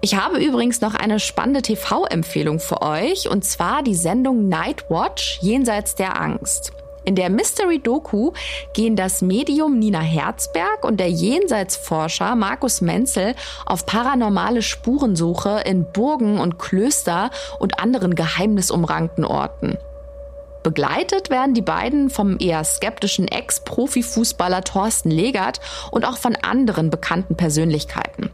Ich 0.05 0.17
habe 0.17 0.37
übrigens 0.37 0.83
noch 0.83 0.95
eine 0.95 1.19
spannende 1.19 1.63
TV-Empfehlung 1.63 2.61
für 2.61 2.83
euch, 2.83 3.31
und 3.31 3.43
zwar 3.43 3.83
die 3.83 3.95
Sendung 3.95 4.51
Night 4.51 4.91
Watch 4.91 5.39
Jenseits 5.41 5.95
der 5.95 6.21
Angst. 6.21 6.73
In 7.07 7.15
der 7.15 7.31
Mystery-Doku 7.31 8.33
gehen 8.75 8.97
das 8.97 9.23
Medium 9.23 9.79
Nina 9.79 10.01
Herzberg 10.03 10.85
und 10.85 11.01
der 11.01 11.09
Jenseitsforscher 11.09 12.37
Markus 12.37 12.83
Menzel 12.83 13.35
auf 13.65 13.87
paranormale 13.87 14.61
Spurensuche 14.61 15.63
in 15.65 15.91
Burgen 15.91 16.39
und 16.39 16.59
Klöster 16.59 17.31
und 17.59 17.81
anderen 17.81 18.15
geheimnisumrankten 18.15 19.25
Orten. 19.25 19.79
Begleitet 20.63 21.31
werden 21.31 21.55
die 21.55 21.63
beiden 21.63 22.11
vom 22.11 22.37
eher 22.39 22.65
skeptischen 22.65 23.27
Ex-Profifußballer 23.29 24.65
Thorsten 24.65 25.11
Legert 25.11 25.61
und 25.91 26.07
auch 26.07 26.19
von 26.19 26.37
anderen 26.37 26.91
bekannten 26.91 27.37
Persönlichkeiten 27.37 28.31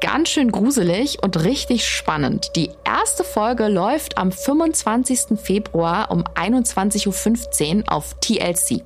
ganz 0.00 0.30
schön 0.30 0.50
gruselig 0.50 1.22
und 1.22 1.44
richtig 1.44 1.86
spannend. 1.86 2.52
Die 2.56 2.70
erste 2.84 3.24
Folge 3.24 3.68
läuft 3.68 4.18
am 4.18 4.32
25. 4.32 5.38
Februar 5.40 6.10
um 6.10 6.24
21.15 6.24 7.76
Uhr 7.76 7.92
auf 7.92 8.16
TLC. 8.20 8.82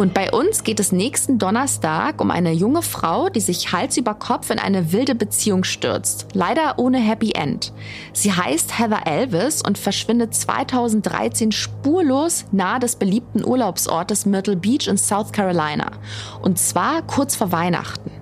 Und 0.00 0.14
bei 0.14 0.30
uns 0.30 0.64
geht 0.64 0.80
es 0.80 0.92
nächsten 0.92 1.38
Donnerstag 1.38 2.22
um 2.22 2.30
eine 2.30 2.52
junge 2.52 2.80
Frau, 2.80 3.28
die 3.28 3.40
sich 3.40 3.70
Hals 3.70 3.98
über 3.98 4.14
Kopf 4.14 4.48
in 4.48 4.58
eine 4.58 4.92
wilde 4.92 5.14
Beziehung 5.14 5.62
stürzt. 5.62 6.28
Leider 6.32 6.78
ohne 6.78 6.96
Happy 6.96 7.32
End. 7.32 7.74
Sie 8.14 8.32
heißt 8.32 8.78
Heather 8.78 9.06
Elvis 9.06 9.60
und 9.60 9.76
verschwindet 9.76 10.34
2013 10.34 11.52
spurlos 11.52 12.46
nahe 12.50 12.80
des 12.80 12.96
beliebten 12.96 13.44
Urlaubsortes 13.44 14.24
Myrtle 14.24 14.56
Beach 14.56 14.88
in 14.88 14.96
South 14.96 15.32
Carolina. 15.32 15.90
Und 16.40 16.58
zwar 16.58 17.02
kurz 17.02 17.36
vor 17.36 17.52
Weihnachten. 17.52 18.19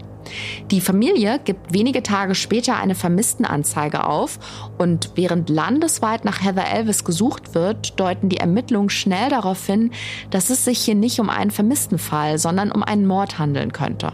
Die 0.70 0.80
Familie 0.80 1.40
gibt 1.44 1.72
wenige 1.72 2.02
Tage 2.02 2.34
später 2.34 2.76
eine 2.76 2.94
Vermisstenanzeige 2.94 4.04
auf 4.04 4.38
und 4.78 5.12
während 5.14 5.48
landesweit 5.48 6.24
nach 6.24 6.42
Heather 6.42 6.70
Elvis 6.70 7.04
gesucht 7.04 7.54
wird, 7.54 7.98
deuten 7.98 8.28
die 8.28 8.38
Ermittlungen 8.38 8.90
schnell 8.90 9.30
darauf 9.30 9.64
hin, 9.66 9.90
dass 10.30 10.50
es 10.50 10.64
sich 10.64 10.78
hier 10.78 10.94
nicht 10.94 11.20
um 11.20 11.30
einen 11.30 11.50
Vermisstenfall, 11.50 12.38
sondern 12.38 12.72
um 12.72 12.82
einen 12.82 13.06
Mord 13.06 13.38
handeln 13.38 13.72
könnte. 13.72 14.12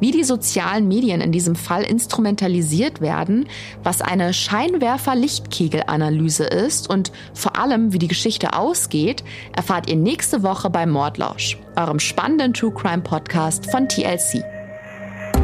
Wie 0.00 0.10
die 0.10 0.24
sozialen 0.24 0.88
Medien 0.88 1.20
in 1.20 1.30
diesem 1.32 1.54
Fall 1.54 1.82
instrumentalisiert 1.82 3.00
werden, 3.00 3.46
was 3.82 4.02
eine 4.02 4.32
Scheinwerfer-Lichtkegel-Analyse 4.32 6.44
ist 6.44 6.88
und 6.90 7.12
vor 7.34 7.56
allem, 7.56 7.92
wie 7.92 7.98
die 7.98 8.08
Geschichte 8.08 8.54
ausgeht, 8.54 9.22
erfahrt 9.54 9.90
ihr 9.90 9.96
nächste 9.96 10.42
Woche 10.42 10.70
bei 10.70 10.86
Mordlausch, 10.86 11.58
eurem 11.76 12.00
spannenden 12.00 12.54
True 12.54 12.72
Crime 12.72 13.02
Podcast 13.02 13.70
von 13.70 13.86
TLC. 13.88 14.42